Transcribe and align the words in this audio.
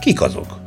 Kik 0.00 0.20
azok? 0.20 0.58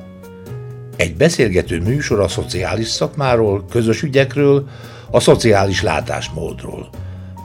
Egy 0.95 1.15
beszélgető 1.15 1.81
műsor 1.81 2.19
a 2.19 2.27
szociális 2.27 2.87
szakmáról, 2.87 3.65
közös 3.69 4.01
ügyekről, 4.01 4.67
a 5.11 5.19
szociális 5.19 5.81
látásmódról. 5.81 6.89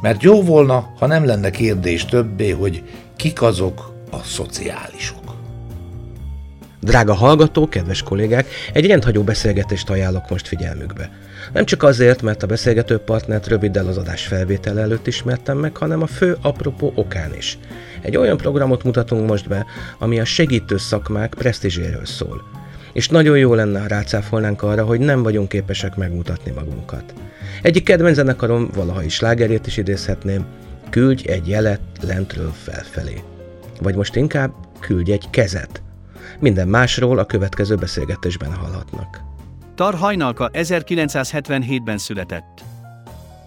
Mert 0.01 0.23
jó 0.23 0.43
volna, 0.43 0.93
ha 0.99 1.07
nem 1.07 1.25
lenne 1.25 1.51
kérdés 1.51 2.05
többé, 2.05 2.51
hogy 2.51 2.83
kik 3.17 3.43
azok 3.43 3.93
a 4.11 4.19
szociálisok. 4.23 5.26
Drága 6.87 7.15
hallgató, 7.15 7.69
kedves 7.69 8.03
kollégák, 8.03 8.47
egy 8.73 8.87
rendhagyó 8.87 9.23
beszélgetést 9.23 9.91
ajánlok 9.91 10.31
most 10.31 10.49
figyelmükbe. 10.49 11.11
Nem 11.53 11.65
csak 11.65 11.83
azért, 11.83 12.23
mert 12.23 12.43
a 12.43 12.47
beszélgető 12.47 12.99
partnert 12.99 13.47
röviddel 13.47 13.87
az 13.87 13.97
adás 13.97 14.27
felvétel 14.27 14.81
előtt 14.81 15.07
ismertem 15.07 15.59
meg, 15.59 15.77
hanem 15.77 16.03
a 16.03 16.07
fő 16.07 16.37
apropó 16.43 16.93
okán 16.95 17.35
is. 17.37 17.59
Egy 18.03 18.17
olyan 18.17 18.37
programot 18.37 18.85
mutatunk 18.85 19.29
most 19.29 19.49
be, 19.49 19.67
ami 19.99 20.21
a 20.21 20.25
segítő 20.25 20.77
szakmák 20.77 21.35
presztízséről 21.39 22.05
szól. 22.05 22.43
És 22.93 23.09
nagyon 23.09 23.39
jó 23.39 23.55
lenne, 23.55 23.81
ha 23.81 23.87
rácáfolnánk 23.87 24.63
arra, 24.63 24.85
hogy 24.85 25.01
nem 25.01 25.23
vagyunk 25.23 25.49
képesek 25.49 25.97
megmutatni 25.97 26.51
magunkat. 26.51 27.15
Egyik 27.63 27.85
kedvenc 27.85 28.17
zenekarom, 28.17 28.71
valaha 28.75 29.03
is 29.03 29.15
slágerét 29.15 29.67
is 29.67 29.77
idézhetném, 29.77 30.47
küldj 30.91 31.29
egy 31.29 31.49
jelet 31.49 31.81
lentről 32.07 32.53
felfelé. 32.53 33.23
Vagy 33.81 33.95
most 33.95 34.17
inkább 34.17 34.51
küldj 34.81 35.13
egy 35.13 35.31
kezet. 35.31 35.81
Minden 36.41 36.69
másról 36.69 37.19
a 37.19 37.25
következő 37.25 37.75
beszélgetésben 37.75 38.55
hallhatnak. 38.55 39.21
Tar 39.75 39.95
Hajnalka 39.95 40.51
1977-ben 40.53 41.99
született. 41.99 42.65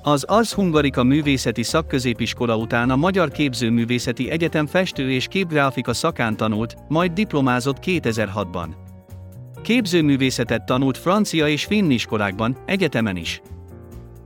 Az 0.04 0.24
Ars 0.24 0.54
Hungarika 0.54 1.04
Művészeti 1.04 1.64
Szakközépiskola 1.64 2.58
után 2.58 2.90
a 2.90 2.96
Magyar 2.96 3.32
Képzőművészeti 3.32 4.30
Egyetem 4.30 4.66
festő 4.66 5.12
és 5.12 5.28
képgráfika 5.28 5.94
szakán 5.94 6.38
tanult, 6.38 6.78
majd 6.88 7.12
diplomázott 7.12 7.78
2006-ban. 7.86 8.68
Képzőművészetet 9.62 10.66
tanult 10.66 10.98
francia 10.98 11.48
és 11.48 11.66
finn 11.66 11.90
iskolákban, 11.90 12.58
egyetemen 12.66 13.16
is. 13.16 13.42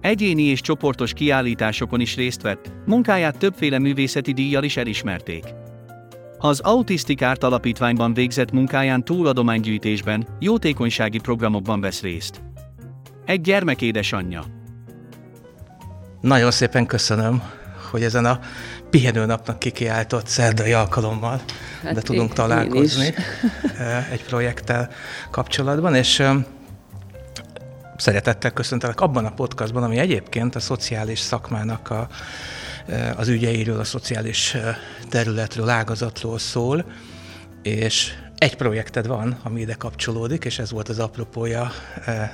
Egyéni 0.02 0.44
és 0.44 0.62
csoportos 0.62 1.14
kiállításokon 1.14 2.00
is 2.00 2.16
részt 2.16 2.42
vett, 2.42 2.72
munkáját 2.86 3.38
többféle 3.38 3.80
művészeti 3.80 4.34
díjjal 4.34 4.64
is 4.64 4.78
elismerték. 4.78 5.44
Az 6.46 6.60
Autisztikárt 6.60 7.44
Alapítványban 7.44 8.14
végzett 8.14 8.52
munkáján 8.52 9.04
túladománygyűjtésben, 9.04 10.28
jótékonysági 10.40 11.18
programokban 11.18 11.82
vesz 11.82 12.02
részt. 12.02 12.42
Egy 13.26 13.42
gyermek 13.42 13.82
édesanyja. 13.82 14.44
Nagyon 16.22 16.52
szépen 16.52 16.86
köszönöm, 16.86 17.44
hogy 17.92 18.04
ezen 18.04 18.26
a 18.26 18.40
pihenőnapnak 18.90 19.60
kikiáltott 19.60 20.28
szerdai 20.28 20.72
alkalommal, 20.72 21.42
hát 21.84 21.94
de 21.94 22.02
tudunk 22.02 22.30
én, 22.30 22.36
találkozni 22.36 23.06
én 23.06 23.14
egy 24.12 24.24
projekttel 24.24 24.90
kapcsolatban, 25.32 25.96
és 25.96 26.24
szeretettel 27.98 28.52
köszöntelek 28.52 29.02
abban 29.02 29.26
a 29.26 29.32
podcastban, 29.32 29.84
ami 29.84 29.98
egyébként 29.98 30.56
a 30.56 30.60
szociális 30.60 31.20
szakmának 31.20 31.90
a 31.90 32.08
az 33.16 33.28
ügyeiről, 33.28 33.80
a 33.80 33.84
szociális 33.84 34.58
területről, 35.10 35.70
ágazatról 35.70 36.40
szól, 36.40 36.86
és 37.62 38.14
egy 38.38 38.56
projekted 38.56 39.08
van, 39.08 39.40
ami 39.44 39.62
ide 39.62 39.74
kapcsolódik, 39.74 40.46
és 40.46 40.60
ez 40.60 40.72
volt 40.72 40.90
az 40.90 41.00
apropója 41.00 41.72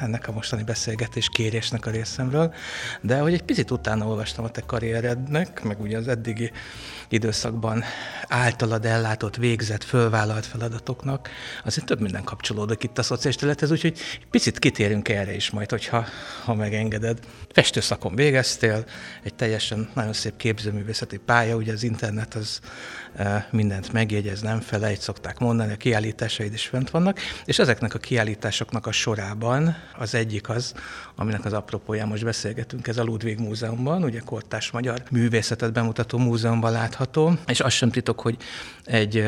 ennek 0.02 0.28
a 0.28 0.32
mostani 0.32 0.64
beszélgetés 0.64 1.30
kérésnek 1.30 1.86
a 1.86 1.90
részemről, 1.90 2.54
de 3.02 3.20
hogy 3.20 3.34
egy 3.34 3.44
picit 3.44 3.72
utána 3.72 4.08
olvastam 4.08 4.46
a 4.46 4.50
te 4.50 4.62
karrierednek, 4.62 5.64
meg 5.64 5.82
ugye 5.82 5.98
az 5.98 6.08
eddigi 6.08 6.52
időszakban 7.10 7.84
általad 8.28 8.86
ellátott, 8.86 9.36
végzett, 9.36 9.84
fölvállalt 9.84 10.46
feladatoknak, 10.46 11.30
azért 11.64 11.86
több 11.86 12.00
minden 12.00 12.24
kapcsolódik 12.24 12.84
itt 12.84 12.98
a 12.98 13.04
szociális 13.04 13.36
területhez, 13.36 13.72
úgyhogy 13.72 14.00
picit 14.30 14.60
kitérünk 14.60 15.10
erre 15.10 15.36
is 15.36 15.50
majd, 15.50 15.70
hogyha 15.70 16.06
ha 16.44 16.54
megengeded. 16.54 17.20
Festőszakon 17.52 18.16
végeztél, 18.16 18.86
egy 19.24 19.34
teljesen 19.34 19.90
nagyon 19.94 20.14
szép 20.14 20.36
képzőművészeti 20.38 21.18
pálya, 21.18 21.56
ugye 21.56 21.74
az 21.74 21.84
internet 21.84 22.36
az 22.36 22.60
e, 23.16 23.48
mindent 23.52 23.92
megjegyez, 23.92 24.42
nem 24.42 24.60
felejt, 24.60 25.02
szokták 25.02 25.40
mondani, 25.40 25.74
a 25.74 25.78
kiállításaid 25.78 26.54
is 26.54 26.66
fent 26.66 26.90
vannak, 26.90 27.20
és 27.46 27.60
ezeknek 27.60 27.94
a 27.94 27.98
kiállításoknak 28.00 28.88
a 28.88 28.92
sorában 28.92 29.76
az 29.98 30.16
egyik 30.16 30.50
az, 30.50 30.74
aminek 31.20 31.46
az 31.46 31.54
apropóján 31.54 32.08
most 32.08 32.24
beszélgetünk, 32.24 32.88
ez 32.88 32.98
a 32.98 33.04
Ludwig 33.04 33.40
Múzeumban, 33.40 34.04
ugye 34.04 34.20
kortás 34.20 34.72
magyar 34.72 35.04
művészetet 35.12 35.74
bemutató 35.74 36.18
múzeumban 36.18 36.72
látható, 36.72 37.34
és 37.48 37.60
az 37.60 37.74
sem 37.74 37.90
titok, 37.90 38.20
hogy 38.20 38.38
egy 38.84 39.26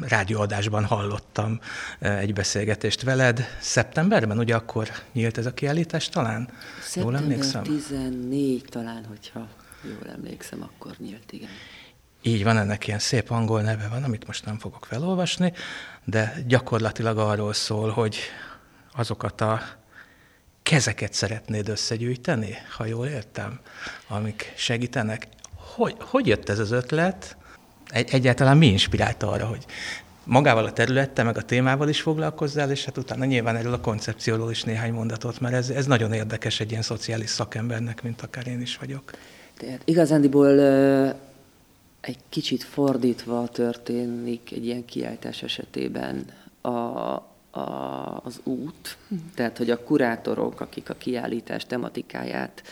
rádióadásban 0.00 0.84
hallottam 0.84 1.60
egy 1.98 2.32
beszélgetést 2.32 3.02
veled. 3.02 3.44
Szeptemberben, 3.60 4.38
ugye 4.38 4.54
akkor 4.54 4.88
nyílt 5.12 5.38
ez 5.38 5.46
a 5.46 5.54
kiállítás 5.54 6.08
talán? 6.08 6.48
Szeptember 6.80 7.20
jól 7.20 7.30
emlékszem? 7.30 7.62
14 7.62 8.64
talán, 8.68 9.04
hogyha 9.08 9.48
jól 9.82 10.12
emlékszem, 10.14 10.62
akkor 10.62 10.92
nyílt, 10.98 11.32
igen. 11.32 11.50
Így 12.22 12.44
van, 12.44 12.58
ennek 12.58 12.86
ilyen 12.86 12.98
szép 12.98 13.30
angol 13.30 13.60
neve 13.60 13.88
van, 13.88 14.02
amit 14.02 14.26
most 14.26 14.44
nem 14.44 14.58
fogok 14.58 14.86
felolvasni, 14.86 15.52
de 16.04 16.42
gyakorlatilag 16.46 17.18
arról 17.18 17.52
szól, 17.52 17.90
hogy 17.90 18.18
azokat 18.92 19.40
a 19.40 19.77
kezeket 20.68 21.12
szeretnéd 21.12 21.68
összegyűjteni, 21.68 22.54
ha 22.76 22.84
jól 22.84 23.06
értem, 23.06 23.60
amik 24.08 24.52
segítenek. 24.56 25.28
Hogy, 25.54 25.96
hogy 25.98 26.26
jött 26.26 26.48
ez 26.48 26.58
az 26.58 26.70
ötlet? 26.70 27.36
Egy, 27.88 28.08
egyáltalán 28.12 28.56
mi 28.56 28.66
inspirálta 28.66 29.30
arra, 29.30 29.46
hogy 29.46 29.64
magával 30.24 30.64
a 30.64 30.72
területtel, 30.72 31.24
meg 31.24 31.36
a 31.36 31.42
témával 31.42 31.88
is 31.88 32.00
foglalkozzál, 32.00 32.70
és 32.70 32.84
hát 32.84 32.98
utána 32.98 33.24
nyilván 33.24 33.56
erről 33.56 33.72
a 33.72 33.80
koncepcióról 33.80 34.50
is 34.50 34.62
néhány 34.62 34.92
mondatot, 34.92 35.40
mert 35.40 35.54
ez, 35.54 35.70
ez 35.70 35.86
nagyon 35.86 36.12
érdekes 36.12 36.60
egy 36.60 36.70
ilyen 36.70 36.82
szociális 36.82 37.30
szakembernek, 37.30 38.02
mint 38.02 38.22
akár 38.22 38.46
én 38.46 38.60
is 38.60 38.76
vagyok. 38.76 39.10
Tehát 39.56 39.80
igazándiból 39.84 40.60
egy 42.00 42.18
kicsit 42.28 42.62
fordítva 42.62 43.48
történik 43.52 44.52
egy 44.52 44.64
ilyen 44.64 44.84
kiáltás 44.84 45.42
esetében 45.42 46.24
a, 46.60 46.68
a, 47.50 47.60
az 48.24 48.40
út, 48.44 48.96
tehát 49.34 49.58
hogy 49.58 49.70
a 49.70 49.82
kurátorok, 49.82 50.60
akik 50.60 50.90
a 50.90 50.94
kiállítás 50.94 51.64
tematikáját 51.64 52.62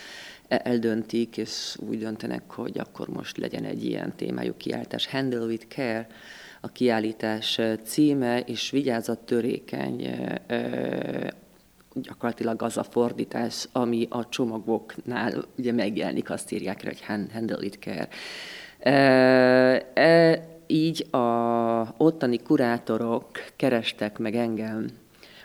eldöntik, 0.49 1.37
és 1.37 1.77
úgy 1.89 1.99
döntenek, 1.99 2.51
hogy 2.51 2.79
akkor 2.79 3.09
most 3.09 3.37
legyen 3.37 3.65
egy 3.65 3.85
ilyen 3.85 4.17
témájú 4.17 4.55
kiállítás. 4.57 5.07
Handle 5.07 5.45
with 5.45 5.67
care 5.69 6.07
a 6.61 6.69
kiállítás 6.69 7.61
címe, 7.85 8.41
és 8.41 8.71
vigyázat 8.71 9.19
törékeny 9.19 10.19
gyakorlatilag 12.03 12.63
az 12.63 12.77
a 12.77 12.83
fordítás, 12.83 13.69
ami 13.73 14.07
a 14.11 14.29
csomagoknál 14.29 15.45
ugye 15.59 15.73
megjelenik, 15.73 16.31
azt 16.31 16.53
írják 16.53 16.83
rá, 16.83 16.89
hogy 16.89 17.31
handle 17.33 17.65
it 17.65 17.79
care. 17.79 18.09
Így 20.67 21.07
a 21.11 21.95
ottani 21.97 22.39
kurátorok 22.39 23.31
kerestek 23.57 24.19
meg 24.19 24.35
engem, 24.35 24.87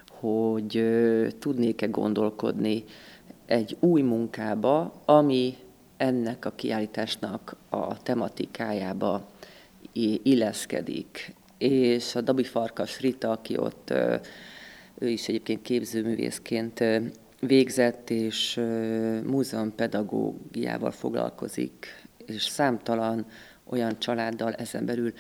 hogy 0.07 0.83
tudnék-e 1.39 1.85
gondolkodni 1.85 2.83
egy 3.45 3.77
új 3.79 4.01
munkába, 4.01 4.93
ami 5.05 5.55
ennek 5.97 6.45
a 6.45 6.51
kiállításnak 6.51 7.55
a 7.69 8.01
tematikájába 8.01 9.27
illeszkedik. 10.23 11.35
És 11.57 12.15
a 12.15 12.21
Dabi 12.21 12.43
Farkas 12.43 12.99
Rita, 12.99 13.31
aki 13.31 13.57
ott, 13.57 13.93
ő 14.99 15.09
is 15.09 15.27
egyébként 15.27 15.61
képzőművészként 15.61 16.83
végzett, 17.39 18.09
és 18.09 18.61
múzeumpedagógiával 19.25 20.91
foglalkozik, 20.91 21.85
és 22.25 22.43
számtalan 22.43 23.25
olyan 23.71 23.99
családdal 23.99 24.53
ezen 24.53 24.85
belül, 24.85 25.13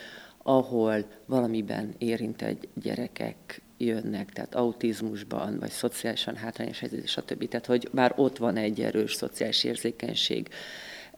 ahol 0.43 1.05
valamiben 1.25 1.93
érintett 1.97 2.67
gyerekek 2.73 3.61
jönnek, 3.77 4.31
tehát 4.31 4.55
autizmusban, 4.55 5.59
vagy 5.59 5.69
szociálisan 5.69 6.35
hátrányos 6.35 6.79
helyzet, 6.79 7.07
stb. 7.07 7.47
Tehát, 7.47 7.65
hogy 7.65 7.89
már 7.91 8.13
ott 8.15 8.37
van 8.37 8.57
egy 8.57 8.81
erős 8.81 9.13
szociális 9.13 9.63
érzékenység 9.63 10.49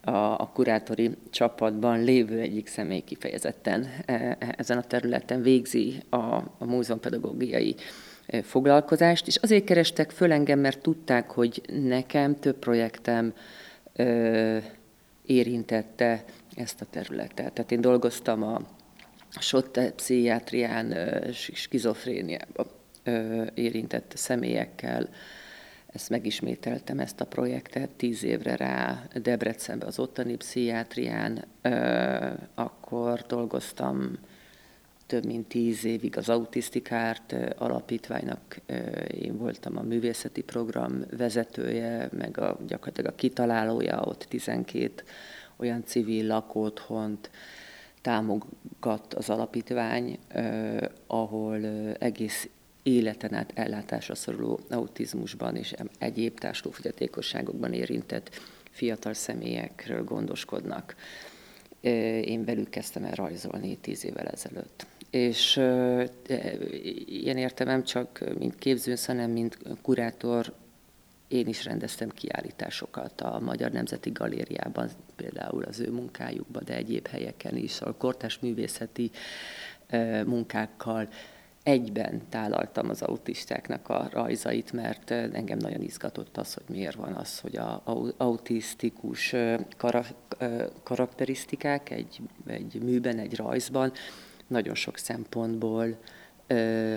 a, 0.00 0.10
a 0.10 0.50
kurátori 0.54 1.10
csapatban 1.30 2.02
lévő 2.02 2.38
egyik 2.38 2.66
személy 2.66 3.00
kifejezetten 3.00 3.88
e, 4.06 4.12
e, 4.14 4.54
ezen 4.56 4.78
a 4.78 4.82
területen 4.82 5.42
végzi 5.42 6.02
a, 6.08 6.16
a 6.58 6.64
múzeumpedagógiai 6.64 7.74
e, 8.26 8.42
foglalkozást, 8.42 9.26
és 9.26 9.36
azért 9.36 9.64
kerestek 9.64 10.10
föl 10.10 10.32
engem, 10.32 10.58
mert 10.58 10.82
tudták, 10.82 11.30
hogy 11.30 11.62
nekem 11.82 12.36
több 12.36 12.56
projektem 12.56 13.32
ö, 13.92 14.58
érintette 15.26 16.24
ezt 16.56 16.80
a 16.80 16.86
területet. 16.90 17.52
Tehát 17.52 17.72
én 17.72 17.80
dolgoztam 17.80 18.42
a 18.42 18.60
Sotte 19.40 19.92
pszichiátrián, 19.92 20.94
skizofréniában 21.32 22.66
érintett 23.54 24.12
személyekkel, 24.16 25.08
ezt 25.86 26.10
megismételtem, 26.10 26.98
ezt 26.98 27.20
a 27.20 27.26
projektet 27.26 27.90
tíz 27.90 28.24
évre 28.24 28.56
rá 28.56 29.02
Debrecenbe 29.14 29.86
az 29.86 29.98
ottani 29.98 30.36
pszichiátrián, 30.36 31.44
akkor 32.54 33.20
dolgoztam 33.20 34.18
több 35.06 35.24
mint 35.24 35.48
tíz 35.48 35.84
évig 35.84 36.16
az 36.16 36.28
Autisztikárt 36.28 37.34
alapítványnak 37.58 38.56
én 39.08 39.38
voltam 39.38 39.76
a 39.76 39.82
művészeti 39.82 40.42
program 40.42 41.04
vezetője, 41.16 42.08
meg 42.12 42.38
a, 42.38 42.58
gyakorlatilag 42.66 43.12
a 43.12 43.14
kitalálója, 43.14 44.00
ott 44.00 44.26
12 44.28 45.02
olyan 45.56 45.84
civil 45.84 46.26
lakóthont 46.26 47.30
támogat 48.00 49.14
az 49.14 49.30
alapítvány, 49.30 50.18
ahol 51.06 51.66
egész 51.98 52.48
életen 52.82 53.34
át 53.34 53.52
ellátásra 53.54 54.14
szoruló 54.14 54.60
autizmusban 54.70 55.56
és 55.56 55.74
egyéb 55.98 56.38
társulófogyatékosságokban 56.38 57.72
érintett 57.72 58.30
fiatal 58.70 59.14
személyekről 59.14 60.04
gondoskodnak. 60.04 60.94
Én 62.24 62.44
velük 62.44 62.70
kezdtem 62.70 63.04
el 63.04 63.14
rajzolni 63.14 63.76
tíz 63.76 64.04
évvel 64.04 64.26
ezelőtt. 64.26 64.86
És 65.10 65.56
ilyen 67.06 67.36
értemem 67.36 67.84
csak 67.84 68.24
mint 68.38 68.58
képzősz, 68.58 69.06
hanem 69.06 69.30
mint 69.30 69.58
kurátor 69.82 70.54
én 71.28 71.46
is 71.46 71.64
rendeztem 71.64 72.08
kiállításokat 72.08 73.20
a 73.20 73.40
Magyar 73.40 73.70
Nemzeti 73.70 74.10
Galériában, 74.10 74.88
például 75.16 75.64
az 75.64 75.80
ő 75.80 75.90
munkájukban, 75.90 76.62
de 76.64 76.76
egyéb 76.76 77.06
helyeken 77.06 77.56
is, 77.56 77.80
a 77.80 77.94
kortás 77.94 78.38
művészeti 78.38 79.10
munkákkal. 80.26 81.08
Egyben 81.62 82.22
tálaltam 82.28 82.88
az 82.88 83.02
autistáknak 83.02 83.88
a 83.88 84.08
rajzait, 84.12 84.72
mert 84.72 85.10
engem 85.10 85.58
nagyon 85.58 85.82
izgatott 85.82 86.36
az, 86.36 86.54
hogy 86.54 86.64
miért 86.68 86.94
van 86.96 87.12
az, 87.12 87.40
hogy 87.40 87.56
a 87.56 87.82
autisztikus 88.16 89.34
karakterisztikák 90.82 91.90
egy, 91.90 92.20
egy 92.46 92.82
műben, 92.82 93.18
egy 93.18 93.36
rajzban 93.36 93.92
nagyon 94.46 94.74
sok 94.74 94.98
szempontból 94.98 95.98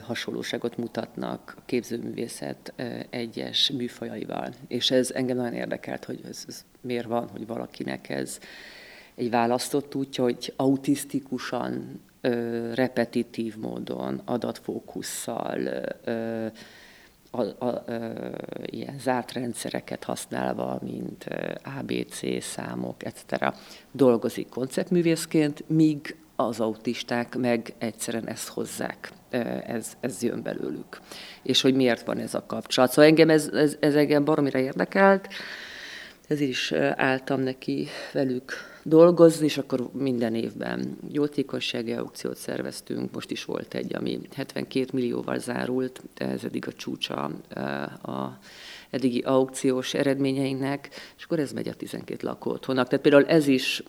hasonlóságot 0.02 0.78
mutatnak 0.78 1.54
a 1.58 1.62
képzőművészet 1.66 2.74
egyes 3.10 3.72
műfajaival. 3.72 4.54
És 4.68 4.92
ez 4.92 5.12
engem 5.12 5.38
nagyon 5.38 5.54
érdekelt, 5.54 6.06
hogy 6.06 6.20
ez, 6.30 6.44
ez 6.48 6.66
miért 6.82 7.08
van, 7.08 7.28
hogy 7.28 7.48
valakinek 7.48 8.10
ez 8.10 8.40
egy 9.16 9.30
választott 9.30 9.96
útja, 9.96 10.24
hogy 10.24 10.54
autisztikusan 10.56 12.02
repetitív 12.74 13.58
módon, 13.58 14.22
adatfókusszal, 14.26 15.68
a, 17.32 17.42
a, 17.42 17.66
a, 17.66 17.84
ilyen 18.66 19.00
zárt 19.00 19.32
rendszereket 19.32 20.04
használva, 20.04 20.80
mint 20.82 21.26
ABC 21.80 22.44
számok, 22.44 23.06
etc. 23.06 23.54
dolgozik 23.92 24.50
konceptművészként, 24.50 25.64
míg 25.70 26.16
az 26.40 26.60
autisták 26.60 27.36
meg 27.36 27.74
egyszerűen 27.78 28.28
ezt 28.28 28.48
hozzák, 28.48 29.12
ez, 29.66 29.94
ez 30.00 30.22
jön 30.22 30.42
belőlük. 30.44 31.00
És 31.44 31.62
hogy 31.62 31.74
miért 31.74 32.06
van 32.06 32.18
ez 32.18 32.34
a 32.34 32.46
kapcsolat. 32.46 32.90
Szóval 32.90 33.06
engem 33.06 33.30
ez, 33.30 33.48
ez, 33.48 33.78
ez 33.80 33.96
engem 33.96 34.24
baromira 34.24 34.60
érdekelt, 34.60 35.28
ezért 36.28 36.50
is 36.50 36.72
álltam 36.96 37.42
neki 37.42 37.88
velük 38.14 38.54
dolgozni, 38.84 39.46
és 39.46 39.58
akkor 39.58 39.90
minden 39.94 40.36
évben 40.36 40.98
jótékonysági 41.12 41.92
aukciót 41.92 42.38
szerveztünk, 42.38 43.14
most 43.14 43.32
is 43.32 43.46
volt 43.46 43.74
egy, 43.74 43.96
ami 43.96 44.20
72 44.36 44.86
millióval 44.94 45.40
zárult, 45.40 46.02
ez 46.16 46.44
eddig 46.44 46.68
a 46.68 46.74
csúcsa 46.74 47.24
a 48.04 48.38
eddigi 48.90 49.20
aukciós 49.20 49.94
eredményeinknek, 49.94 50.90
és 51.18 51.24
akkor 51.24 51.40
ez 51.40 51.52
megy 51.52 51.68
a 51.68 51.74
12 51.74 52.28
lakóotthonnak. 52.28 52.88
Tehát 52.88 53.04
például 53.04 53.26
ez 53.26 53.48
is, 53.48 53.84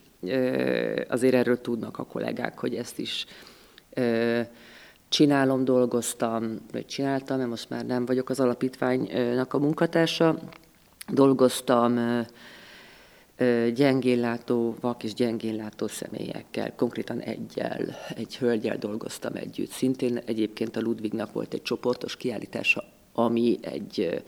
azért 1.07 1.33
erről 1.33 1.61
tudnak 1.61 1.97
a 1.97 2.05
kollégák, 2.05 2.59
hogy 2.59 2.75
ezt 2.75 2.99
is 2.99 3.25
csinálom, 5.09 5.65
dolgoztam, 5.65 6.59
vagy 6.71 6.85
csináltam, 6.85 7.37
mert 7.37 7.49
most 7.49 7.69
már 7.69 7.85
nem 7.85 8.05
vagyok 8.05 8.29
az 8.29 8.39
alapítványnak 8.39 9.53
a 9.53 9.59
munkatársa, 9.59 10.39
dolgoztam 11.07 12.25
gyengénlátó, 13.73 14.75
vak 14.81 15.03
és 15.03 15.13
gyengénlátó 15.13 15.87
személyekkel, 15.87 16.75
konkrétan 16.75 17.19
egyel, 17.19 17.97
egy 18.15 18.37
hölgyel 18.37 18.77
dolgoztam 18.77 19.35
együtt. 19.35 19.69
Szintén 19.69 20.17
egyébként 20.25 20.75
a 20.75 20.81
Ludwignak 20.81 21.33
volt 21.33 21.53
egy 21.53 21.61
csoportos 21.61 22.15
kiállítása, 22.15 22.83
ami 23.13 23.57
egy, 23.61 24.23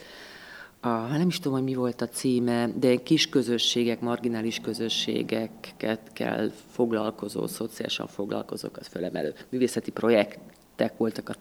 a, 0.82 1.18
nem 1.18 1.28
is 1.28 1.40
tudom, 1.40 1.58
hogy 1.58 1.68
mi 1.68 1.74
volt 1.74 2.02
a 2.02 2.10
címe, 2.10 2.70
de 2.76 2.96
kis 2.96 3.30
közösségek, 3.30 4.00
marginális 4.00 4.60
közösségeket 4.60 6.00
kell 6.14 6.52
foglalkozó, 6.72 7.48
szociálisan 7.48 8.08
foglalkozókat 8.08 8.88
fölemelő 8.88 9.34
művészeti 9.50 9.92
projekt 9.92 10.40
tek 10.76 10.98
voltak 10.98 11.30
a 11.30 11.36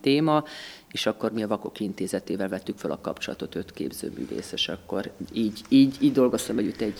téma, 0.00 0.44
és 0.90 1.06
akkor 1.06 1.32
mi 1.32 1.42
a 1.42 1.48
Vakok 1.48 1.80
Intézetével 1.80 2.48
vettük 2.48 2.78
fel 2.78 2.90
a 2.90 3.00
kapcsolatot, 3.00 3.54
öt 3.54 3.72
képzőművész, 3.72 4.52
és 4.52 4.68
akkor 4.68 5.10
így, 5.32 5.60
így, 5.68 5.96
így 6.00 6.12
dolgoztam 6.12 6.58
együtt 6.58 6.80
egy 6.80 6.94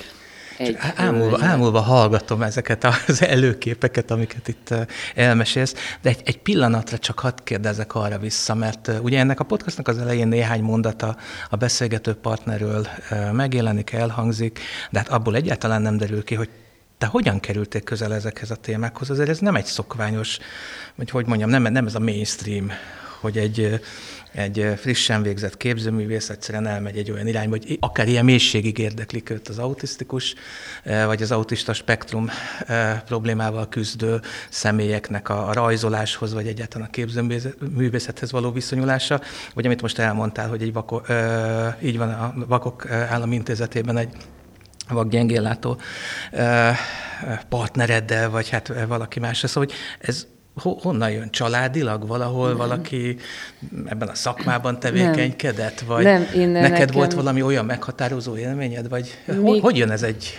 egy 0.58 0.76
ámulva, 0.96 1.38
ámulva 1.44 1.81
hallgatom 1.81 2.43
ezeket 2.43 2.84
az 2.84 3.22
előképeket, 3.22 4.10
amiket 4.10 4.49
itt 4.49 4.75
elmesélsz, 5.14 5.75
de 6.02 6.08
egy, 6.08 6.20
egy 6.25 6.38
pillanatra 6.38 6.99
csak 6.99 7.19
hadd 7.19 7.38
kérdezek 7.44 7.94
arra 7.94 8.19
vissza, 8.19 8.54
mert 8.54 8.90
ugye 9.02 9.19
ennek 9.19 9.40
a 9.40 9.44
podcastnak 9.44 9.88
az 9.88 9.99
elején 9.99 10.28
néhány 10.28 10.62
mondata 10.62 11.16
a 11.50 11.56
beszélgető 11.56 12.14
partnerről 12.14 12.87
megjelenik, 13.32 13.93
elhangzik, 13.93 14.60
de 14.90 14.99
hát 14.99 15.08
abból 15.08 15.34
egyáltalán 15.37 15.82
nem 15.82 15.96
derül 15.96 16.25
ki, 16.25 16.34
hogy 16.34 16.49
te 16.98 17.08
hogyan 17.08 17.40
kerültél 17.40 17.81
közel 17.81 18.14
ezekhez 18.14 18.50
a 18.50 18.56
témákhoz? 18.56 19.10
Azért 19.10 19.28
ez 19.28 19.38
nem 19.38 19.55
egy 19.55 19.64
szokványos, 19.64 20.38
vagy 20.94 21.10
hogy 21.10 21.26
mondjam, 21.26 21.50
nem, 21.50 21.62
nem 21.62 21.87
ez 21.87 21.94
a 21.94 22.00
mainstream, 22.00 22.70
hogy 23.20 23.38
egy, 23.38 23.81
egy 24.32 24.73
frissen 24.76 25.23
végzett 25.23 25.56
képzőművész 25.56 26.29
egyszerűen 26.29 26.67
elmegy 26.67 26.96
egy 26.96 27.11
olyan 27.11 27.26
irányba, 27.26 27.56
hogy 27.56 27.76
akár 27.81 28.08
ilyen 28.08 28.25
mélységig 28.25 28.79
érdeklik 28.79 29.31
őt 29.31 29.49
az 29.49 29.58
autisztikus, 29.58 30.34
vagy 30.84 31.23
az 31.23 31.32
autista 31.32 31.73
spektrum 31.73 32.31
problémával 33.06 33.69
küzdő 33.69 34.20
személyeknek 34.49 35.29
a 35.29 35.52
rajzoláshoz, 35.52 36.32
vagy 36.32 36.46
egyáltalán 36.46 36.87
a 36.87 36.90
képzőművészethez 36.90 38.32
való 38.32 38.52
viszonyulása, 38.52 39.20
vagy 39.55 39.67
amit 39.67 39.82
most 39.82 39.99
elmondtál, 39.99 40.49
hogy 40.49 40.62
egy 40.62 40.73
vako, 40.73 41.00
így 41.82 41.99
van 41.99 42.08
a 42.08 42.34
Vakok 42.46 42.90
Állami 42.90 43.34
Intézetében 43.34 43.96
egy 43.96 44.17
vagy 44.88 45.08
gyengéllátó 45.08 45.81
partnereddel, 47.49 48.31
vagy 48.31 48.49
hát 48.49 48.73
valaki 48.87 49.20
másra. 49.20 49.48
Szóval 49.48 49.69
hogy 49.69 49.77
ez 50.08 50.27
honnan 50.55 51.11
jön? 51.11 51.31
Családilag 51.31 52.06
valahol 52.06 52.49
nem. 52.49 52.56
valaki 52.56 53.17
ebben 53.87 54.09
a 54.09 54.15
szakmában 54.15 54.81
tevékenykedett? 54.81 55.81
Vagy 55.81 56.05
nem, 56.05 56.27
én 56.35 56.49
neked 56.49 56.71
nekem... 56.71 56.94
volt 56.94 57.13
valami 57.13 57.43
olyan 57.43 57.65
meghatározó 57.65 58.37
élményed? 58.37 58.89
Vagy 58.89 59.19
Még... 59.43 59.63
hogy 59.63 59.77
jön 59.77 59.91
ez 59.91 60.03
egy 60.03 60.39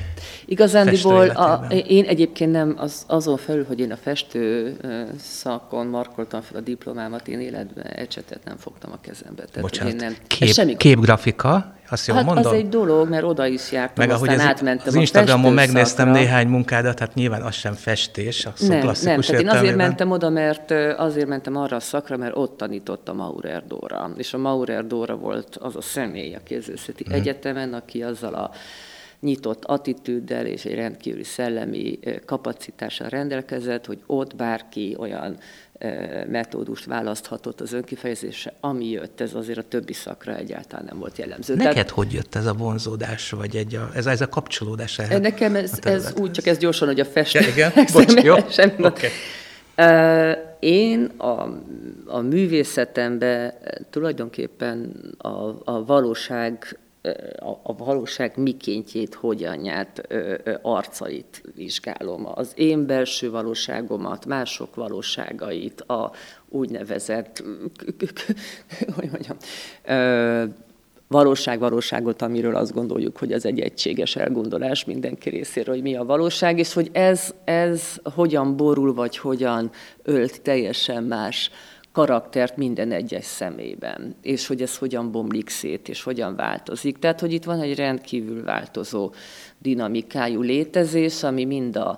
Igazándiból 0.54 1.30
a, 1.30 1.66
én 1.88 2.06
egyébként 2.06 2.52
nem 2.52 2.76
az, 2.78 3.04
azon 3.08 3.38
felül, 3.38 3.66
hogy 3.66 3.80
én 3.80 3.92
a 3.92 3.98
festő 3.98 4.76
szakon 5.20 5.88
markoltam 5.88 6.42
fel 6.42 6.58
a 6.58 6.62
diplomámat, 6.62 7.28
én 7.28 7.40
életben 7.40 7.86
ecsetet 7.86 8.40
nem 8.46 8.58
fogtam 8.58 8.92
a 8.92 8.98
kezembe. 9.02 9.44
Tehát 9.44 9.62
Bocsánat, 9.62 9.94
én 9.94 10.00
nem, 10.00 10.16
kép, 10.28 10.54
semmi... 10.54 10.78
képgrafika, 10.78 11.76
azt 11.90 12.08
jól 12.08 12.18
hát 12.18 12.26
mondom? 12.26 12.46
az 12.46 12.54
egy 12.54 12.70
dolog, 12.70 13.10
mert 13.10 13.24
oda 13.24 13.46
is 13.46 13.72
jártam, 13.72 14.06
Meg 14.06 14.16
aztán 14.16 14.36
az, 14.36 14.46
átmentem 14.46 14.88
az 14.88 14.96
Instagramon 14.96 15.54
megnéztem 15.54 16.10
néhány 16.10 16.48
munkádat, 16.48 17.00
hát 17.00 17.14
nyilván 17.14 17.42
az 17.42 17.56
sem 17.56 17.74
festés, 17.74 18.46
a 18.46 18.54
nem, 18.60 18.92
nem, 19.04 19.22
tehát 19.22 19.42
én 19.42 19.50
azért 19.50 19.76
mentem 19.76 20.12
oda, 20.12 20.30
mert 20.30 20.72
azért 20.98 21.28
mentem 21.28 21.56
arra 21.56 21.76
a 21.76 21.80
szakra, 21.80 22.18
mert 22.18 22.36
ott 22.36 22.58
tanítottam 22.58 23.16
Maurer 23.16 23.64
Dóra. 23.68 24.12
És 24.18 24.34
a 24.34 24.38
Maurer 24.38 24.88
Dóra 24.88 25.16
volt 25.16 25.56
az 25.56 25.76
a 25.76 25.82
személy 25.82 26.36
a 26.36 26.40
Kézőszeti 26.44 27.04
hmm. 27.04 27.14
Egyetemen, 27.14 27.74
aki 27.74 28.04
azzal 28.04 28.34
a 28.34 28.52
nyitott 29.24 29.66
attitűddel 29.66 30.46
és 30.46 30.66
egy 30.66 30.76
rendkívüli 30.76 31.24
szellemi 31.24 32.00
kapacitással 32.26 33.10
rendelkezett, 33.10 33.86
hogy 33.86 34.04
ott 34.06 34.36
bárki 34.36 34.96
olyan 35.00 35.38
metódust 36.28 36.86
választhatott 36.86 37.62
az 37.62 37.74
önkifejezésre, 37.74 38.54
ami 38.60 38.90
jött, 38.90 39.22
ez 39.22 39.34
azért 39.34 39.58
a 39.58 39.64
többi 39.64 39.94
szakra 39.94 40.36
egyáltalán 40.36 40.86
nem 40.86 41.00
volt 41.00 41.18
jellemző. 41.18 41.56
Neked 41.56 41.74
Tehát, 41.74 41.90
hogy 41.90 42.14
jött 42.14 42.36
ez 42.36 42.46
a 42.46 42.54
vonzódás, 42.54 43.30
vagy 43.30 43.56
egy 43.56 43.76
a, 43.76 43.90
ez, 43.94 44.06
ez 44.06 44.22
a 44.22 44.30
kapcsolódás? 44.30 45.00
Ehhez 45.00 45.20
Nekem 45.20 45.56
ez, 45.56 45.80
ez 45.82 46.14
úgy, 46.18 46.32
csak 46.32 46.48
ez 46.48 46.58
gyorsan, 46.58 46.88
hogy 46.88 47.00
a 47.00 47.06
festő. 47.06 47.40
Ja, 47.40 47.48
igen? 47.48 47.72
Bocs, 47.94 48.14
jó? 48.24 48.36
Okay. 48.78 49.10
Én 50.60 51.04
a, 51.18 51.60
a 52.06 52.20
művészetemben 52.20 53.54
tulajdonképpen 53.90 54.92
a, 55.18 55.30
a 55.64 55.86
valóság 55.86 56.78
a, 57.40 57.60
a 57.64 57.76
valóság 57.76 58.38
mikéntjét, 58.38 59.14
hogyanját, 59.14 60.08
arcait 60.62 61.44
vizsgálom. 61.56 62.28
Az 62.36 62.52
én 62.56 62.86
belső 62.86 63.32
valóságomat, 63.32 64.26
mások 64.26 64.76
valóságait, 64.76 65.82
a 65.82 66.12
úgynevezett, 66.50 67.44
hogy 68.96 69.10
mondjam, 69.12 69.38
valóság 71.08 71.60
valóságot, 71.60 72.22
amiről 72.22 72.56
azt 72.56 72.74
gondoljuk, 72.74 73.18
hogy 73.18 73.34
az 73.34 73.46
egy 73.46 73.60
egységes 73.60 74.16
elgondolás 74.16 74.86
mindenki 74.86 75.30
részéről, 75.30 75.74
hogy 75.74 75.84
mi 75.84 75.96
a 75.96 76.04
valóság, 76.04 76.60
és 76.60 76.74
hogy 76.74 76.90
ez, 76.92 77.34
ez 77.44 77.96
hogyan 78.04 78.58
borul, 78.58 78.94
vagy 78.94 79.18
hogyan 79.18 79.72
ölt 80.04 80.42
teljesen 80.42 81.04
más 81.04 81.52
karaktert 81.94 82.58
minden 82.58 82.92
egyes 82.92 83.26
szemében, 83.26 84.16
és 84.22 84.48
hogy 84.48 84.62
ez 84.62 84.78
hogyan 84.78 85.12
bomlik 85.12 85.50
szét, 85.50 85.90
és 85.90 86.04
hogyan 86.04 86.36
változik. 86.36 86.98
Tehát, 86.98 87.20
hogy 87.20 87.34
itt 87.34 87.44
van 87.44 87.60
egy 87.62 87.76
rendkívül 87.76 88.44
változó 88.44 89.14
dinamikájú 89.60 90.42
létezés, 90.42 91.24
ami 91.24 91.46
mind 91.46 91.76
a 91.76 91.98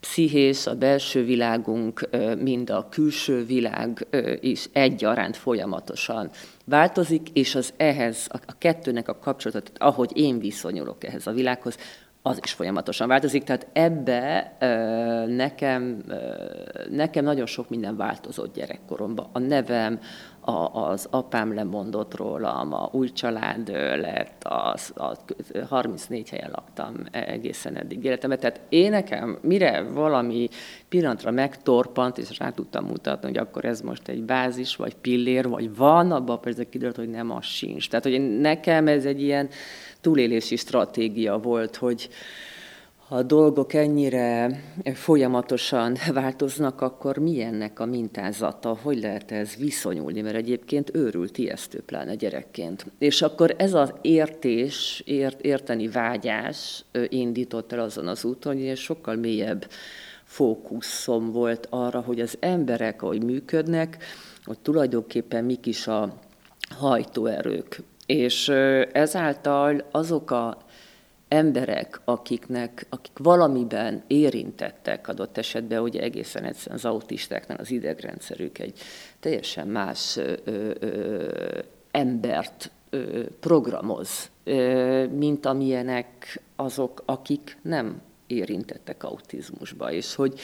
pszichés, 0.00 0.66
a 0.66 0.74
belső 0.74 1.24
világunk, 1.24 2.08
mind 2.38 2.70
a 2.70 2.88
külső 2.90 3.44
világ 3.44 4.06
is 4.40 4.68
egyaránt 4.72 5.36
folyamatosan 5.36 6.30
változik, 6.64 7.28
és 7.32 7.54
az 7.54 7.72
ehhez, 7.76 8.26
a 8.30 8.58
kettőnek 8.58 9.08
a 9.08 9.18
kapcsolatot, 9.18 9.70
ahogy 9.78 10.10
én 10.14 10.38
viszonyulok 10.38 11.04
ehhez 11.04 11.26
a 11.26 11.32
világhoz, 11.32 11.76
az 12.22 12.38
is 12.42 12.52
folyamatosan 12.52 13.08
változik. 13.08 13.44
Tehát 13.44 13.66
ebbe 13.72 14.56
nekem, 15.26 16.04
nekem 16.90 17.24
nagyon 17.24 17.46
sok 17.46 17.68
minden 17.68 17.96
változott 17.96 18.54
gyerekkoromban. 18.54 19.28
A 19.32 19.38
nevem, 19.38 20.00
a, 20.44 20.82
az 20.90 21.06
apám 21.10 21.54
lemondott 21.54 22.16
rólam, 22.16 22.72
a 22.72 22.88
új 22.92 23.12
család 23.12 23.68
lett, 24.00 24.44
az, 24.44 24.92
a 24.96 25.16
34 25.68 26.28
helyen 26.28 26.50
laktam 26.50 26.94
egészen 27.10 27.76
eddig 27.76 28.04
életemben. 28.04 28.38
Tehát 28.38 28.60
én 28.68 28.90
nekem, 28.90 29.38
mire 29.42 29.82
valami 29.82 30.48
pillanatra 30.88 31.30
megtorpant, 31.30 32.18
és 32.18 32.38
rá 32.38 32.50
tudtam 32.50 32.84
mutatni, 32.84 33.28
hogy 33.28 33.38
akkor 33.38 33.64
ez 33.64 33.80
most 33.80 34.08
egy 34.08 34.22
bázis, 34.22 34.76
vagy 34.76 34.94
pillér, 34.94 35.48
vagy 35.48 35.76
van, 35.76 36.12
abban 36.12 36.40
persze 36.40 36.68
kiderült, 36.68 36.96
hogy 36.96 37.10
nem 37.10 37.30
az 37.30 37.44
sincs. 37.44 37.88
Tehát, 37.88 38.04
hogy 38.04 38.38
nekem 38.40 38.88
ez 38.88 39.04
egy 39.04 39.22
ilyen 39.22 39.48
túlélési 40.02 40.56
stratégia 40.56 41.38
volt, 41.38 41.76
hogy, 41.76 42.08
ha 43.08 43.16
a 43.16 43.22
dolgok 43.22 43.72
ennyire 43.72 44.62
folyamatosan 44.94 45.96
változnak, 46.12 46.80
akkor 46.80 47.18
milyennek 47.18 47.80
a 47.80 47.86
mintázata, 47.86 48.78
hogy 48.82 49.00
lehet 49.00 49.30
ez 49.30 49.54
viszonyulni, 49.56 50.20
mert 50.20 50.36
egyébként 50.36 50.94
őrült, 50.94 51.38
ijesztő 51.38 51.80
pláne 51.80 52.14
gyerekként. 52.14 52.86
És 52.98 53.22
akkor 53.22 53.54
ez 53.58 53.74
az 53.74 53.92
értés, 54.00 55.02
ért, 55.06 55.40
érteni 55.40 55.88
vágyás 55.88 56.84
indított 57.08 57.72
el 57.72 57.80
azon 57.80 58.06
az 58.06 58.24
úton, 58.24 58.56
hogy 58.56 58.76
sokkal 58.76 59.16
mélyebb 59.16 59.66
fókuszom 60.24 61.32
volt 61.32 61.66
arra, 61.70 62.00
hogy 62.00 62.20
az 62.20 62.36
emberek, 62.40 63.02
ahogy 63.02 63.22
működnek, 63.22 64.04
hogy 64.44 64.58
tulajdonképpen 64.58 65.44
mik 65.44 65.66
is 65.66 65.86
a 65.86 66.18
hajtóerők. 66.78 67.82
És 68.06 68.48
ezáltal 68.92 69.84
azok 69.90 70.30
a 70.30 70.56
emberek, 71.32 72.00
akiknek, 72.04 72.86
akik 72.88 73.18
valamiben 73.18 74.02
érintettek 74.06 75.08
adott 75.08 75.38
esetben, 75.38 75.82
ugye 75.82 76.00
egészen 76.00 76.44
egyszerűen 76.44 76.76
az 76.76 76.84
autistáknál 76.84 77.58
az 77.58 77.70
idegrendszerük 77.70 78.58
egy 78.58 78.78
teljesen 79.20 79.68
más 79.68 80.16
ö, 80.16 80.32
ö, 80.44 81.58
embert 81.90 82.70
ö, 82.90 83.24
programoz, 83.40 84.30
ö, 84.44 85.06
mint 85.06 85.46
amilyenek 85.46 86.40
azok, 86.56 87.02
akik 87.06 87.58
nem 87.62 88.00
érintettek 88.26 89.04
autizmusba, 89.04 89.92
és 89.92 90.14
hogy 90.14 90.40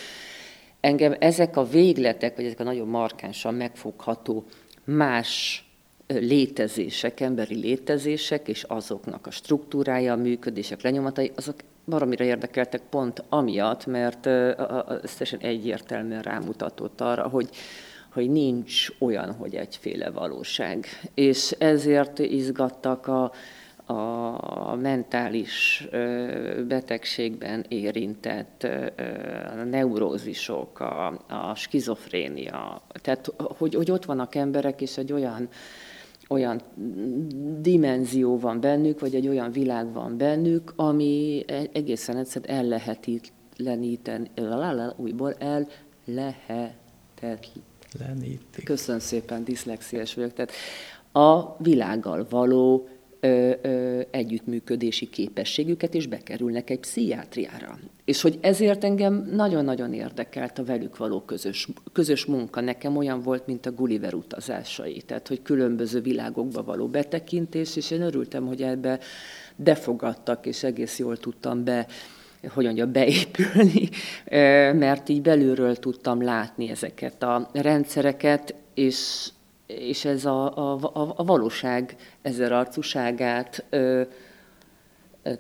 engem 0.81 1.17
ezek 1.19 1.57
a 1.57 1.65
végletek, 1.65 2.37
vagy 2.37 2.45
ezek 2.45 2.61
a 2.61 2.65
nagyon 2.65 2.89
markánsan 2.89 3.55
megfogható 3.55 4.45
más 4.85 5.63
létezések, 6.09 7.21
emberi 7.21 7.55
létezések, 7.55 8.49
és 8.49 8.63
azoknak 8.63 9.27
a 9.27 9.31
struktúrája, 9.31 10.13
a 10.13 10.17
működések, 10.17 10.83
lenyomatai, 10.83 11.33
azok 11.37 11.57
valamire 11.85 12.25
érdekeltek 12.25 12.81
pont 12.91 13.25
amiatt, 13.29 13.87
mert 13.87 14.27
ez 14.27 15.15
teljesen 15.17 15.41
egyértelműen 15.41 16.23
rámutatott 16.23 17.01
arra, 17.01 17.29
hogy, 17.29 17.49
hogy 18.13 18.31
nincs 18.31 18.87
olyan, 18.99 19.33
hogy 19.35 19.55
egyféle 19.55 20.11
valóság. 20.11 20.87
És 21.15 21.51
ezért 21.51 22.19
izgattak 22.19 23.07
a, 23.07 23.33
a 24.71 24.75
mentális 24.75 25.87
betegségben 26.69 27.65
érintett 27.69 28.67
a 29.53 29.65
neurózisok, 29.65 30.81
a, 30.81 31.07
a 31.29 31.55
skizofrénia. 31.55 32.83
Tehát, 33.03 33.33
hogy, 33.37 33.75
hogy 33.75 33.91
ott 33.91 34.05
vannak 34.05 34.35
emberek, 34.35 34.81
és 34.81 34.97
egy 34.97 35.13
olyan 35.13 35.49
olyan 36.29 36.63
dimenzió 37.61 38.39
van 38.39 38.61
bennük, 38.61 39.01
vagy 39.01 39.15
egy 39.15 39.29
olyan 39.29 39.53
világ 39.53 39.93
van 39.93 40.17
bennük, 40.17 40.73
ami 40.77 41.45
e- 41.47 41.69
egészen 41.73 42.17
egyszerűen 42.17 42.59
ellehetetleníteni, 42.59 44.31
újból 44.97 45.33
el 45.33 45.69
lehetetlenítik. 46.05 48.65
Köszönöm 48.65 49.01
szépen, 49.01 49.45
diszlexiás 49.45 50.15
vagyok. 50.15 50.33
Tehát 50.33 50.53
a 51.13 51.57
világgal 51.63 52.27
való 52.31 52.89
ö, 53.21 53.53
ö, 53.63 54.01
együttműködési 54.11 55.09
képességüket, 55.09 55.95
és 55.95 56.07
bekerülnek 56.07 56.71
egy 56.71 56.79
pszichiátriára. 56.79 57.79
És 58.05 58.21
hogy 58.21 58.39
ezért 58.41 58.85
engem 58.85 59.31
nagyon-nagyon 59.33 59.93
érdekelt 59.93 60.59
a 60.59 60.65
velük 60.65 60.97
való 60.97 61.21
közös, 61.21 61.69
közös 61.93 62.25
munka. 62.25 62.61
Nekem 62.61 62.97
olyan 62.97 63.23
volt, 63.23 63.47
mint 63.47 63.67
a 63.67 63.73
Gulliver 63.73 64.15
utazásai, 64.15 65.03
tehát 65.07 65.29
hogy 65.29 65.43
különböző 65.43 66.01
világokba 66.01 66.63
való 66.63 66.87
betekintés, 66.87 67.77
és 67.77 67.91
én 67.91 68.03
örültem, 68.03 68.47
hogy 68.47 68.63
ebbe 68.63 68.99
befogadtak, 69.57 70.47
és 70.47 70.63
egész 70.63 70.99
jól 70.99 71.17
tudtam 71.17 71.65
be 71.65 71.87
hogy 72.55 72.65
mondja, 72.65 72.87
beépülni, 72.87 73.89
mert 74.79 75.09
így 75.09 75.23
belülről 75.23 75.77
tudtam 75.77 76.23
látni 76.23 76.69
ezeket 76.69 77.23
a 77.23 77.51
rendszereket, 77.53 78.55
és 78.75 79.29
és 79.69 80.05
ez 80.05 80.25
a, 80.25 80.73
a, 80.73 81.15
a 81.17 81.25
valóság 81.25 81.97
ezer 82.23 82.53
arcúságát 82.53 83.65
ö, 83.71 84.03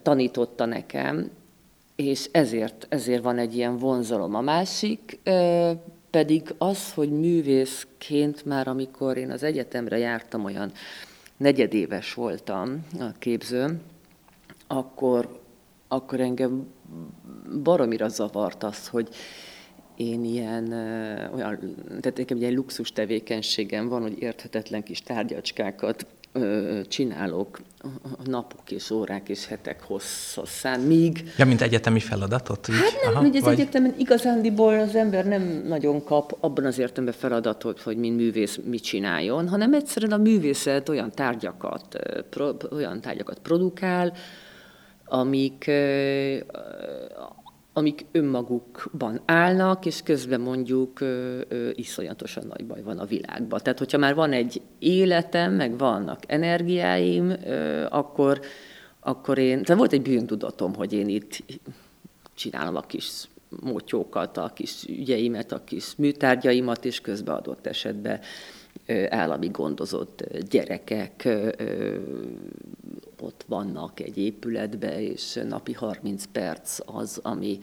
tanította 0.02 0.64
nekem, 0.64 1.30
és 1.96 2.28
ezért, 2.32 2.86
ezért 2.88 3.22
van 3.22 3.38
egy 3.38 3.56
ilyen 3.56 3.76
vonzalom. 3.76 4.34
A 4.34 4.40
másik 4.40 5.18
ö, 5.22 5.70
pedig 6.10 6.54
az, 6.58 6.92
hogy 6.92 7.10
művészként 7.10 8.44
már 8.44 8.68
amikor 8.68 9.16
én 9.16 9.30
az 9.30 9.42
egyetemre 9.42 9.98
jártam, 9.98 10.44
olyan 10.44 10.72
negyedéves 11.36 12.14
voltam 12.14 12.86
a 12.98 13.12
képzőm, 13.18 13.80
akkor, 14.66 15.40
akkor 15.88 16.20
engem 16.20 16.66
baromira 17.62 18.08
zavart 18.08 18.62
az, 18.62 18.88
hogy 18.88 19.08
én 19.98 20.24
ilyen, 20.24 20.72
olyan, 21.34 21.58
tehát 22.00 22.16
nekem 22.16 22.36
egy 22.36 22.42
ilyen 22.42 22.54
luxus 22.54 22.92
tevékenységem 22.92 23.88
van, 23.88 24.02
hogy 24.02 24.22
érthetetlen 24.22 24.82
kis 24.82 25.02
tárgyacskákat 25.02 26.06
csinálok 26.88 27.60
napok 28.24 28.70
és 28.70 28.90
órák 28.90 29.28
és 29.28 29.46
hetek 29.46 29.82
hosszaszán, 29.82 30.80
míg... 30.80 31.32
Ja, 31.36 31.46
mint 31.46 31.60
egyetemi 31.60 32.00
feladatot? 32.00 32.68
Így? 32.68 32.74
Hát 32.74 33.02
nem, 33.02 33.12
Aha, 33.12 33.22
hogy 33.22 33.36
az 33.36 33.42
vagy... 33.42 33.60
egyetemen 33.60 33.94
igazándiból 33.98 34.78
az 34.78 34.94
ember 34.94 35.26
nem 35.26 35.64
nagyon 35.66 36.04
kap 36.04 36.36
abban 36.40 36.64
az 36.64 36.78
értelemben 36.78 37.14
feladatot, 37.18 37.80
hogy 37.80 37.96
mint 37.96 38.16
művész 38.16 38.58
mit 38.64 38.82
csináljon, 38.82 39.48
hanem 39.48 39.74
egyszerűen 39.74 40.12
a 40.12 40.16
művészet 40.16 40.88
olyan 40.88 41.10
tárgyakat, 41.10 41.98
pro, 42.30 42.50
olyan 42.72 43.00
tárgyakat 43.00 43.38
produkál, 43.38 44.12
amik 45.04 45.70
amik 47.78 48.06
önmagukban 48.12 49.20
állnak, 49.24 49.86
és 49.86 50.02
közben 50.02 50.40
mondjuk 50.40 51.00
ö, 51.00 51.40
ö, 51.48 51.70
iszonyatosan 51.74 52.46
nagy 52.46 52.66
baj 52.66 52.82
van 52.82 52.98
a 52.98 53.04
világban. 53.04 53.60
Tehát, 53.62 53.78
hogyha 53.78 53.98
már 53.98 54.14
van 54.14 54.32
egy 54.32 54.60
életem, 54.78 55.52
meg 55.52 55.78
vannak 55.78 56.22
energiáim, 56.26 57.30
ö, 57.30 57.86
akkor, 57.90 58.40
akkor 59.00 59.38
én, 59.38 59.62
tehát 59.62 59.78
volt 59.78 59.92
egy 59.92 60.02
bűntudatom, 60.02 60.74
hogy 60.74 60.92
én 60.92 61.08
itt 61.08 61.42
csinálom 62.34 62.76
a 62.76 62.80
kis 62.80 63.28
mótyókat, 63.60 64.36
a 64.36 64.50
kis 64.54 64.84
ügyeimet, 64.88 65.52
a 65.52 65.64
kis 65.64 65.96
műtárgyaimat, 65.96 66.84
és 66.84 67.00
közben 67.00 67.34
adott 67.34 67.66
esetben 67.66 68.20
állami 69.08 69.48
gondozott 69.48 70.24
gyerekek 70.50 71.28
ott 73.22 73.44
vannak 73.48 74.00
egy 74.00 74.18
épületbe, 74.18 75.00
és 75.00 75.40
napi 75.48 75.72
30 75.72 76.24
perc 76.32 76.78
az, 76.86 77.20
ami 77.22 77.58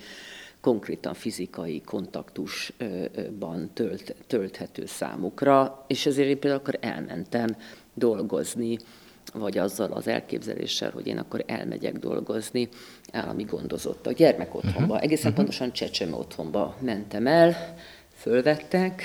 konkrétan 0.62 1.14
fizikai 1.14 1.82
kontaktusban 1.82 3.70
tölt, 3.74 4.16
tölthető 4.28 4.86
számukra, 4.86 5.86
és 5.88 6.06
ezért 6.06 6.28
én 6.28 6.40
például 6.40 6.62
akkor 6.62 6.78
elmentem 6.82 7.56
dolgozni, 7.94 8.78
vagy 9.34 9.58
azzal 9.58 9.92
az 9.92 10.08
elképzeléssel, 10.08 10.92
hogy 10.92 11.08
én 11.08 11.18
akkor 11.18 11.44
elmegyek 11.48 11.98
dolgozni 11.98 12.70
állami 13.12 13.44
gondozottak 13.44 14.14
gyermekotthonba. 14.14 14.94
Uh-huh. 14.94 15.04
Egészen 15.04 15.32
uh-huh. 15.32 15.36
pontosan 15.36 15.72
Csecseme 15.72 16.16
otthonba 16.16 16.78
mentem 16.80 17.28
el, 17.28 17.56
fölvettek. 18.26 19.02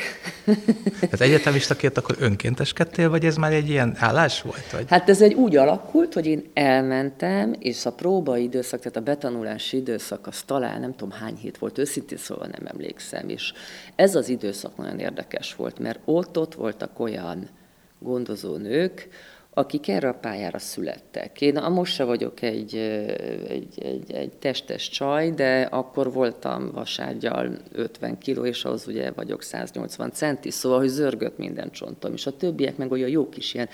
Az 1.13 1.21
egyetemistaként 1.21 1.99
akkor 1.99 2.17
önkénteskedtél, 2.19 3.11
vagy 3.11 3.25
ez 3.25 3.37
már 3.37 3.53
egy 3.53 3.69
ilyen 3.69 3.95
állás 3.99 4.43
volt? 4.43 4.71
Vagy? 4.71 4.85
Hát 4.89 5.09
ez 5.09 5.23
egy 5.23 5.35
úgy 5.35 5.57
alakult, 5.57 6.15
hogy 6.15 6.27
én 6.27 6.51
elmentem, 6.55 7.55
és 7.59 7.87
a 7.87 7.93
próba 7.93 8.37
időszak, 8.37 8.79
tehát 8.81 8.97
a 8.97 9.01
betanulási 9.01 9.77
időszak, 9.77 10.27
az 10.27 10.43
talán 10.43 10.81
nem 10.81 10.95
tudom 10.97 11.19
hány 11.19 11.37
hét 11.37 11.59
volt, 11.59 11.79
őszintén 11.79 12.19
szóval 12.19 12.47
nem 12.47 12.67
emlékszem, 12.67 13.29
és 13.29 13.53
ez 13.97 14.15
az 14.15 14.29
időszak 14.29 14.77
nagyon 14.77 14.99
érdekes 14.99 15.55
volt, 15.55 15.79
mert 15.79 15.99
ott-ott 16.05 16.55
voltak 16.55 17.01
olyan 17.01 17.49
gondozó 17.99 18.57
nők, 18.57 19.09
akik 19.55 19.89
erre 19.89 20.09
a 20.09 20.15
pályára 20.15 20.59
születtek. 20.59 21.41
Én 21.41 21.55
most 21.55 21.95
se 21.95 22.05
vagyok 22.05 22.43
egy, 22.43 22.77
egy, 23.49 23.75
egy, 23.83 24.13
egy 24.13 24.33
testes 24.39 24.89
csaj, 24.89 25.31
de 25.31 25.61
akkor 25.63 26.13
voltam 26.13 26.71
vasárgyal 26.73 27.57
50 27.73 28.19
kiló, 28.19 28.45
és 28.45 28.65
ahhoz 28.65 28.87
ugye 28.87 29.11
vagyok 29.11 29.43
180 29.43 30.13
centi, 30.13 30.51
szóval, 30.51 30.79
hogy 30.79 30.89
zörgött 30.89 31.39
minden 31.39 31.71
csontom, 31.71 32.13
és 32.13 32.27
a 32.27 32.37
többiek 32.37 32.77
meg 32.77 32.91
olyan 32.91 33.09
jó 33.09 33.29
kis 33.29 33.55
ilyen 33.55 33.69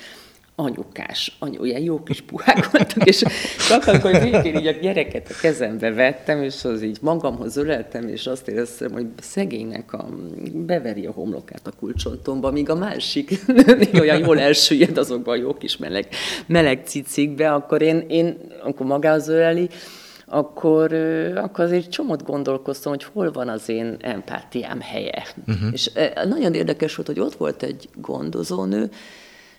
anyukás, 0.58 1.36
anyu, 1.38 1.64
ilyen 1.64 1.82
jó 1.82 2.02
kis 2.02 2.20
puhák 2.20 2.70
voltak, 2.70 3.06
és 3.06 3.24
csak 3.68 3.86
akkor 3.86 4.10
végén 4.10 4.56
így 4.56 4.66
a 4.66 4.70
gyereket 4.70 5.28
a 5.30 5.34
kezembe 5.40 5.92
vettem, 5.92 6.42
és 6.42 6.64
az 6.64 6.82
így 6.82 6.98
magamhoz 7.00 7.56
öleltem, 7.56 8.08
és 8.08 8.26
azt 8.26 8.48
éreztem, 8.48 8.92
hogy 8.92 9.06
szegénynek 9.20 9.92
a, 9.92 10.08
beveri 10.52 11.06
a 11.06 11.10
homlokát 11.10 11.66
a 11.66 11.70
kulcsontomba, 11.78 12.50
míg 12.50 12.70
a 12.70 12.74
másik 12.74 13.44
olyan 14.00 14.18
jól 14.18 14.40
elsüllyed 14.40 14.98
azokban 14.98 15.38
a 15.38 15.40
jó 15.42 15.54
kis 15.54 15.76
meleg, 15.76 16.08
meleg 16.46 16.82
cicikbe, 16.84 17.52
akkor 17.52 17.82
én, 17.82 18.04
én 18.08 18.36
akkor 18.62 18.86
magához 18.86 19.28
öleli, 19.28 19.68
akkor, 20.26 20.92
akkor 21.34 21.64
azért 21.64 21.90
csomót 21.90 22.24
gondolkoztam, 22.24 22.92
hogy 22.92 23.04
hol 23.12 23.30
van 23.30 23.48
az 23.48 23.68
én 23.68 23.96
empátiám 24.00 24.80
helye. 24.80 25.26
Uh-huh. 25.46 25.68
És 25.72 25.90
nagyon 26.28 26.54
érdekes 26.54 26.94
volt, 26.94 27.08
hogy 27.08 27.20
ott 27.20 27.34
volt 27.34 27.62
egy 27.62 27.88
gondozónő, 27.94 28.90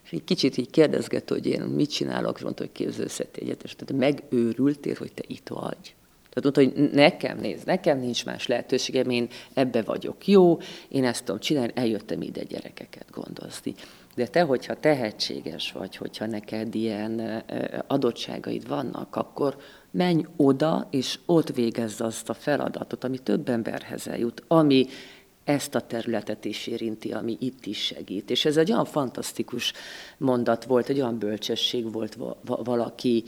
és 0.07 0.13
egy 0.13 0.23
kicsit 0.23 0.57
így 0.57 0.69
kérdezgett, 0.69 1.29
hogy 1.29 1.45
én 1.45 1.61
mit 1.61 1.89
csinálok, 1.89 2.37
és 2.37 2.43
mondta, 2.43 2.63
hogy 2.63 2.71
képzőszeti 2.71 3.41
egyetes. 3.41 3.75
Tehát 3.75 4.03
megőrültél, 4.03 4.95
hogy 4.97 5.13
te 5.13 5.23
itt 5.27 5.47
vagy. 5.47 5.95
Tehát 6.33 6.55
mondta, 6.55 6.81
hogy 6.81 6.91
nekem 6.93 7.37
néz, 7.37 7.63
nekem 7.63 7.99
nincs 7.99 8.25
más 8.25 8.47
lehetőségem, 8.47 9.09
én 9.09 9.27
ebbe 9.53 9.81
vagyok 9.81 10.27
jó, 10.27 10.57
én 10.87 11.05
ezt 11.05 11.23
tudom 11.23 11.41
csinálni, 11.41 11.71
eljöttem 11.75 12.21
ide 12.21 12.43
gyerekeket 12.43 13.05
gondozni. 13.11 13.73
De 14.15 14.27
te, 14.27 14.41
hogyha 14.41 14.79
tehetséges 14.79 15.71
vagy, 15.71 15.95
hogyha 15.95 16.25
neked 16.25 16.75
ilyen 16.75 17.43
adottságaid 17.87 18.67
vannak, 18.67 19.15
akkor 19.15 19.57
menj 19.91 20.25
oda, 20.35 20.87
és 20.91 21.19
ott 21.25 21.55
végezz 21.55 22.01
azt 22.01 22.29
a 22.29 22.33
feladatot, 22.33 23.03
ami 23.03 23.17
több 23.17 23.49
emberhez 23.49 24.07
eljut, 24.07 24.43
ami 24.47 24.85
ezt 25.47 25.75
a 25.75 25.81
területet 25.81 26.45
is 26.45 26.67
érinti, 26.67 27.11
ami 27.11 27.37
itt 27.39 27.65
is 27.65 27.77
segít. 27.77 28.29
És 28.29 28.45
ez 28.45 28.57
egy 28.57 28.71
olyan 28.71 28.85
fantasztikus 28.85 29.73
mondat 30.17 30.63
volt, 30.63 30.89
egy 30.89 30.99
olyan 30.99 31.19
bölcsesség 31.19 31.91
volt 31.91 32.17
valaki, 32.45 33.23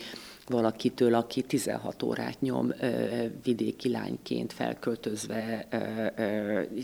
valakitől, 0.47 1.13
aki 1.13 1.41
16 1.41 2.03
órát 2.03 2.41
nyom 2.41 2.73
vidéki 3.43 3.89
lányként 3.89 4.53
felköltözve. 4.53 5.67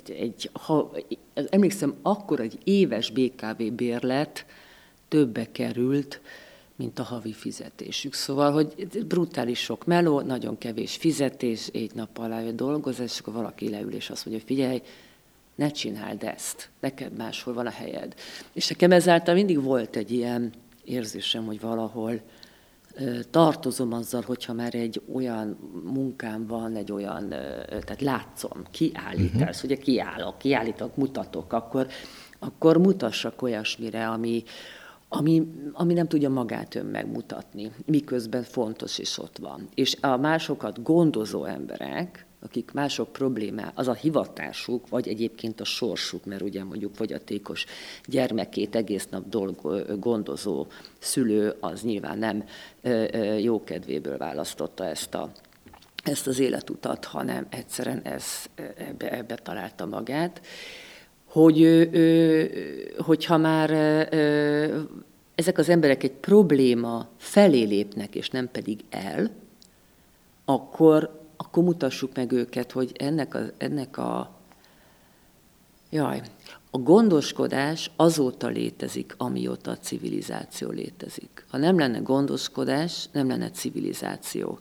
Egy, 0.06 0.50
ha, 0.54 0.92
emlékszem, 1.34 1.96
akkor 2.02 2.40
egy 2.40 2.58
éves 2.64 3.12
BKV 3.12 3.64
bérlet 3.64 4.46
többe 5.08 5.52
került, 5.52 6.22
mint 6.76 7.00
a 7.00 7.04
havi 7.04 7.34
fizetésük. 7.34 8.14
Szóval, 8.14 8.52
hogy 8.52 8.88
brutális 9.08 9.60
sok 9.60 9.86
meló, 9.86 10.22
nagyon 10.22 10.58
kevés 10.58 10.96
fizetés, 10.96 11.68
egy 11.68 11.92
nap 11.94 12.18
alá 12.18 12.42
dolgozás, 12.42 13.12
és 13.12 13.20
akkor 13.20 13.34
valaki 13.34 13.70
leül, 13.70 13.94
és 13.94 14.10
azt 14.10 14.26
mondja, 14.26 14.46
figyelj, 14.46 14.82
ne 15.56 15.70
csináld 15.70 16.24
ezt, 16.24 16.70
neked 16.80 17.18
máshol 17.18 17.54
van 17.54 17.66
a 17.66 17.70
helyed. 17.70 18.14
És 18.54 18.68
nekem 18.68 18.92
ezáltal 18.92 19.34
mindig 19.34 19.64
volt 19.64 19.96
egy 19.96 20.12
ilyen 20.12 20.54
érzésem, 20.84 21.46
hogy 21.46 21.60
valahol 21.60 22.22
tartozom 23.30 23.94
azzal, 23.94 24.22
hogyha 24.26 24.54
már 24.54 24.76
egy 24.76 25.02
olyan 25.14 25.58
munkám 25.84 26.48
van, 26.48 26.76
egy 26.76 26.92
olyan, 26.92 27.30
tehát 27.70 28.02
látszom, 28.02 28.64
kiállítás, 28.72 29.56
uh-huh. 29.56 29.64
ugye 29.64 29.76
kiállok, 29.76 30.38
kiállítok, 30.38 30.96
mutatok, 30.96 31.54
akkor, 31.54 31.88
akkor 32.40 32.78
mutassak 32.78 33.42
olyasmire, 33.42 34.08
ami, 34.08 34.44
ami, 35.10 35.48
ami 35.74 35.94
nem 35.94 36.08
tudja 36.08 36.30
magát 36.30 36.76
ön 36.76 36.86
megmutatni, 36.86 37.72
miközben 37.86 38.44
fontos 38.44 38.98
is 38.98 39.18
ott 39.18 39.38
van. 39.38 39.68
És 39.74 39.98
a 40.02 40.18
másokat 40.18 40.84
gondozó 40.84 41.46
emberek, 41.46 42.26
akik 42.46 42.72
mások 42.72 43.12
problémá, 43.12 43.72
az 43.76 43.88
a 43.88 43.94
hivatásuk, 43.94 44.90
vagy 44.90 45.08
egyébként 45.08 45.62
a 45.62 45.64
sorsuk, 45.64 46.26
mert 46.26 46.42
ugye 46.42 46.64
mondjuk 46.64 46.96
fogyatékos 46.96 47.66
gyermekét 48.06 48.76
egész 48.76 49.08
nap 49.10 49.30
dolgo, 49.30 49.98
gondozó 49.98 50.68
szülő, 51.00 51.56
az 51.60 51.82
nyilván 51.82 52.18
nem 52.18 52.44
jó 53.40 53.64
kedvéből 53.64 54.18
választotta 54.18 54.86
ezt 54.86 55.14
a 55.14 55.32
ezt 56.04 56.28
az 56.28 56.40
életutat, 56.40 57.06
hanem 57.06 57.48
egyszerűen 57.50 58.02
ez, 58.02 58.24
ebbe, 58.78 59.12
ebbe 59.12 59.36
találta 59.36 59.86
magát, 59.86 60.42
hogy 61.26 61.90
hogyha 62.98 63.38
már 63.38 63.72
ezek 65.36 65.58
az 65.58 65.70
emberek 65.70 66.04
egy 66.04 66.12
probléma 66.12 67.08
felé 67.18 67.64
lépnek, 67.64 68.16
és 68.16 68.30
nem 68.30 68.50
pedig 68.52 68.80
el, 68.90 69.32
akkor 70.46 71.25
akkor 71.38 71.64
mutassuk 71.64 72.16
meg 72.16 72.32
őket, 72.32 72.72
hogy 72.72 72.92
ennek 72.98 73.34
a, 73.34 73.40
ennek 73.58 73.98
a 73.98 74.32
jaj, 75.90 76.22
a 76.72 76.78
gondoskodás 76.78 77.92
azóta 77.96 78.48
létezik, 78.48 79.14
amióta 79.18 79.72
a 79.72 79.78
civilizáció 79.78 80.70
létezik. 80.70 81.46
Ha 81.50 81.58
nem 81.58 81.80
lenne 81.80 82.00
gondoskodás, 82.00 83.06
nem 83.12 83.28
lenne 83.28 83.50
civilizáció 83.50 84.60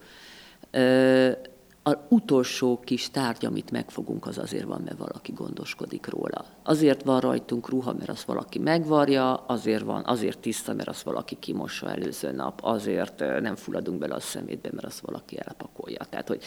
az 1.86 1.96
utolsó 2.08 2.80
kis 2.84 3.10
tárgy, 3.10 3.44
amit 3.44 3.70
megfogunk, 3.70 4.26
az 4.26 4.38
azért 4.38 4.64
van, 4.64 4.80
mert 4.84 4.98
valaki 4.98 5.32
gondoskodik 5.32 6.06
róla. 6.06 6.44
Azért 6.62 7.02
van 7.02 7.20
rajtunk 7.20 7.68
ruha, 7.68 7.92
mert 7.92 8.08
azt 8.08 8.24
valaki 8.24 8.58
megvarja, 8.58 9.34
azért 9.34 9.82
van, 9.82 10.04
azért 10.04 10.38
tiszta, 10.38 10.72
mert 10.72 10.88
azt 10.88 11.02
valaki 11.02 11.36
kimossa 11.38 11.90
előző 11.90 12.30
nap, 12.32 12.60
azért 12.62 13.18
nem 13.40 13.56
fulladunk 13.56 13.98
bele 13.98 14.14
a 14.14 14.20
szemétbe, 14.20 14.68
mert 14.72 14.86
azt 14.86 15.00
valaki 15.00 15.38
elpakolja. 15.38 16.04
Tehát, 16.10 16.28
hogy 16.28 16.42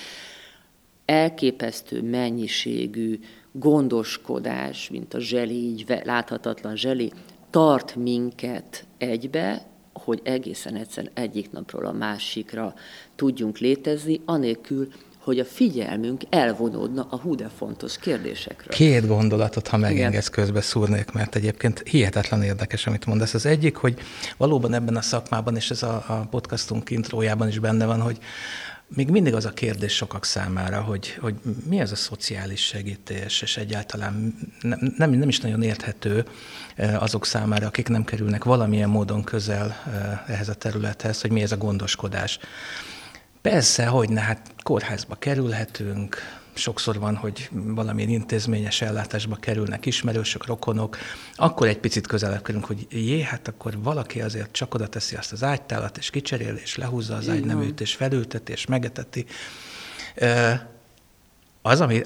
elképesztő 1.05 2.01
mennyiségű 2.01 3.19
gondoskodás, 3.51 4.89
mint 4.89 5.13
a 5.13 5.19
zseli, 5.19 5.55
így 5.55 6.01
láthatatlan 6.03 6.75
zseli, 6.75 7.11
tart 7.49 7.95
minket 7.95 8.85
egybe, 8.97 9.65
hogy 9.93 10.21
egészen 10.23 10.75
egyszerűen 10.75 11.13
egyik 11.15 11.51
napról 11.51 11.85
a 11.85 11.91
másikra 11.91 12.73
tudjunk 13.15 13.57
létezni, 13.57 14.21
anélkül, 14.25 14.87
hogy 15.27 15.39
a 15.39 15.45
figyelmünk 15.45 16.21
elvonódna 16.29 17.07
a 17.09 17.17
hú 17.17 17.35
de 17.35 17.49
fontos 17.57 17.97
kérdésekről. 17.97 18.73
Két 18.73 19.07
gondolatot, 19.07 19.67
ha 19.67 19.77
megengedsz, 19.77 20.27
közbe 20.27 20.61
szúrnék, 20.61 21.11
mert 21.11 21.35
egyébként 21.35 21.83
hihetetlen 21.85 22.43
érdekes, 22.43 22.87
amit 22.87 23.05
mondasz. 23.05 23.33
Az 23.33 23.45
egyik, 23.45 23.75
hogy 23.75 23.99
valóban 24.37 24.73
ebben 24.73 24.95
a 24.95 25.01
szakmában, 25.01 25.55
és 25.55 25.69
ez 25.69 25.83
a, 25.83 26.05
a 26.07 26.27
podcastunk 26.29 26.89
intrójában 26.89 27.47
is 27.47 27.59
benne 27.59 27.85
van, 27.85 28.01
hogy 28.01 28.17
még 28.87 29.09
mindig 29.09 29.33
az 29.33 29.45
a 29.45 29.53
kérdés 29.53 29.95
sokak 29.95 30.25
számára, 30.25 30.81
hogy, 30.81 31.17
hogy 31.21 31.35
mi 31.69 31.79
ez 31.79 31.91
a 31.91 31.95
szociális 31.95 32.65
segítés, 32.65 33.41
és 33.41 33.57
egyáltalán 33.57 34.35
nem, 34.61 34.93
nem, 34.97 35.09
nem 35.11 35.29
is 35.29 35.39
nagyon 35.39 35.61
érthető 35.61 36.25
eh, 36.75 37.03
azok 37.03 37.25
számára, 37.25 37.67
akik 37.67 37.87
nem 37.87 38.03
kerülnek 38.03 38.43
valamilyen 38.43 38.89
módon 38.89 39.23
közel 39.23 39.67
eh, 39.67 40.19
ehhez 40.27 40.49
a 40.49 40.53
területhez, 40.53 41.21
hogy 41.21 41.31
mi 41.31 41.41
ez 41.41 41.51
a 41.51 41.57
gondoskodás. 41.57 42.39
Persze, 43.49 43.85
hogy 43.85 44.09
ne, 44.09 44.21
hát 44.21 44.53
kórházba 44.63 45.15
kerülhetünk, 45.15 46.17
sokszor 46.53 46.99
van, 46.99 47.15
hogy 47.15 47.49
valamilyen 47.51 48.09
intézményes 48.09 48.81
ellátásba 48.81 49.35
kerülnek 49.35 49.85
ismerősök, 49.85 50.45
rokonok, 50.45 50.97
akkor 51.35 51.67
egy 51.67 51.77
picit 51.77 52.07
közelebb 52.07 52.41
kerülünk, 52.41 52.65
hogy 52.65 52.87
jé, 52.89 53.21
hát 53.21 53.47
akkor 53.47 53.81
valaki 53.81 54.21
azért 54.21 54.51
csak 54.51 54.73
oda 54.73 54.87
teszi 54.87 55.15
azt 55.15 55.31
az 55.31 55.43
ágytálat, 55.43 55.97
és 55.97 56.09
kicserél, 56.09 56.55
és 56.55 56.75
lehúzza 56.75 57.15
az 57.15 57.29
ágyneműt, 57.29 57.81
és 57.81 57.95
felülteti, 57.95 58.51
és 58.51 58.65
megeteti. 58.65 59.25
Az, 61.61 61.81
ami, 61.81 62.01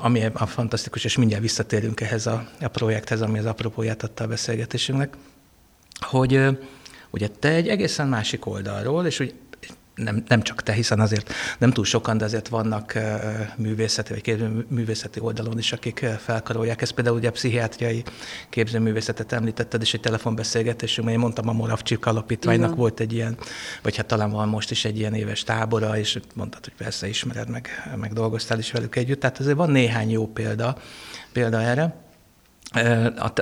ami 0.00 0.24
a 0.24 0.46
fantasztikus, 0.46 1.04
és 1.04 1.16
mindjárt 1.16 1.42
visszatérünk 1.42 2.00
ehhez 2.00 2.26
a, 2.26 2.48
a 2.60 2.68
projekthez, 2.68 3.20
ami 3.20 3.38
az 3.38 3.46
apropóját 3.46 4.02
adta 4.02 4.24
a 4.24 4.26
beszélgetésünknek, 4.26 5.16
hogy 6.00 6.46
ugye 7.10 7.28
te 7.28 7.48
egy 7.48 7.68
egészen 7.68 8.08
másik 8.08 8.46
oldalról, 8.46 9.06
és 9.06 9.20
úgy 9.20 9.34
nem, 9.98 10.24
nem 10.28 10.42
csak 10.42 10.62
te, 10.62 10.72
hiszen 10.72 11.00
azért 11.00 11.32
nem 11.58 11.70
túl 11.70 11.84
sokan, 11.84 12.18
de 12.18 12.24
azért 12.24 12.48
vannak 12.48 12.98
művészeti 13.56 14.12
vagy 14.12 14.22
képzőművészeti 14.22 15.20
oldalon 15.20 15.58
is, 15.58 15.72
akik 15.72 16.06
felkarolják. 16.18 16.82
Ez 16.82 16.90
például 16.90 17.16
ugye 17.16 17.28
a 17.28 17.32
pszichiátriai 17.32 18.02
képzőművészetet 18.48 19.32
említetted, 19.32 19.82
és 19.82 19.94
egy 19.94 20.00
telefonbeszélgetésünk, 20.00 21.10
én 21.10 21.18
mondtam 21.18 21.48
a 21.48 21.52
Moravcsik 21.52 22.06
alapítványnak 22.06 22.66
Igen. 22.66 22.78
volt 22.78 23.00
egy 23.00 23.12
ilyen, 23.12 23.38
vagy 23.82 23.96
hát 23.96 24.06
talán 24.06 24.30
van 24.30 24.48
most 24.48 24.70
is 24.70 24.84
egy 24.84 24.98
ilyen 24.98 25.14
éves 25.14 25.42
tábora, 25.42 25.98
és 25.98 26.18
mondtad, 26.34 26.64
hogy 26.64 26.74
persze 26.74 27.08
ismered, 27.08 27.48
meg, 27.48 27.68
meg 27.96 28.12
dolgoztál 28.12 28.58
is 28.58 28.72
velük 28.72 28.96
együtt. 28.96 29.20
Tehát 29.20 29.38
azért 29.38 29.56
van 29.56 29.70
néhány 29.70 30.10
jó 30.10 30.26
példa, 30.26 30.76
példa 31.32 31.60
erre. 31.60 32.06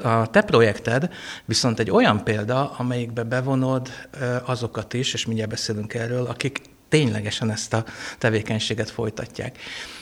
A 0.02 0.30
te 0.30 0.42
projekted 0.42 1.10
viszont 1.44 1.78
egy 1.78 1.90
olyan 1.90 2.24
példa, 2.24 2.70
amelyikbe 2.70 3.22
bevonod 3.22 3.88
azokat 4.44 4.94
is, 4.94 5.14
és 5.14 5.26
mindjárt 5.26 5.50
beszélünk 5.50 5.94
erről, 5.94 6.26
akik 6.26 6.60
ténylegesen 6.88 7.50
ezt 7.50 7.74
a 7.74 7.84
tevékenységet 8.18 8.90
folytatják. 8.90 9.58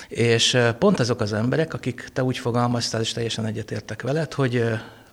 És 0.09 0.59
pont 0.79 1.01
azok 1.01 1.21
az 1.21 1.33
emberek, 1.33 1.75
akik 1.75 2.09
te 2.13 2.23
úgy 2.23 2.39
fogalmaztál, 2.39 3.01
és 3.01 3.13
teljesen 3.13 3.47
egyetértek 3.47 4.03
veled, 4.03 4.33
hogy 4.33 4.65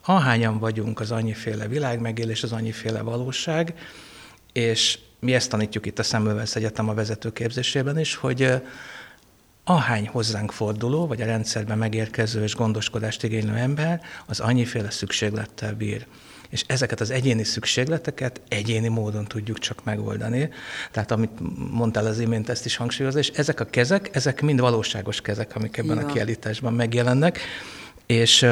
ahányan 0.04 0.58
vagyunk 0.58 1.00
az 1.00 1.10
annyiféle 1.10 1.66
világmegélés, 1.66 2.42
az 2.42 2.52
annyiféle 2.52 3.00
valóság, 3.00 3.74
és 4.52 4.98
mi 5.20 5.34
ezt 5.34 5.50
tanítjuk 5.50 5.86
itt 5.86 5.98
a 5.98 6.02
Szemülvesz 6.02 6.56
Egyetem 6.56 6.88
a 6.88 6.94
vezetőképzésében 6.94 7.98
is, 7.98 8.14
hogy 8.14 8.62
ahány 9.64 10.08
hozzánk 10.08 10.52
forduló, 10.52 11.06
vagy 11.06 11.20
a 11.20 11.24
rendszerben 11.24 11.78
megérkező 11.78 12.42
és 12.42 12.54
gondoskodást 12.54 13.22
igénylő 13.22 13.54
ember, 13.54 14.00
az 14.26 14.40
annyiféle 14.40 14.90
szükséglettel 14.90 15.74
bír. 15.74 16.06
És 16.50 16.64
ezeket 16.66 17.00
az 17.00 17.10
egyéni 17.10 17.44
szükségleteket 17.44 18.40
egyéni 18.48 18.88
módon 18.88 19.24
tudjuk 19.24 19.58
csak 19.58 19.84
megoldani. 19.84 20.48
Tehát 20.90 21.10
amit 21.10 21.30
mondtál 21.70 22.06
az 22.06 22.18
imént, 22.18 22.48
ezt 22.48 22.64
is 22.64 22.76
hangsúlyozni, 22.76 23.20
és 23.20 23.28
ezek 23.28 23.60
a 23.60 23.64
kezek, 23.64 24.08
ezek 24.12 24.40
mind 24.40 24.60
valóságos 24.60 25.20
kezek, 25.20 25.56
amik 25.56 25.76
ebben 25.76 25.96
Igen. 25.96 26.08
a 26.08 26.12
kiállításban 26.12 26.72
megjelennek. 26.72 27.38
És 28.06 28.46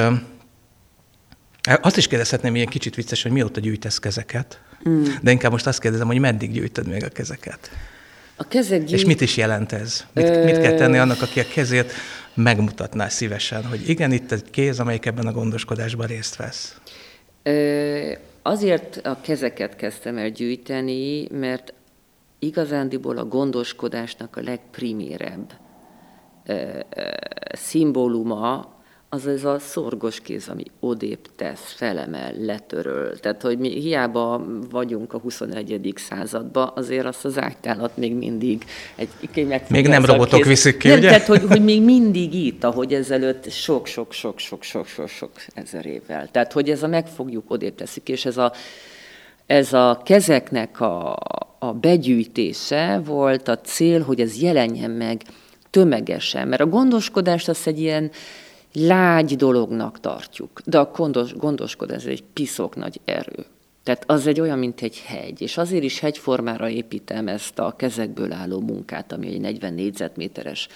azt 1.81 1.97
is 1.97 2.07
kérdezhetném, 2.07 2.55
ilyen 2.55 2.67
kicsit 2.67 2.95
vicces, 2.95 3.23
hogy 3.23 3.33
mióta 3.33 3.61
gyűjtesz 3.61 3.99
kezeket, 3.99 4.61
mm. 4.89 5.05
de 5.23 5.31
inkább 5.31 5.51
most 5.51 5.67
azt 5.67 5.81
kérdezem, 5.81 6.07
hogy 6.07 6.19
meddig 6.19 6.53
gyűjtöd 6.53 6.87
még 6.87 7.05
a 7.05 7.09
kezeket. 7.09 7.71
A 8.41 8.49
kezek 8.49 8.91
És 8.91 9.05
mit 9.05 9.21
is 9.21 9.37
jelent 9.37 9.73
ez? 9.73 10.07
Mit, 10.13 10.25
Ö... 10.25 10.45
mit 10.45 10.61
kell 10.61 10.75
tenni 10.75 10.99
annak, 10.99 11.23
aki 11.23 11.41
a 11.41 11.45
kezét 11.55 11.93
megmutatná 12.35 13.09
szívesen, 13.09 13.65
hogy 13.65 13.89
igen, 13.89 14.13
itt 14.13 14.33
egy 14.33 14.51
kéz, 14.51 14.81
amelyik 14.81 15.07
ebben 15.07 15.27
a 15.27 15.33
gondoskodásban 15.33 16.07
részt 16.07 16.37
vesz? 16.37 16.81
Ö, 17.43 18.13
azért 18.43 19.01
a 19.07 19.21
kezeket 19.21 19.77
kezdtem 19.77 20.19
el 20.19 20.29
gyűjteni, 20.29 21.29
mert 21.31 21.73
igazándiból 22.39 23.19
a 23.19 23.25
gondoskodásnak 23.25 24.37
a 24.37 24.41
legprimérebb 24.41 25.53
szimbóluma 27.53 28.75
az 29.13 29.27
ez 29.27 29.45
a 29.45 29.59
szorgos 29.59 30.21
kéz, 30.21 30.49
ami 30.49 30.63
odébb 30.81 31.19
tesz, 31.37 31.73
felemel, 31.77 32.33
letöröl. 32.39 33.19
Tehát, 33.19 33.43
hogy 33.43 33.59
mi 33.59 33.69
hiába 33.69 34.47
vagyunk 34.71 35.13
a 35.13 35.19
21. 35.19 35.93
században, 35.97 36.73
azért 36.75 37.07
azt 37.07 37.25
az 37.25 37.39
ágtálat 37.39 37.97
még 37.97 38.15
mindig 38.15 38.65
egy 38.95 39.09
Még 39.69 39.87
nem 39.87 40.05
robotok 40.05 40.41
kéz. 40.41 40.49
viszik 40.49 40.77
ki, 40.77 40.89
nem, 40.89 40.99
ugye? 40.99 41.09
Tehát, 41.09 41.27
hogy, 41.27 41.43
hogy 41.49 41.65
még 41.65 41.83
mindig 41.83 42.35
itt, 42.35 42.65
ahogy 42.65 42.95
ezelőtt 42.95 43.51
sok-sok-sok-sok-sok-sok 43.51 45.31
ezer 45.55 45.87
évvel. 45.87 46.29
Tehát, 46.31 46.53
hogy 46.53 46.71
ez 46.71 46.83
a 46.83 46.87
megfogjuk, 46.87 47.51
odébb 47.51 47.75
teszik, 47.75 48.09
és 48.09 48.25
ez 48.25 48.37
a, 48.37 48.53
ez 49.47 49.73
a 49.73 50.01
kezeknek 50.05 50.81
a, 50.81 51.19
a 51.59 51.73
begyűjtése 51.73 53.01
volt 53.05 53.49
a 53.49 53.59
cél, 53.59 54.03
hogy 54.03 54.21
ez 54.21 54.41
jelenjen 54.41 54.91
meg 54.91 55.23
tömegesen, 55.71 56.49
mert 56.49 56.63
a 56.63 56.67
gondoskodást 56.67 57.49
az 57.49 57.67
egy 57.67 57.81
ilyen, 57.81 58.11
lágy 58.73 59.37
dolognak 59.37 60.01
tartjuk, 60.01 60.61
de 60.65 60.79
a 60.79 60.91
gondos, 60.95 61.35
gondoskodás 61.35 62.05
egy 62.05 62.23
piszok 62.33 62.77
nagy 62.77 63.01
erő. 63.05 63.45
Tehát 63.83 64.05
az 64.07 64.27
egy 64.27 64.41
olyan, 64.41 64.59
mint 64.59 64.81
egy 64.81 65.03
hegy, 65.07 65.43
és 65.43 65.57
azért 65.57 65.85
is 65.85 66.01
hegyformára 66.01 66.69
építem 66.69 67.29
ezt 67.29 67.59
a 67.59 67.75
kezekből 67.77 68.33
álló 68.33 68.61
munkát, 68.61 69.13
ami 69.13 69.27
egy 69.27 69.41
40 69.41 69.75
négyzetméteres 69.75 70.69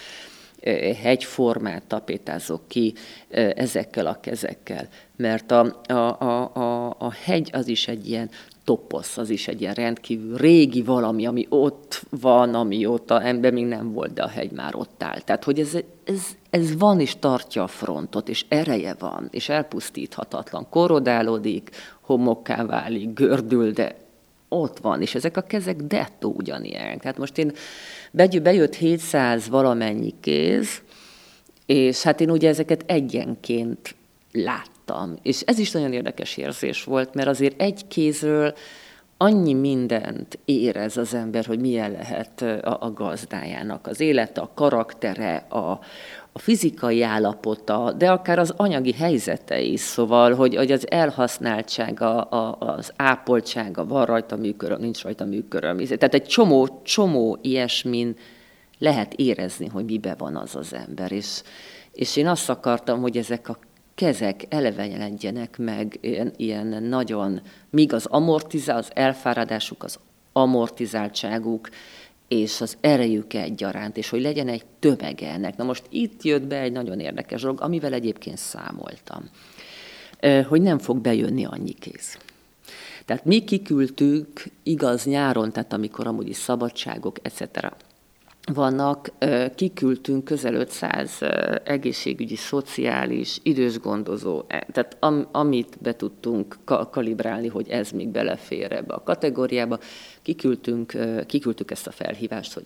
hegyformát 1.02 1.83
tapétázok 1.83 2.68
ki 2.68 2.94
ezekkel 3.54 4.07
a 4.07 4.20
kezekkel. 4.20 4.88
Mert 5.16 5.50
a, 5.50 5.80
a, 5.87 5.92
a, 5.92 6.54
a, 6.54 6.96
a 6.98 7.12
hegy 7.12 7.50
az 7.52 7.68
is 7.68 7.88
egy 7.88 8.09
ilyen 8.09 8.30
toposz, 8.64 9.16
az 9.16 9.31
is 9.31 9.48
egy 9.48 9.61
ilyen 9.61 9.74
rendkívül 9.74 10.37
régi 10.37 10.83
valami, 10.83 11.27
ami 11.27 11.46
ott 11.48 12.03
van, 12.20 12.55
amióta 12.55 13.22
ember 13.22 13.53
még 13.53 13.64
nem 13.66 13.92
volt, 13.92 14.12
de 14.12 14.22
a 14.22 14.29
hegy 14.29 14.50
már 14.50 14.74
ott 14.74 15.03
áll. 15.03 15.20
Tehát, 15.20 15.44
hogy 15.44 15.61
ez, 15.61 15.74
ez, 16.05 16.22
ez 16.50 16.79
van 16.79 17.00
és 17.00 17.16
tartja 17.18 17.62
a 17.62 17.66
frontot, 17.66 18.29
és 18.29 18.44
ereje 18.48 18.94
van, 18.98 19.29
és 19.31 19.48
elpusztíthatatlan. 19.48 20.66
Korodálódik, 20.70 21.70
homokká 22.00 22.66
válik, 22.66 23.12
gördül, 23.12 23.70
de 23.70 23.96
ott 24.48 24.79
van, 24.79 25.00
és 25.00 25.14
ezek 25.14 25.37
a 25.37 25.40
kezek 25.40 25.77
dettó 25.77 26.35
ugyanilyen. 26.37 26.98
Tehát 26.98 27.18
most 27.18 27.38
én 27.38 27.53
bejött 28.42 28.74
700 28.74 29.48
valamennyi 29.48 30.14
kéz, 30.20 30.83
és 31.66 32.03
hát 32.03 32.20
én 32.20 32.31
ugye 32.31 32.48
ezeket 32.48 32.85
egyenként 32.87 33.94
láttam. 34.33 34.73
És 35.23 35.40
ez 35.40 35.59
is 35.59 35.70
nagyon 35.70 35.92
érdekes 35.92 36.37
érzés 36.37 36.85
volt, 36.85 37.14
mert 37.14 37.29
azért 37.29 37.61
egy 37.61 37.87
kézről 37.88 38.55
annyi 39.16 39.55
mindent 39.55 40.38
érez 40.44 40.97
az 40.97 41.14
ember, 41.14 41.44
hogy 41.44 41.61
milyen 41.61 41.90
lehet 41.90 42.42
a, 42.42 42.77
a 42.81 42.92
gazdájának 42.92 43.87
az 43.87 44.01
élete, 44.01 44.40
a 44.40 44.51
karaktere, 44.55 45.37
a, 45.37 45.81
a 46.33 46.38
fizikai 46.38 47.03
állapota, 47.03 47.92
de 47.92 48.11
akár 48.11 48.38
az 48.38 48.55
anyagi 48.57 48.92
helyzete 48.92 49.61
is, 49.61 49.81
szóval, 49.81 50.35
hogy, 50.35 50.57
hogy 50.57 50.73
az 50.73 50.90
elhasználtsága, 50.90 52.20
a, 52.20 52.75
az 52.75 52.92
ápoltsága, 52.97 53.87
van 53.87 54.05
rajta 54.05 54.37
műköröm, 54.37 54.81
nincs 54.81 55.03
rajta 55.03 55.25
műköröm. 55.25 55.77
Tehát 55.77 56.14
egy 56.14 56.25
csomó, 56.25 56.81
csomó 56.83 57.38
ilyesmin 57.42 58.16
lehet 58.79 59.14
érezni, 59.14 59.66
hogy 59.66 59.85
mibe 59.85 60.14
van 60.18 60.37
az 60.37 60.57
az 60.57 60.75
ember. 60.75 61.12
És, 61.12 61.42
és 61.92 62.16
én 62.16 62.27
azt 62.27 62.51
akartam, 62.51 63.01
hogy 63.01 63.16
ezek 63.16 63.49
a 63.49 63.59
kezek 63.94 64.44
elevenjenek 64.48 65.59
meg 65.59 65.98
ilyen, 66.00 66.33
ilyen 66.37 66.83
nagyon, 66.83 67.40
míg 67.70 67.92
az 67.92 68.07
amortizál, 68.07 68.76
az 68.76 68.90
elfáradásuk, 68.94 69.83
az 69.83 69.98
amortizáltságuk, 70.33 71.68
és 72.28 72.61
az 72.61 72.76
erejük 72.80 73.35
egyaránt, 73.35 73.96
és 73.96 74.09
hogy 74.09 74.20
legyen 74.20 74.48
egy 74.48 74.64
tömege 74.78 75.30
ennek. 75.30 75.57
Na 75.57 75.64
most 75.64 75.85
itt 75.88 76.22
jött 76.22 76.42
be 76.42 76.61
egy 76.61 76.72
nagyon 76.72 77.00
érdekes 77.00 77.40
dolog, 77.40 77.61
amivel 77.61 77.92
egyébként 77.92 78.38
számoltam, 78.38 79.30
hogy 80.48 80.62
nem 80.62 80.78
fog 80.78 80.98
bejönni 80.98 81.44
annyi 81.44 81.72
kéz. 81.72 82.18
Tehát 83.04 83.24
mi 83.24 83.44
kiküldtük 83.44 84.44
igaz 84.62 85.04
nyáron, 85.04 85.52
tehát 85.52 85.72
amikor 85.72 86.07
amúgy 86.07 86.28
is 86.28 86.37
szabadságok, 86.37 87.16
etc 87.22 87.59
vannak, 88.52 89.12
kiküldtünk 89.54 90.24
közel 90.24 90.54
500 90.54 91.18
egészségügyi, 91.64 92.37
szociális, 92.37 93.38
idősgondozó, 93.42 94.42
e, 94.46 94.66
tehát 94.72 94.96
am, 95.00 95.28
amit 95.33 95.76
be 95.80 95.96
tudtunk 95.96 96.57
kalibrálni, 96.90 97.48
hogy 97.48 97.68
ez 97.68 97.90
még 97.90 98.09
belefér 98.09 98.72
ebbe 98.72 98.94
a 98.94 99.02
kategóriába, 99.02 99.78
kiküldtünk, 100.22 100.92
kiküldtük 101.26 101.70
ezt 101.70 101.87
a 101.87 101.90
felhívást, 101.90 102.52
hogy 102.52 102.64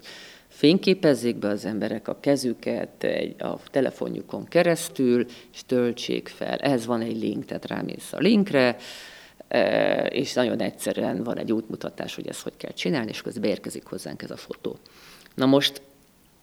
fényképezzék 0.49 1.37
be 1.37 1.49
az 1.49 1.65
emberek 1.65 2.09
a 2.09 2.21
kezüket 2.21 3.05
egy, 3.05 3.43
a 3.43 3.59
telefonjukon 3.71 4.45
keresztül, 4.45 5.27
és 5.53 5.63
töltsék 5.67 6.29
fel. 6.29 6.57
Ez 6.57 6.87
van 6.87 7.01
egy 7.01 7.21
link, 7.21 7.45
tehát 7.45 7.67
rámész 7.67 8.13
a 8.13 8.19
linkre, 8.19 8.77
és 10.09 10.33
nagyon 10.33 10.61
egyszerűen 10.61 11.23
van 11.23 11.39
egy 11.39 11.53
útmutatás, 11.53 12.15
hogy 12.15 12.29
ezt 12.29 12.43
hogy 12.43 12.57
kell 12.57 12.73
csinálni, 12.73 13.11
és 13.11 13.23
közben 13.23 13.51
érkezik 13.51 13.85
hozzánk 13.85 14.23
ez 14.23 14.31
a 14.31 14.37
fotó. 14.37 14.79
Na 15.39 15.47
most 15.47 15.83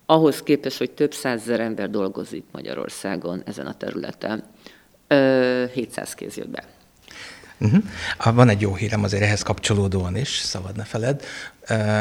ahhoz 0.05 0.43
képest, 0.43 0.77
hogy 0.77 0.91
több 0.91 1.13
százezer 1.13 1.59
ember 1.59 1.89
dolgozik 1.89 2.43
Magyarországon 2.51 3.41
ezen 3.45 3.67
a 3.67 3.77
területen, 3.77 4.43
700 5.73 6.13
kéz 6.13 6.37
jött 6.37 6.49
be. 6.49 6.63
Uh-huh. 7.59 7.83
Van 8.35 8.49
egy 8.49 8.61
jó 8.61 8.75
hírem 8.75 9.03
azért 9.03 9.23
ehhez 9.23 9.41
kapcsolódóan 9.41 10.17
is, 10.17 10.29
szabad 10.29 10.75
ne 10.75 10.83
feled. 10.83 11.23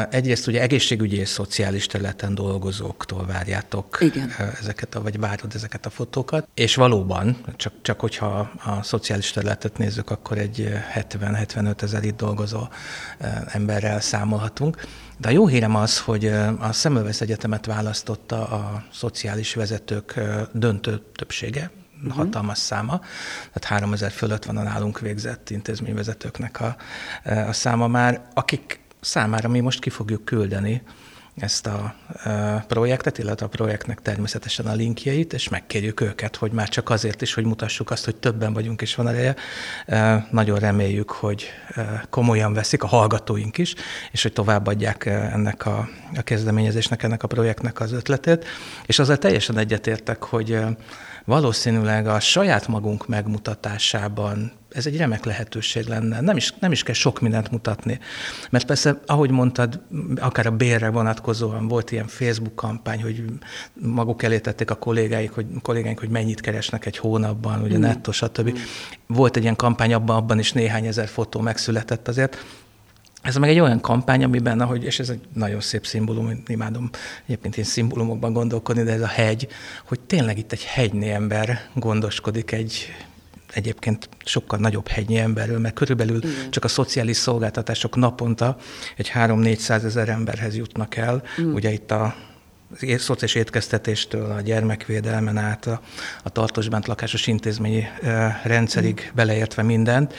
Egyrészt 0.09 0.47
ugye 0.47 0.61
egészségügyi 0.61 1.17
és 1.17 1.29
szociális 1.29 1.85
területen 1.85 2.35
dolgozóktól 2.35 3.25
várjátok 3.25 3.97
Igen. 4.01 4.31
ezeket, 4.59 4.95
a, 4.95 5.01
vagy 5.01 5.19
várod 5.19 5.51
ezeket 5.55 5.85
a 5.85 5.89
fotókat, 5.89 6.47
és 6.53 6.75
valóban, 6.75 7.37
csak, 7.55 7.73
csak 7.81 7.99
hogyha 7.99 8.51
a 8.65 8.83
szociális 8.83 9.31
területet 9.31 9.77
nézzük, 9.77 10.09
akkor 10.09 10.37
egy 10.37 10.69
70-75 10.95 11.81
ezer 11.81 12.03
itt 12.03 12.17
dolgozó 12.17 12.67
emberrel 13.47 13.99
számolhatunk. 13.99 14.87
De 15.17 15.27
a 15.27 15.31
jó 15.31 15.47
hírem 15.47 15.75
az, 15.75 15.99
hogy 15.99 16.25
a 16.59 16.71
Szemölvesz 16.71 17.21
Egyetemet 17.21 17.65
választotta 17.65 18.47
a 18.47 18.83
szociális 18.93 19.53
vezetők 19.53 20.19
döntő 20.53 21.01
többsége, 21.15 21.71
uh-huh. 22.07 22.23
hatalmas 22.23 22.57
száma, 22.57 22.99
tehát 23.53 23.63
3000 23.63 24.11
fölött 24.11 24.45
van 24.45 24.57
a 24.57 24.63
nálunk 24.63 24.99
végzett 24.99 25.49
intézményvezetőknek 25.49 26.61
a, 26.61 26.75
a 27.47 27.53
száma 27.53 27.87
már, 27.87 28.21
akik 28.33 28.79
számára 29.01 29.49
mi 29.49 29.59
most 29.59 29.79
ki 29.79 29.89
fogjuk 29.89 30.25
küldeni 30.25 30.81
ezt 31.35 31.67
a 31.67 31.95
projektet, 32.67 33.17
illetve 33.17 33.45
a 33.45 33.49
projektnek 33.49 34.01
természetesen 34.01 34.65
a 34.65 34.73
linkjeit, 34.73 35.33
és 35.33 35.49
megkérjük 35.49 36.01
őket, 36.01 36.35
hogy 36.35 36.51
már 36.51 36.69
csak 36.69 36.89
azért 36.89 37.21
is, 37.21 37.33
hogy 37.33 37.45
mutassuk 37.45 37.91
azt, 37.91 38.05
hogy 38.05 38.15
többen 38.15 38.53
vagyunk 38.53 38.81
és 38.81 38.95
van 38.95 39.07
ereje. 39.07 39.35
Nagyon 40.31 40.59
reméljük, 40.59 41.11
hogy 41.11 41.49
komolyan 42.09 42.53
veszik 42.53 42.83
a 42.83 42.87
hallgatóink 42.87 43.57
is, 43.57 43.75
és 44.11 44.21
hogy 44.21 44.33
továbbadják 44.33 45.05
ennek 45.05 45.65
a, 45.65 45.89
a 46.15 46.21
kezdeményezésnek, 46.21 47.03
ennek 47.03 47.23
a 47.23 47.27
projektnek 47.27 47.79
az 47.79 47.91
ötletét. 47.91 48.45
És 48.85 48.99
azzal 48.99 49.17
teljesen 49.17 49.57
egyetértek, 49.57 50.23
hogy 50.23 50.59
valószínűleg 51.25 52.07
a 52.07 52.19
saját 52.19 52.67
magunk 52.67 53.07
megmutatásában 53.07 54.51
ez 54.75 54.85
egy 54.85 54.97
remek 54.97 55.25
lehetőség 55.25 55.87
lenne. 55.87 56.21
Nem 56.21 56.37
is, 56.37 56.53
nem 56.59 56.71
is 56.71 56.83
kell 56.83 56.93
sok 56.93 57.19
mindent 57.19 57.51
mutatni. 57.51 57.99
Mert 58.49 58.65
persze, 58.65 58.99
ahogy 59.05 59.31
mondtad, 59.31 59.81
akár 60.15 60.45
a 60.45 60.51
bérre 60.51 60.89
vonatkozóan 60.89 61.67
volt 61.67 61.91
ilyen 61.91 62.07
Facebook 62.07 62.55
kampány, 62.55 63.01
hogy 63.01 63.23
maguk 63.73 64.23
elé 64.23 64.39
tették 64.39 64.71
a 64.71 64.75
kollégáik, 64.75 65.31
hogy, 65.31 65.45
kollégáink, 65.61 65.99
hogy 65.99 66.09
mennyit 66.09 66.41
keresnek 66.41 66.85
egy 66.85 66.97
hónapban, 66.97 67.61
ugye 67.61 67.77
mm. 67.77 67.81
netto, 67.81 68.11
stb. 68.11 68.49
Mm. 68.49 68.55
Volt 69.07 69.35
egy 69.35 69.43
ilyen 69.43 69.55
kampány, 69.55 69.93
abban, 69.93 70.15
abban 70.15 70.39
is 70.39 70.51
néhány 70.51 70.85
ezer 70.85 71.07
fotó 71.07 71.39
megszületett 71.39 72.07
azért. 72.07 72.45
Ez 73.25 73.35
meg 73.35 73.49
egy 73.49 73.59
olyan 73.59 73.81
kampány, 73.81 74.23
amiben, 74.23 74.59
ahogy, 74.59 74.83
és 74.83 74.99
ez 74.99 75.09
egy 75.09 75.19
nagyon 75.33 75.61
szép 75.61 75.85
szimbólum, 75.85 76.43
imádom 76.47 76.89
egyébként 77.25 77.57
én 77.57 77.63
szimbólumokban 77.63 78.33
gondolkodni, 78.33 78.83
de 78.83 78.91
ez 78.91 79.01
a 79.01 79.07
hegy, 79.07 79.47
hogy 79.87 79.99
tényleg 79.99 80.37
itt 80.37 80.51
egy 80.51 80.63
hegynyi 80.63 81.09
ember 81.09 81.59
gondoskodik 81.73 82.51
egy 82.51 82.93
egyébként 83.53 84.09
sokkal 84.25 84.59
nagyobb 84.59 84.87
hegynyi 84.87 85.17
emberről, 85.17 85.59
mert 85.59 85.73
körülbelül 85.73 86.17
Igen. 86.17 86.49
csak 86.51 86.63
a 86.63 86.67
szociális 86.67 87.17
szolgáltatások 87.17 87.95
naponta 87.95 88.57
egy 88.97 89.11
3-400 89.13 89.83
ezer 89.83 90.09
emberhez 90.09 90.55
jutnak 90.55 90.95
el. 90.95 91.23
Mm. 91.41 91.53
Ugye 91.53 91.71
itt 91.71 91.91
a 91.91 92.15
szociális 92.97 93.35
étkeztetéstől 93.35 94.31
a 94.31 94.41
gyermekvédelmen 94.41 95.37
át 95.37 95.65
a, 95.65 95.81
a 96.23 96.29
tartós 96.29 96.67
lakásos 96.85 97.27
intézményi 97.27 97.83
rendszerig 98.43 99.09
mm. 99.11 99.15
beleértve 99.15 99.61
mindent. 99.61 100.13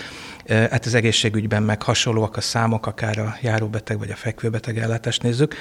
Hát 0.49 0.87
az 0.87 0.95
egészségügyben 0.95 1.63
meg 1.63 1.83
hasonlóak 1.83 2.37
a 2.37 2.41
számok, 2.41 2.87
akár 2.87 3.19
a 3.19 3.37
járóbeteg 3.43 3.99
vagy 3.99 4.11
a 4.11 4.17
fekvőbeteg 4.17 4.79
ellátást 4.79 5.23
nézzük 5.23 5.55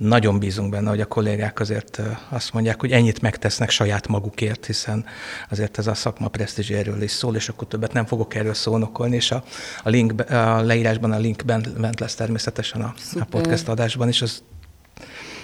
nagyon 0.00 0.38
bízunk 0.38 0.70
benne, 0.70 0.88
hogy 0.88 1.00
a 1.00 1.06
kollégák 1.06 1.60
azért 1.60 2.00
azt 2.28 2.52
mondják, 2.52 2.80
hogy 2.80 2.92
ennyit 2.92 3.20
megtesznek 3.20 3.70
saját 3.70 4.08
magukért, 4.08 4.66
hiszen 4.66 5.04
azért 5.50 5.78
ez 5.78 5.86
a 5.86 5.94
szakma 5.94 6.28
presztízséről 6.28 7.02
is 7.02 7.10
szól, 7.10 7.36
és 7.36 7.48
akkor 7.48 7.68
többet 7.68 7.92
nem 7.92 8.06
fogok 8.06 8.34
erről 8.34 8.54
szónokolni, 8.54 9.16
és 9.16 9.30
a, 9.30 9.44
a, 9.82 9.88
link, 9.88 10.30
a 10.30 10.60
leírásban 10.60 11.12
a 11.12 11.18
link 11.18 11.44
bent, 11.44 11.80
bent 11.80 12.00
lesz 12.00 12.14
természetesen 12.14 12.80
a, 12.80 12.94
a 13.20 13.24
podcast 13.24 13.68
adásban 13.68 14.08
is. 14.08 14.22
Az, 14.22 14.42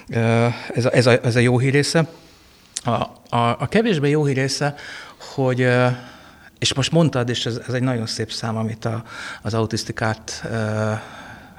ez, 0.08 0.84
a, 0.84 0.94
ez, 0.94 1.06
a, 1.06 1.24
ez 1.24 1.36
a 1.36 1.38
jó 1.38 1.58
hír 1.58 1.72
része. 1.72 2.08
A, 2.84 2.90
a, 2.90 3.56
a 3.58 3.66
kevésbé 3.68 4.10
jó 4.10 4.24
hír 4.24 4.36
része, 4.36 4.74
hogy 5.34 5.68
és 6.58 6.74
most 6.74 6.92
mondtad, 6.92 7.28
és 7.28 7.46
ez, 7.46 7.60
ez 7.68 7.74
egy 7.74 7.82
nagyon 7.82 8.06
szép 8.06 8.32
szám, 8.32 8.56
amit 8.56 8.84
a, 8.84 9.04
az 9.42 9.54
autisztikát 9.54 10.44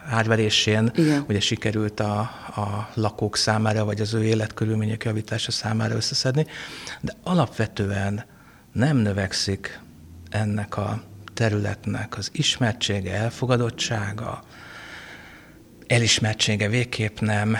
árverésén 0.09 0.91
Igen. 0.95 1.25
ugye 1.27 1.39
sikerült 1.39 1.99
a, 1.99 2.19
a 2.55 2.89
lakók 2.93 3.37
számára, 3.37 3.85
vagy 3.85 4.01
az 4.01 4.13
ő 4.13 4.23
életkörülmények 4.23 5.03
javítása 5.03 5.51
számára 5.51 5.95
összeszedni, 5.95 6.45
de 7.01 7.13
alapvetően 7.23 8.23
nem 8.71 8.97
növekszik 8.97 9.79
ennek 10.29 10.77
a 10.77 11.01
területnek 11.33 12.17
az 12.17 12.29
ismertsége, 12.33 13.13
elfogadottsága, 13.13 14.43
elismertsége 15.87 16.69
végképp 16.69 17.19
nem. 17.19 17.57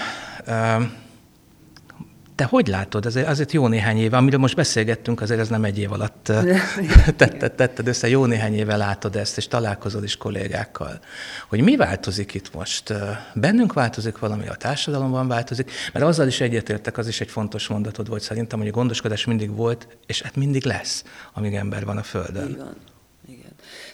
Te 2.36 2.44
hogy 2.44 2.68
látod? 2.68 3.06
Azért, 3.06 3.28
azért 3.28 3.52
jó 3.52 3.68
néhány 3.68 3.98
éve, 3.98 4.18
amiről 4.18 4.40
most 4.40 4.56
beszélgettünk, 4.56 5.22
azért 5.22 5.40
ez 5.40 5.50
nem 5.50 5.64
egy 5.64 5.80
év 5.80 5.92
alatt 5.92 6.32
tetted, 7.18 7.54
tetted 7.54 7.88
össze, 7.88 8.08
jó 8.08 8.26
néhány 8.26 8.56
éve 8.56 8.76
látod 8.76 9.16
ezt, 9.16 9.38
és 9.38 9.48
találkozol 9.48 10.04
is 10.04 10.18
kollégákkal. 10.18 11.00
Hogy 11.48 11.62
mi 11.62 11.76
változik 11.76 12.34
itt 12.34 12.54
most? 12.54 12.94
Bennünk 13.34 13.74
változik 13.74 14.20
valami, 14.20 14.48
a 14.48 14.56
társadalomban 14.56 15.28
változik, 15.28 15.72
mert 15.94 16.06
azzal 16.06 16.28
is 16.28 16.42
egyetértek, 16.42 16.98
az 16.98 17.08
is 17.08 17.22
egy 17.22 17.30
fontos 17.30 17.68
mondatod 17.68 18.08
volt 18.10 18.22
szerintem, 18.22 18.60
hogy 18.60 18.68
a 18.68 18.72
gondoskodás 18.72 19.26
mindig 19.26 19.56
volt, 19.56 19.88
és 20.06 20.22
hát 20.22 20.36
mindig 20.36 20.66
lesz, 20.66 21.04
amíg 21.34 21.54
ember 21.54 21.86
van 21.86 21.98
a 21.98 22.04
Földön. 22.04 22.50
Igen. 22.50 22.76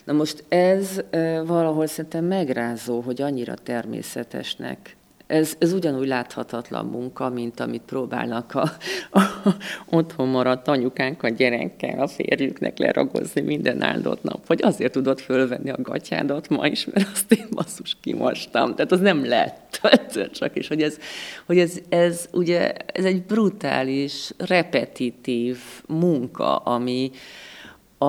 Na 0.03 0.13
most 0.13 0.43
ez 0.47 1.01
valahol 1.45 1.87
szerintem 1.87 2.25
megrázó, 2.25 2.99
hogy 2.99 3.21
annyira 3.21 3.53
természetesnek 3.53 4.95
ez, 5.27 5.55
ez 5.59 5.73
ugyanúgy 5.73 6.07
láthatatlan 6.07 6.85
munka, 6.85 7.29
mint 7.29 7.59
amit 7.59 7.81
próbálnak 7.81 8.55
a, 8.55 8.71
a, 9.11 9.19
a 9.19 9.55
otthon 9.89 10.27
maradt 10.27 10.67
anyukánk 10.67 11.23
a 11.23 11.29
gyerekkel, 11.29 11.99
a 11.99 12.07
férjüknek 12.07 12.77
leragozni 12.77 13.41
minden 13.41 13.81
áldott 13.81 14.23
nap, 14.23 14.47
hogy 14.47 14.61
azért 14.63 14.91
tudod 14.91 15.19
fölvenni 15.19 15.69
a 15.69 15.81
gatyádat 15.81 16.49
ma 16.49 16.67
is, 16.67 16.85
mert 16.85 17.09
azt 17.13 17.31
én 17.31 17.47
basszus 17.51 17.97
kimostam. 18.01 18.75
Tehát 18.75 18.91
az 18.91 18.99
nem 18.99 19.25
lett 19.25 19.79
egyszer 19.99 20.29
csak, 20.29 20.55
és 20.55 20.67
hogy 20.67 20.81
ez, 20.81 20.97
hogy 21.45 21.59
ez, 21.59 21.79
ez 21.89 22.29
ugye 22.31 22.73
ez 22.73 23.05
egy 23.05 23.23
brutális, 23.23 24.31
repetitív 24.37 25.57
munka, 25.87 26.57
ami, 26.57 27.11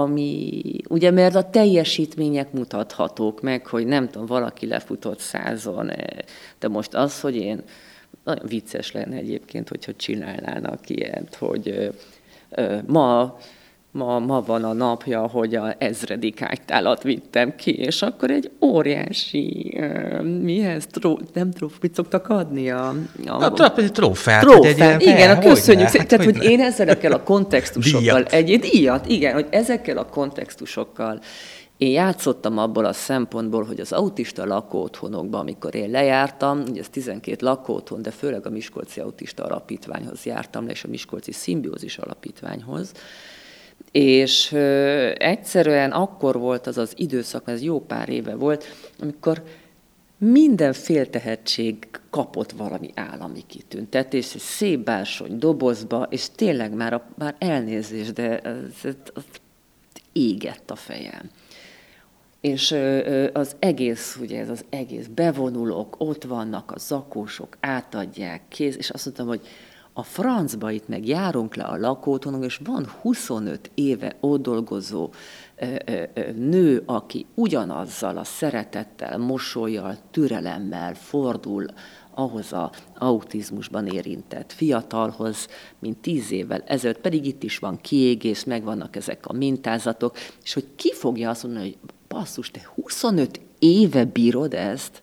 ami, 0.00 0.60
ugye 0.88 1.10
mert 1.10 1.34
a 1.34 1.50
teljesítmények 1.50 2.52
mutathatók 2.52 3.40
meg, 3.40 3.66
hogy 3.66 3.86
nem 3.86 4.08
tudom, 4.08 4.26
valaki 4.26 4.66
lefutott 4.66 5.18
százon, 5.18 5.90
eh, 5.90 6.06
de 6.58 6.68
most 6.68 6.94
az, 6.94 7.20
hogy 7.20 7.36
én, 7.36 7.62
nagyon 8.24 8.46
vicces 8.46 8.92
lenne 8.92 9.16
egyébként, 9.16 9.68
hogyha 9.68 9.94
csinálnának 9.94 10.88
ilyet, 10.88 11.34
hogy 11.34 11.68
eh, 11.68 11.88
eh, 12.50 12.80
ma 12.86 13.36
ma, 13.94 14.18
ma 14.18 14.42
van 14.46 14.64
a 14.64 14.72
napja, 14.72 15.26
hogy 15.28 15.54
a 15.54 15.74
ezredik 15.78 16.42
ágytálat 16.42 17.02
vittem 17.02 17.56
ki, 17.56 17.74
és 17.74 18.02
akkor 18.02 18.30
egy 18.30 18.50
óriási, 18.60 19.76
uh, 19.76 20.22
mihez, 20.22 20.86
tró, 20.86 21.20
nem 21.32 21.50
tróf, 21.50 21.72
mit 21.80 21.94
szoktak 21.94 22.28
adni? 22.28 22.70
A, 22.70 22.94
a, 23.26 23.44
a 23.44 23.72
trófát. 23.72 24.40
Trófát, 24.40 24.64
egy 24.64 24.76
ilyen, 24.76 25.00
igen, 25.00 25.36
a 25.36 25.38
köszönjük 25.38 25.88
szépen. 25.88 26.06
Tehát, 26.06 26.24
hogy, 26.24 26.36
hogy 26.36 26.46
én 26.46 26.60
ezekkel 26.60 27.12
a 27.12 27.22
kontextusokkal, 27.22 28.22
díjat. 28.22 28.32
egy 28.32 28.58
díjat, 28.58 29.08
igen, 29.08 29.34
hogy 29.34 29.46
ezekkel 29.50 29.98
a 29.98 30.04
kontextusokkal 30.06 31.20
én 31.76 31.90
játszottam 31.90 32.58
abból 32.58 32.84
a 32.84 32.92
szempontból, 32.92 33.64
hogy 33.64 33.80
az 33.80 33.92
autista 33.92 34.46
lakóotthonokban, 34.46 35.40
amikor 35.40 35.74
én 35.74 35.90
lejártam, 35.90 36.62
ugye 36.68 36.80
ez 36.80 36.88
12 36.88 37.46
lakóotthon, 37.46 38.02
de 38.02 38.10
főleg 38.10 38.46
a 38.46 38.50
Miskolci 38.50 39.00
Autista 39.00 39.44
Alapítványhoz 39.44 40.24
jártam 40.24 40.64
le, 40.64 40.70
és 40.70 40.84
a 40.84 40.88
Miskolci 40.88 41.32
Szimbiózis 41.32 41.98
Alapítványhoz, 41.98 42.92
és 43.94 44.52
egyszerűen 45.16 45.90
akkor 45.90 46.38
volt 46.38 46.66
az 46.66 46.78
az 46.78 46.92
időszak, 46.96 47.48
ez 47.48 47.62
jó 47.62 47.80
pár 47.80 48.08
éve 48.08 48.34
volt, 48.34 48.64
amikor 49.00 49.42
minden 50.18 50.72
féltehetség 50.72 51.88
kapott 52.10 52.50
valami 52.52 52.90
állami 52.94 53.44
egy 53.88 54.22
szép 54.22 54.84
bársony 54.84 55.38
dobozba, 55.38 56.06
és 56.10 56.26
tényleg 56.34 56.72
már, 56.72 56.92
a, 56.92 57.06
már 57.18 57.34
elnézés, 57.38 58.12
de 58.12 58.38
ez, 58.40 58.62
ez 58.82 58.94
égett 60.12 60.70
a 60.70 60.76
fejem. 60.76 61.30
És 62.40 62.76
az 63.32 63.56
egész, 63.58 64.18
ugye 64.20 64.40
ez 64.40 64.48
az 64.48 64.64
egész, 64.68 65.06
bevonulók, 65.06 65.94
ott 65.98 66.24
vannak 66.24 66.70
a 66.70 66.78
zakósok, 66.78 67.56
átadják, 67.60 68.42
kéz, 68.48 68.76
és 68.76 68.90
azt 68.90 69.04
mondtam, 69.04 69.26
hogy 69.26 69.40
a 69.96 70.02
francba 70.02 70.70
itt 70.70 70.88
meg 70.88 71.06
járunk 71.06 71.54
le 71.54 71.64
a 71.64 71.76
lakótonon, 71.76 72.42
és 72.42 72.60
van 72.64 72.86
25 73.00 73.70
éve 73.74 74.16
ott 74.20 74.42
dolgozó 74.42 75.10
nő, 76.34 76.82
aki 76.86 77.26
ugyanazzal 77.34 78.16
a 78.16 78.24
szeretettel, 78.24 79.18
mosolyjal, 79.18 79.96
türelemmel 80.10 80.94
fordul 80.94 81.66
ahhoz 82.14 82.52
az 82.52 82.68
autizmusban 82.98 83.86
érintett 83.86 84.52
fiatalhoz, 84.52 85.48
mint 85.78 85.98
tíz 85.98 86.30
évvel 86.30 86.62
ezelőtt, 86.66 87.00
pedig 87.00 87.26
itt 87.26 87.42
is 87.42 87.58
van 87.58 87.80
kiégés, 87.80 88.44
megvannak 88.44 88.96
ezek 88.96 89.26
a 89.26 89.32
mintázatok, 89.32 90.16
és 90.42 90.54
hogy 90.54 90.66
ki 90.76 90.92
fogja 90.92 91.30
azt 91.30 91.42
mondani, 91.42 91.64
hogy 91.64 91.78
basszus, 92.08 92.50
te 92.50 92.60
25 92.74 93.40
éve 93.58 94.04
bírod 94.04 94.54
ezt, 94.54 95.02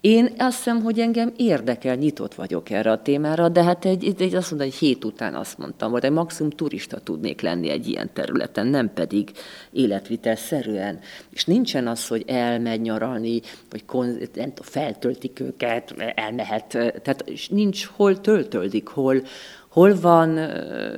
én 0.00 0.34
azt 0.38 0.56
hiszem, 0.56 0.82
hogy 0.82 0.98
engem 0.98 1.32
érdekel, 1.36 1.94
nyitott 1.94 2.34
vagyok 2.34 2.70
erre 2.70 2.90
a 2.90 3.02
témára, 3.02 3.48
de 3.48 3.62
hát 3.62 3.84
egy, 3.84 4.14
egy 4.18 4.34
azt 4.34 4.50
mondta, 4.50 4.68
egy 4.68 4.74
hét 4.74 5.04
után 5.04 5.34
azt 5.34 5.58
mondtam, 5.58 5.90
hogy 5.90 6.04
egy 6.04 6.10
maximum 6.10 6.50
turista 6.50 7.00
tudnék 7.00 7.40
lenni 7.40 7.70
egy 7.70 7.88
ilyen 7.88 8.10
területen, 8.12 8.66
nem 8.66 8.92
pedig 8.92 9.30
életvitelszerűen. 9.72 10.98
És 11.30 11.44
nincsen 11.44 11.86
az, 11.86 12.06
hogy 12.06 12.24
elmegy 12.26 12.80
nyaralni, 12.80 13.40
vagy 13.70 13.84
kon, 13.84 14.06
nem 14.06 14.28
tudom, 14.28 14.52
feltöltik 14.54 15.40
őket, 15.40 15.94
elmehet, 16.14 16.66
tehát 16.68 17.22
és 17.24 17.48
nincs 17.48 17.86
hol 17.86 18.20
töltöldik, 18.20 18.88
hol, 18.88 19.22
hol 19.68 20.00
van 20.00 20.36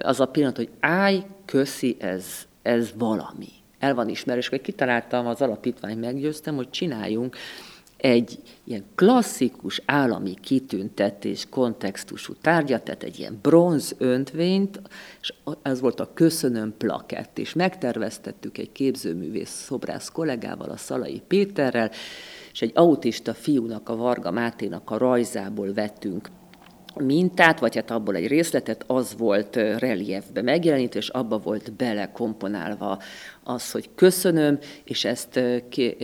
az 0.02 0.20
a 0.20 0.26
pillanat, 0.26 0.56
hogy 0.56 0.70
állj, 0.80 1.22
köszi, 1.44 1.96
ez, 2.00 2.26
ez 2.62 2.90
valami. 2.98 3.48
El 3.78 3.94
van 3.94 4.08
ismerés, 4.08 4.48
és 4.48 4.60
kitaláltam, 4.62 5.26
az 5.26 5.40
alapítvány 5.40 5.98
meggyőztem, 5.98 6.56
hogy 6.56 6.70
csináljunk 6.70 7.36
egy 8.02 8.38
ilyen 8.64 8.84
klasszikus 8.94 9.82
állami 9.86 10.34
kitüntetés 10.40 11.46
kontextusú 11.50 12.34
tárgyat, 12.40 12.82
tehát 12.82 13.02
egy 13.02 13.18
ilyen 13.18 13.38
bronz 13.42 13.94
öntvényt, 13.98 14.80
és 15.20 15.32
ez 15.62 15.80
volt 15.80 16.00
a 16.00 16.10
köszönöm 16.14 16.74
plakett, 16.78 17.38
és 17.38 17.52
megterveztettük 17.52 18.58
egy 18.58 18.72
képzőművész 18.72 19.50
szobrász 19.50 20.08
kollégával, 20.08 20.70
a 20.70 20.76
Szalai 20.76 21.22
Péterrel, 21.26 21.90
és 22.52 22.62
egy 22.62 22.72
autista 22.74 23.34
fiúnak, 23.34 23.88
a 23.88 23.96
Varga 23.96 24.30
Máténak 24.30 24.90
a 24.90 24.98
rajzából 24.98 25.72
vettünk 25.72 26.28
mintát, 26.94 27.60
vagy 27.60 27.74
hát 27.74 27.90
abból 27.90 28.14
egy 28.14 28.26
részletet, 28.26 28.84
az 28.86 29.14
volt 29.18 29.56
reliefbe 29.56 30.42
megjelenítve, 30.42 30.98
és 30.98 31.08
abba 31.08 31.38
volt 31.38 31.72
belekomponálva 31.72 32.98
az, 33.44 33.70
hogy 33.70 33.88
köszönöm, 33.94 34.59
és 34.85 35.05
ezt 35.05 35.40
ki, 35.68 35.96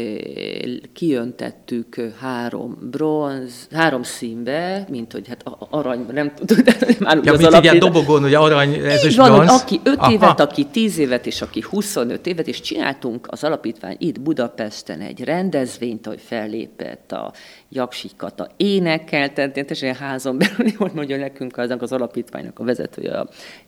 kijöntettük 0.92 2.12
három 2.20 2.78
bronz, 2.90 3.68
három 3.72 4.02
színbe, 4.02 4.86
mint 4.88 5.12
hogy 5.12 5.28
hát 5.28 5.44
arany, 5.70 6.06
nem 6.12 6.34
tudom, 6.34 6.64
de 6.64 6.76
már 6.98 7.20
ja, 7.24 7.32
az 7.32 7.44
alapít... 7.44 7.62
ilyen 7.62 7.78
dobogón, 7.78 8.20
hogy 8.20 8.34
arany, 8.34 8.74
ez 8.74 9.04
is 9.04 9.16
van, 9.16 9.32
bronz. 9.32 9.50
aki 9.50 9.80
5 9.84 9.98
évet, 10.10 10.40
aki 10.40 10.64
10 10.64 10.98
évet, 10.98 11.26
és 11.26 11.42
aki 11.42 11.64
25 11.70 12.26
évet, 12.26 12.48
és 12.48 12.60
csináltunk 12.60 13.26
az 13.30 13.44
alapítvány 13.44 13.96
itt 13.98 14.20
Budapesten 14.20 15.00
egy 15.00 15.24
rendezvényt, 15.24 16.06
hogy 16.06 16.20
fellépett 16.20 17.12
a 17.12 17.32
Jaksi 17.68 18.10
Kata 18.16 18.48
énekel, 18.56 19.32
tehát 19.32 19.52
teljesen 19.52 19.94
házon 19.94 20.38
belül 20.38 20.72
volt, 20.78 20.94
mondja 20.94 21.16
nekünk 21.16 21.56
az, 21.56 21.74
az 21.78 21.92
alapítványnak 21.92 22.58
a 22.58 22.64
vezetője 22.64 23.24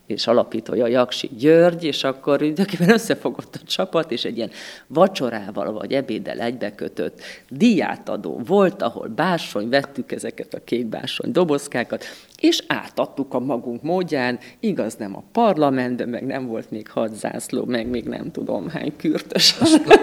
és 0.06 0.26
alapítója 0.26 0.86
Jaksi 0.86 1.30
György, 1.38 1.84
és 1.84 2.04
akkor 2.04 2.36
tulajdonképpen 2.38 2.90
összefogott 2.90 3.59
a 3.62 3.66
csapat, 3.66 4.12
és 4.12 4.24
egy 4.24 4.36
ilyen 4.36 4.50
vacsorával 4.86 5.72
vagy 5.72 5.92
ebéddel 5.92 6.38
egybekötött 6.38 7.20
diátadó 7.48 8.40
volt, 8.46 8.82
ahol 8.82 9.08
bársony, 9.08 9.68
vettük 9.68 10.12
ezeket 10.12 10.54
a 10.54 10.64
kék 10.64 10.86
bársony 10.86 11.32
dobozkákat, 11.32 12.04
és 12.40 12.62
átadtuk 12.66 13.34
a 13.34 13.38
magunk 13.38 13.82
módján, 13.82 14.38
igaz 14.60 14.94
nem 14.94 15.16
a 15.16 15.22
parlamentben, 15.32 16.08
meg 16.08 16.26
nem 16.26 16.46
volt 16.46 16.70
még 16.70 16.88
hat 16.88 17.14
zászló, 17.14 17.64
meg 17.64 17.86
még 17.86 18.04
nem 18.04 18.30
tudom 18.30 18.68
hány 18.68 18.92
kürtös. 18.96 19.58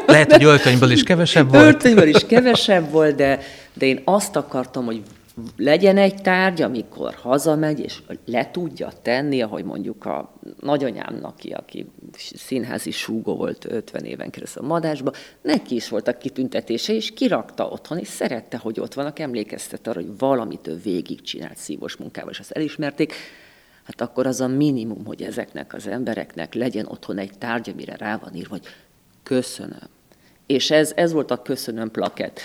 Lehet, 0.06 0.32
hogy 0.32 0.44
öltönyből 0.44 0.92
is 0.92 1.04
kevesebb 1.04 1.50
volt. 1.52 1.64
Öltönyből 1.64 2.08
is 2.08 2.26
kevesebb 2.26 2.92
volt, 2.92 3.16
de, 3.16 3.40
de 3.74 3.86
én 3.86 4.02
azt 4.04 4.36
akartam, 4.36 4.86
hogy 4.86 5.02
legyen 5.58 5.98
egy 5.98 6.22
tárgy, 6.22 6.62
amikor 6.62 7.14
hazamegy, 7.14 7.80
és 7.80 8.02
le 8.26 8.52
tudja 8.52 8.90
tenni, 9.02 9.42
ahogy 9.42 9.64
mondjuk 9.64 10.06
a 10.06 10.34
nagyanyámnak, 10.60 11.40
aki, 11.52 11.92
színházi 12.36 12.92
súgó 12.92 13.36
volt 13.36 13.66
50 13.66 14.04
éven 14.04 14.30
keresztül 14.30 14.64
a 14.64 14.68
madásba, 14.68 15.12
neki 15.42 15.76
is 15.76 15.90
volt 15.90 16.08
a 16.08 16.18
kitüntetése, 16.18 16.94
és 16.94 17.14
kirakta 17.14 17.68
otthon, 17.68 17.98
és 17.98 18.08
szerette, 18.08 18.58
hogy 18.58 18.80
ott 18.80 18.94
vannak, 18.94 19.20
emlékeztet 19.20 19.88
arra, 19.88 20.02
hogy 20.02 20.18
valamit 20.18 20.68
ő 20.68 20.76
végigcsinált 20.84 21.58
szívos 21.58 21.96
munkával, 21.96 22.32
és 22.32 22.40
azt 22.40 22.52
elismerték, 22.52 23.14
hát 23.84 24.02
akkor 24.02 24.28
az 24.28 24.42
a 24.42 24.48
minimum, 24.48 25.06
hogy 25.06 25.22
ezeknek 25.22 25.74
az 25.74 25.88
embereknek 25.88 26.54
legyen 26.54 26.86
otthon 26.86 27.18
egy 27.18 27.38
tárgy, 27.38 27.70
amire 27.70 27.96
rá 27.96 28.18
van 28.18 28.36
írva, 28.36 28.50
hogy 28.50 28.68
köszönöm. 29.24 29.90
És 30.46 30.72
ez, 30.72 30.92
ez 30.96 31.12
volt 31.12 31.32
a 31.32 31.42
köszönöm 31.42 31.92
plakett 31.92 32.40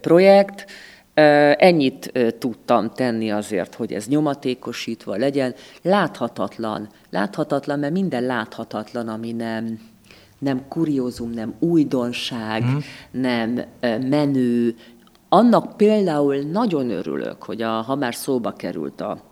projekt, 0.00 0.70
Ennyit 1.14 2.12
tudtam 2.38 2.90
tenni 2.90 3.30
azért, 3.30 3.74
hogy 3.74 3.92
ez 3.92 4.06
nyomatékosítva 4.06 5.16
legyen. 5.16 5.54
Láthatatlan, 5.82 6.88
láthatatlan, 7.10 7.78
mert 7.78 7.92
minden 7.92 8.22
láthatatlan, 8.22 9.08
ami 9.08 9.32
nem, 9.32 9.80
nem 10.38 10.68
kuriózum, 10.68 11.30
nem 11.30 11.54
újdonság, 11.58 12.64
mm. 12.64 12.76
nem 13.10 13.60
menő. 14.08 14.76
Annak 15.28 15.76
például 15.76 16.36
nagyon 16.36 16.90
örülök, 16.90 17.42
hogy 17.42 17.62
a, 17.62 17.70
ha 17.70 17.94
már 17.94 18.14
szóba 18.14 18.52
került 18.52 19.00
a, 19.00 19.22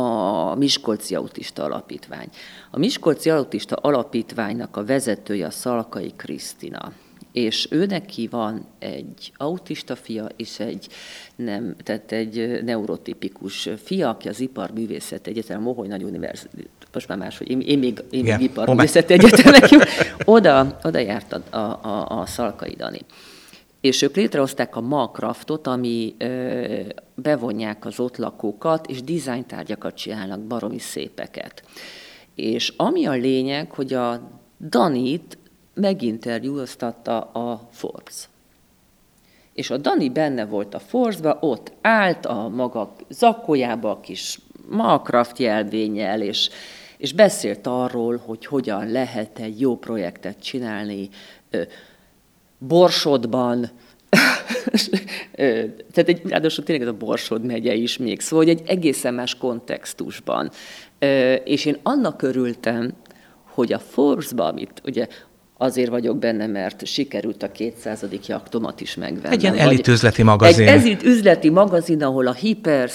a 0.00 0.54
Miskolci 0.54 1.14
Autista 1.14 1.64
Alapítvány. 1.64 2.28
A 2.70 2.78
Miskolci 2.78 3.30
Autista 3.30 3.76
Alapítványnak 3.76 4.76
a 4.76 4.84
vezetője 4.84 5.46
a 5.46 5.50
Szalkai 5.50 6.12
Krisztina 6.16 6.92
és 7.32 7.68
ő 7.70 7.86
neki 7.86 8.28
van 8.30 8.66
egy 8.78 9.32
autista 9.36 9.96
fia 9.96 10.28
és 10.36 10.58
egy 10.58 10.88
nem, 11.36 11.74
tehát 11.82 12.12
egy 12.12 12.62
neurotipikus 12.64 13.68
fia, 13.84 14.08
aki 14.08 14.28
az 14.28 14.40
Iparművészet 14.40 15.26
Egyetem, 15.26 15.62
Moholy 15.62 15.86
Nagy 15.86 16.02
Univerzitás, 16.02 16.64
most 16.92 17.08
már 17.08 17.18
máshogy, 17.18 17.50
én, 17.50 17.60
én 17.60 17.78
még, 17.78 18.02
én 18.10 18.22
még 18.22 18.40
Iparművészet 18.40 19.10
Egyetemnek, 19.10 19.68
oda, 20.24 20.78
oda 20.82 20.98
járt 20.98 21.32
a, 21.32 21.56
a, 21.56 21.88
a, 21.88 22.20
a 22.20 22.26
Szalkai 22.26 22.74
Dani. 22.74 23.00
És 23.80 24.02
ők 24.02 24.16
létrehozták 24.16 24.76
a 24.76 24.80
Malcraftot, 24.80 25.66
ami 25.66 26.14
ö, 26.18 26.80
bevonják 27.14 27.84
az 27.84 28.00
ott 28.00 28.16
lakókat, 28.16 28.86
és 28.86 29.02
dizájntárgyakat 29.02 29.94
csinálnak, 29.94 30.40
baromi 30.40 30.78
szépeket. 30.78 31.62
És 32.34 32.72
ami 32.76 33.06
a 33.06 33.12
lényeg, 33.12 33.70
hogy 33.70 33.92
a 33.92 34.30
Danit 34.60 35.38
meginterjúztatta 35.80 37.20
a 37.20 37.68
Forbes. 37.72 38.28
És 39.52 39.70
a 39.70 39.76
Dani 39.76 40.08
benne 40.08 40.44
volt 40.44 40.74
a 40.74 40.78
Forbes-ba, 40.78 41.38
ott 41.40 41.72
állt 41.80 42.26
a 42.26 42.48
maga 42.48 42.92
zakójába 43.08 43.90
a 43.90 44.00
kis 44.00 44.38
Malcraft 44.68 45.38
jelvényel, 45.38 46.22
és, 46.22 46.50
és 46.96 47.12
beszélt 47.12 47.66
arról, 47.66 48.22
hogy 48.24 48.46
hogyan 48.46 48.90
lehet 48.90 49.38
egy 49.38 49.60
jó 49.60 49.76
projektet 49.76 50.42
csinálni 50.42 51.08
Borsodban, 52.58 53.70
tehát 55.92 56.08
egy, 56.08 56.20
ráadásul 56.24 56.64
tényleg 56.64 56.88
ez 56.88 56.94
a 56.94 56.96
Borsod 56.96 57.44
megye 57.44 57.74
is 57.74 57.96
még, 57.96 58.20
szóval 58.20 58.44
hogy 58.44 58.54
egy 58.54 58.68
egészen 58.68 59.14
más 59.14 59.34
kontextusban. 59.34 60.50
És 61.44 61.64
én 61.64 61.76
annak 61.82 62.22
örültem, 62.22 62.92
hogy 63.44 63.72
a 63.72 63.78
Forbes-ba, 63.78 64.44
amit 64.44 64.82
ugye 64.84 65.08
azért 65.60 65.90
vagyok 65.90 66.18
benne, 66.18 66.46
mert 66.46 66.86
sikerült 66.86 67.42
a 67.42 67.52
200. 67.52 68.04
jaktomat 68.26 68.80
is 68.80 68.94
megvenni. 68.94 69.34
Egy 69.34 69.42
ilyen 69.42 69.58
elit 69.58 69.88
üzleti 69.88 70.22
magazin. 70.22 70.68
Egy 70.68 70.80
elit 70.80 71.02
üzleti 71.02 71.48
magazin, 71.48 72.02
ahol 72.02 72.26
a 72.26 72.32
hiper, 72.32 72.90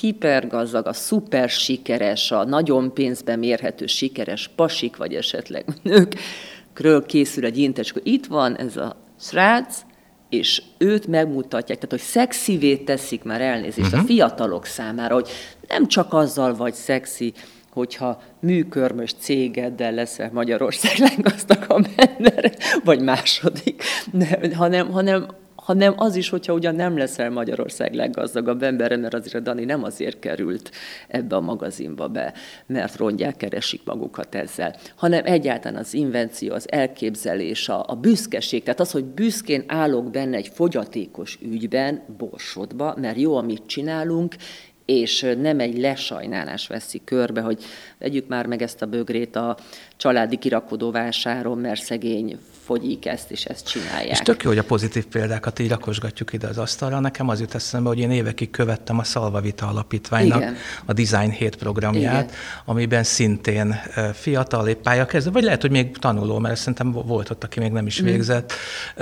hipergazdag, 0.00 0.86
a 0.86 0.92
szuper 0.92 1.48
sikeres, 1.48 2.30
a 2.30 2.44
nagyon 2.44 2.94
pénzben 2.94 3.38
mérhető 3.38 3.86
sikeres 3.86 4.50
pasik, 4.56 4.96
vagy 4.96 5.14
esetleg 5.14 5.64
nőkről 5.82 7.06
készül 7.06 7.44
egy 7.44 7.58
intes, 7.58 7.94
itt 8.02 8.26
van 8.26 8.56
ez 8.56 8.76
a 8.76 8.96
srác, 9.20 9.80
és 10.28 10.62
őt 10.78 11.06
megmutatják, 11.06 11.78
tehát 11.78 11.90
hogy 11.90 12.00
szexivé 12.00 12.76
teszik 12.76 13.22
már 13.22 13.40
elnézést 13.40 13.78
uh-huh. 13.78 13.98
a 13.98 14.02
mhm. 14.02 14.06
fiatalok 14.06 14.66
számára, 14.66 15.14
hogy 15.14 15.28
nem 15.68 15.88
csak 15.88 16.12
azzal 16.12 16.54
vagy 16.54 16.74
szexi, 16.74 17.32
hogyha 17.72 18.22
műkörmös 18.40 19.14
cégeddel 19.18 19.92
leszel 19.92 20.30
Magyarország 20.32 20.98
leggazdagabb 20.98 21.86
ember, 21.96 22.56
vagy 22.84 23.00
második, 23.00 23.82
ne, 24.10 24.54
hanem, 24.54 24.90
hanem, 24.90 25.26
hanem 25.54 25.94
az 25.96 26.16
is, 26.16 26.28
hogyha 26.28 26.52
ugyan 26.52 26.74
nem 26.74 26.98
leszel 26.98 27.30
Magyarország 27.30 27.94
leggazdagabb 27.94 28.62
embere, 28.62 28.96
mert 28.96 29.14
azért 29.14 29.34
a 29.34 29.40
Dani 29.40 29.64
nem 29.64 29.82
azért 29.82 30.18
került 30.18 30.70
ebbe 31.08 31.36
a 31.36 31.40
magazinba 31.40 32.08
be, 32.08 32.32
mert 32.66 32.96
rongyák 32.96 33.36
keresik 33.36 33.80
magukat 33.84 34.34
ezzel, 34.34 34.76
hanem 34.96 35.22
egyáltalán 35.24 35.80
az 35.80 35.94
invenció, 35.94 36.54
az 36.54 36.72
elképzelés, 36.72 37.68
a, 37.68 37.84
a 37.86 37.94
büszkeség, 37.94 38.62
tehát 38.62 38.80
az, 38.80 38.90
hogy 38.90 39.04
büszkén 39.04 39.64
állok 39.66 40.10
benne 40.10 40.36
egy 40.36 40.48
fogyatékos 40.54 41.38
ügyben, 41.42 42.02
borsodba, 42.18 42.94
mert 43.00 43.18
jó, 43.18 43.36
amit 43.36 43.66
csinálunk, 43.66 44.34
és 44.84 45.26
nem 45.40 45.60
egy 45.60 45.78
lesajnálás 45.78 46.66
veszi 46.66 47.00
körbe, 47.04 47.40
hogy 47.40 47.64
vegyük 47.98 48.28
már 48.28 48.46
meg 48.46 48.62
ezt 48.62 48.82
a 48.82 48.86
bögrét 48.86 49.36
a 49.36 49.56
családi 49.96 50.36
kirakodóvásáron, 50.36 51.58
mert 51.58 51.82
szegény 51.82 52.38
fogyik 52.64 53.06
ezt, 53.06 53.30
és 53.30 53.44
ezt 53.44 53.68
csinálják. 53.68 54.10
És 54.10 54.18
tök 54.18 54.42
jó, 54.42 54.48
hogy 54.48 54.58
a 54.58 54.64
pozitív 54.64 55.06
példákat 55.06 55.58
így 55.58 55.68
rakosgatjuk 55.68 56.32
ide 56.32 56.46
az 56.46 56.58
asztalra. 56.58 57.00
Nekem 57.00 57.28
az 57.28 57.40
jut 57.40 57.54
eszembe, 57.54 57.88
hogy 57.88 57.98
én 57.98 58.10
évekig 58.10 58.50
követtem 58.50 58.98
a 58.98 59.04
Szalva 59.04 59.40
Vita 59.40 59.66
Alapítványnak 59.66 60.40
Igen. 60.40 60.56
a 60.84 60.92
Design 60.92 61.30
7 61.30 61.56
programját, 61.56 62.24
Igen. 62.24 62.36
amiben 62.64 63.02
szintén 63.02 63.80
fiatal, 64.12 64.68
épp 64.68 64.82
pályakezdő, 64.82 65.30
vagy 65.30 65.42
lehet, 65.42 65.60
hogy 65.60 65.70
még 65.70 65.98
tanuló, 65.98 66.38
mert 66.38 66.56
szerintem 66.56 66.92
volt 66.92 67.30
ott, 67.30 67.44
aki 67.44 67.60
még 67.60 67.72
nem 67.72 67.86
is 67.86 67.98
végzett, 67.98 68.52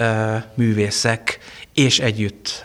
mm. 0.01 0.37
művészek, 0.55 1.39
és 1.75 1.99
együtt 1.99 2.65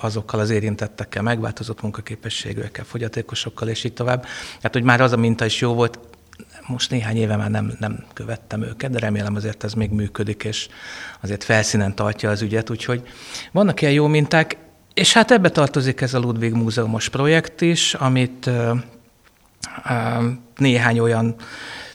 azokkal 0.00 0.40
az 0.40 0.50
érintettekkel, 0.50 1.22
megváltozott 1.22 1.82
munkaképességűekkel, 1.82 2.84
fogyatékosokkal, 2.84 3.68
és 3.68 3.84
így 3.84 3.92
tovább. 3.92 4.26
Hát, 4.62 4.72
hogy 4.72 4.82
már 4.82 5.00
az 5.00 5.12
a 5.12 5.16
minta 5.16 5.44
is 5.44 5.60
jó 5.60 5.74
volt, 5.74 5.98
most 6.66 6.90
néhány 6.90 7.16
éve 7.16 7.36
már 7.36 7.50
nem, 7.50 7.76
nem 7.78 8.04
követtem 8.12 8.62
őket, 8.62 8.90
de 8.90 8.98
remélem 8.98 9.34
azért 9.34 9.64
ez 9.64 9.72
még 9.72 9.90
működik, 9.90 10.44
és 10.44 10.68
azért 11.20 11.44
felszínen 11.44 11.94
tartja 11.94 12.30
az 12.30 12.42
ügyet, 12.42 12.70
úgyhogy 12.70 13.02
vannak 13.52 13.80
ilyen 13.80 13.92
jó 13.92 14.06
minták, 14.06 14.56
és 14.94 15.12
hát 15.12 15.30
ebbe 15.30 15.48
tartozik 15.50 16.00
ez 16.00 16.14
a 16.14 16.18
Ludwig 16.18 16.52
Múzeumos 16.52 17.08
projekt 17.08 17.60
is, 17.60 17.94
amit 17.94 18.50
néhány 20.56 20.98
olyan 20.98 21.34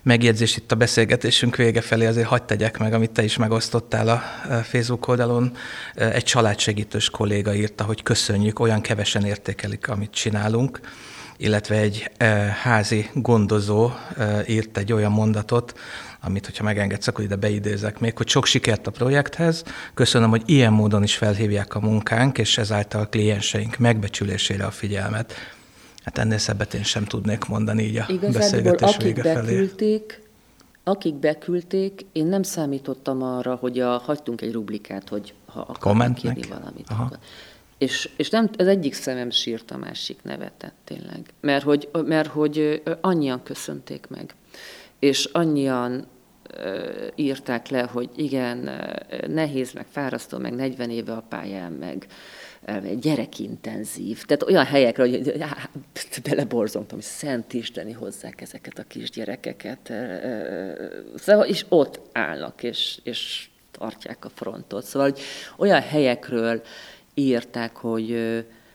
megjegyzés 0.07 0.57
itt 0.57 0.71
a 0.71 0.75
beszélgetésünk 0.75 1.55
vége 1.55 1.81
felé, 1.81 2.05
azért 2.05 2.27
hagyd 2.27 2.43
tegyek 2.43 2.77
meg, 2.77 2.93
amit 2.93 3.11
te 3.11 3.23
is 3.23 3.37
megosztottál 3.37 4.07
a 4.07 4.21
Facebook 4.63 5.07
oldalon. 5.07 5.51
Egy 5.93 6.23
családsegítős 6.23 7.09
kolléga 7.09 7.53
írta, 7.53 7.83
hogy 7.83 8.03
köszönjük, 8.03 8.59
olyan 8.59 8.81
kevesen 8.81 9.25
értékelik, 9.25 9.87
amit 9.87 10.11
csinálunk 10.11 10.79
illetve 11.39 11.75
egy 11.75 12.11
házi 12.63 13.09
gondozó 13.13 13.91
írt 14.47 14.77
egy 14.77 14.93
olyan 14.93 15.11
mondatot, 15.11 15.79
amit, 16.21 16.45
hogyha 16.45 16.63
megengedsz, 16.63 17.07
akkor 17.07 17.23
ide 17.23 17.35
beidézek 17.35 17.99
még, 17.99 18.17
hogy 18.17 18.27
sok 18.27 18.45
sikert 18.45 18.87
a 18.87 18.91
projekthez. 18.91 19.63
Köszönöm, 19.93 20.29
hogy 20.29 20.41
ilyen 20.45 20.73
módon 20.73 21.03
is 21.03 21.15
felhívják 21.15 21.75
a 21.75 21.79
munkánk, 21.79 22.37
és 22.37 22.57
ezáltal 22.57 23.01
a 23.01 23.07
klienseink 23.07 23.77
megbecsülésére 23.77 24.65
a 24.65 24.71
figyelmet. 24.71 25.33
Hát 26.07 26.17
ennél 26.17 26.37
szebbet 26.37 26.73
én 26.73 26.83
sem 26.83 27.05
tudnék 27.05 27.45
mondani 27.45 27.83
így 27.83 27.97
a 27.97 28.05
Igazából 28.07 28.39
beszélgetés 28.39 28.95
akik 28.95 29.01
vége 29.01 29.33
beküldték, 29.33 30.11
felé. 30.11 30.23
Akik 30.83 31.15
beküldték, 31.15 32.05
én 32.11 32.25
nem 32.25 32.43
számítottam 32.43 33.23
arra, 33.23 33.55
hogy 33.55 33.79
a, 33.79 33.97
hagytunk 33.97 34.41
egy 34.41 34.51
rublikát, 34.51 35.09
hogy 35.09 35.33
ha 35.45 35.59
akarnak 35.59 36.13
kérni 36.13 36.41
valamit. 36.49 36.89
Aha. 36.89 37.11
És, 37.77 38.09
és 38.17 38.29
nem, 38.29 38.49
az 38.57 38.67
egyik 38.67 38.93
szemem 38.93 39.29
sírt, 39.29 39.71
a 39.71 39.77
másik 39.77 40.19
nevetett 40.23 40.75
tényleg. 40.83 41.33
Mert 41.41 41.63
hogy, 41.63 41.89
mert 42.05 42.29
hogy 42.29 42.81
annyian 43.01 43.43
köszönték 43.43 44.07
meg. 44.09 44.35
És 44.99 45.25
annyian 45.25 46.07
írták 47.15 47.67
le, 47.67 47.81
hogy 47.81 48.09
igen, 48.15 48.69
nehéz, 49.27 49.73
meg 49.73 49.85
fárasztó, 49.91 50.37
meg 50.37 50.53
40 50.53 50.89
éve 50.89 51.13
a 51.13 51.23
pályán, 51.29 51.71
meg 51.71 52.07
gyerekintenzív. 52.99 54.25
Tehát 54.25 54.43
olyan 54.43 54.65
helyekre, 54.65 55.03
hogy 55.03 55.43
beleborzongtam, 56.29 56.97
hogy 56.97 57.07
Szent 57.07 57.53
Isteni 57.53 57.91
hozzák 57.91 58.41
ezeket 58.41 58.79
a 58.79 58.83
kisgyerekeket. 58.83 59.93
Szóval, 61.15 61.45
és 61.45 61.65
ott 61.69 61.99
állnak, 62.11 62.63
és, 62.63 62.99
és 63.03 63.49
tartják 63.71 64.25
a 64.25 64.29
frontot. 64.29 64.83
Szóval, 64.83 65.09
hogy 65.09 65.19
olyan 65.57 65.81
helyekről 65.81 66.61
írták, 67.13 67.75
hogy 67.75 68.07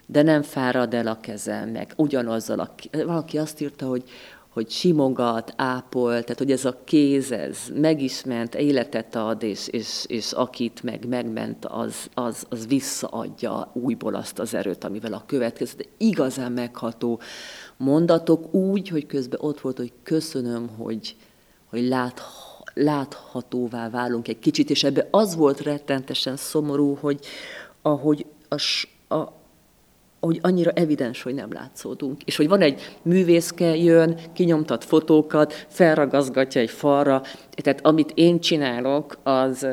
de 0.06 0.22
nem 0.22 0.42
fárad 0.42 0.94
el 0.94 1.06
a 1.06 1.20
kezem, 1.20 1.68
meg 1.68 1.92
ugyanazzal 1.96 2.58
a... 2.60 2.74
Valaki 2.90 3.38
azt 3.38 3.60
írta, 3.60 3.86
hogy, 3.86 4.04
hogy 4.52 4.70
simogat, 4.70 5.52
ápol, 5.56 6.10
tehát 6.10 6.38
hogy 6.38 6.52
ez 6.52 6.64
a 6.64 6.80
kéz, 6.84 7.32
ez 7.32 7.58
meg 7.74 8.02
is 8.02 8.24
ment, 8.24 8.54
életet 8.54 9.14
ad, 9.14 9.42
és, 9.42 9.68
és, 9.68 10.04
és 10.06 10.32
akit 10.32 10.82
meg 10.82 11.08
megment, 11.08 11.64
az, 11.64 12.10
az, 12.14 12.46
az 12.48 12.66
visszaadja 12.66 13.70
újból 13.72 14.14
azt 14.14 14.38
az 14.38 14.54
erőt, 14.54 14.84
amivel 14.84 15.12
a 15.12 15.24
következő. 15.26 15.72
De 15.76 15.84
igazán 15.96 16.52
megható 16.52 17.20
mondatok 17.76 18.54
úgy, 18.54 18.88
hogy 18.88 19.06
közben 19.06 19.40
ott 19.42 19.60
volt, 19.60 19.76
hogy 19.76 19.92
köszönöm, 20.02 20.68
hogy, 20.76 21.16
hogy 21.66 21.88
lát, 21.88 22.20
láthatóvá 22.74 23.90
válunk 23.90 24.28
egy 24.28 24.38
kicsit, 24.38 24.70
és 24.70 24.84
ebbe 24.84 25.08
az 25.10 25.34
volt 25.36 25.60
rettentesen 25.60 26.36
szomorú, 26.36 26.94
hogy 27.00 27.20
ahogy 27.82 28.26
a, 28.48 28.60
a, 29.14 29.32
hogy 30.26 30.38
annyira 30.42 30.70
evidens, 30.70 31.22
hogy 31.22 31.34
nem 31.34 31.52
látszódunk. 31.52 32.22
És 32.22 32.36
hogy 32.36 32.48
van 32.48 32.60
egy 32.60 32.98
művészke, 33.02 33.76
jön, 33.76 34.18
kinyomtat 34.32 34.84
fotókat, 34.84 35.66
felragazgatja 35.68 36.60
egy 36.60 36.70
falra, 36.70 37.22
tehát 37.50 37.86
amit 37.86 38.12
én 38.14 38.40
csinálok, 38.40 39.18
az 39.22 39.66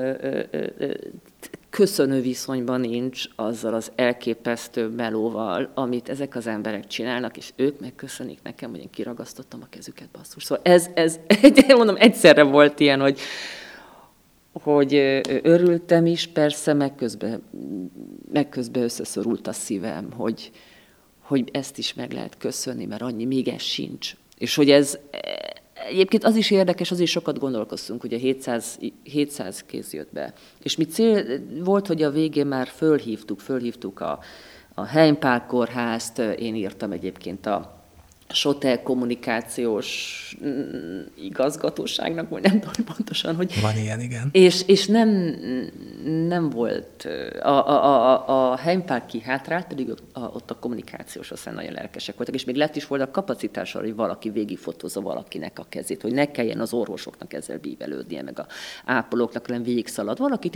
köszönő 1.69 2.21
viszonyban 2.21 2.79
nincs 2.79 3.23
azzal 3.35 3.73
az 3.73 3.91
elképesztő 3.95 4.87
melóval, 4.87 5.71
amit 5.73 6.09
ezek 6.09 6.35
az 6.35 6.47
emberek 6.47 6.87
csinálnak, 6.87 7.37
és 7.37 7.51
ők 7.55 7.79
megköszönik 7.79 8.39
nekem, 8.43 8.69
hogy 8.69 8.79
én 8.79 8.89
kiragasztottam 8.89 9.59
a 9.63 9.67
kezüket, 9.69 10.07
basszus. 10.11 10.43
Szóval 10.43 10.63
ez, 10.63 10.89
ez 10.93 11.19
mondom, 11.77 11.95
egyszerre 11.99 12.43
volt 12.43 12.79
ilyen, 12.79 12.99
hogy 12.99 13.19
hogy 14.53 15.21
örültem 15.43 16.05
is, 16.05 16.27
persze, 16.27 16.73
meg 16.73 16.95
közben, 16.95 17.43
meg 18.31 18.49
közben 18.49 18.83
összeszorult 18.83 19.47
a 19.47 19.53
szívem, 19.53 20.11
hogy, 20.11 20.51
hogy 21.19 21.49
ezt 21.51 21.77
is 21.77 21.93
meg 21.93 22.11
lehet 22.11 22.37
köszönni, 22.37 22.85
mert 22.85 23.01
annyi, 23.01 23.25
még 23.25 23.47
ez 23.47 23.61
sincs. 23.61 24.15
És 24.37 24.55
hogy 24.55 24.69
ez, 24.69 24.99
egyébként 25.87 26.23
az 26.23 26.35
is 26.35 26.51
érdekes, 26.51 26.91
az 26.91 26.99
is 26.99 27.09
sokat 27.09 27.39
gondolkoztunk, 27.39 28.03
ugye 28.03 28.17
700, 28.17 28.79
700 29.03 29.63
kéz 29.63 29.93
jött 29.93 30.13
be. 30.13 30.33
És 30.63 30.75
mi 30.75 30.85
cél 30.85 31.25
volt, 31.63 31.87
hogy 31.87 32.03
a 32.03 32.11
végén 32.11 32.47
már 32.47 32.67
fölhívtuk, 32.67 33.39
fölhívtuk 33.39 33.99
a, 33.99 34.19
a 34.73 34.85
Heimpál 34.85 35.45
kórházt, 35.45 36.19
én 36.19 36.55
írtam 36.55 36.91
egyébként 36.91 37.45
a 37.45 37.78
Sotel 38.33 38.81
kommunikációs 38.81 40.37
mm, 40.45 41.01
igazgatóságnak, 41.15 42.29
vagy 42.29 42.41
nem 42.41 42.59
tudom 42.59 42.95
pontosan, 42.95 43.35
hogy... 43.35 43.61
Van 43.61 43.77
ilyen, 43.77 43.99
igen. 43.99 44.29
És, 44.31 44.63
és 44.65 44.85
nem, 44.85 45.09
nem 46.27 46.49
volt, 46.49 47.07
a, 47.41 47.47
a, 47.47 47.85
a, 47.85 48.51
a 48.51 48.55
Heimpál 48.55 49.05
kihátrált, 49.05 49.67
pedig 49.67 49.93
a, 50.13 50.19
ott 50.19 50.51
a 50.51 50.59
kommunikációs 50.59 51.31
aztán 51.31 51.53
nagyon 51.53 51.73
lelkesek 51.73 52.15
voltak, 52.15 52.35
és 52.35 52.43
még 52.43 52.55
lett 52.55 52.75
is 52.75 52.87
volt 52.87 53.01
a 53.01 53.11
kapacitás 53.11 53.75
arra, 53.75 53.85
hogy 53.85 53.95
valaki 53.95 54.29
végigfotózza 54.29 55.01
valakinek 55.01 55.59
a 55.59 55.65
kezét, 55.69 56.01
hogy 56.01 56.13
ne 56.13 56.31
kelljen 56.31 56.59
az 56.59 56.73
orvosoknak 56.73 57.33
ezzel 57.33 57.57
bívelődnie, 57.57 58.21
meg 58.21 58.39
a 58.39 58.47
ápolóknak, 58.85 59.45
hanem 59.45 59.63
végigszalad. 59.63 60.17
Valaki 60.17 60.49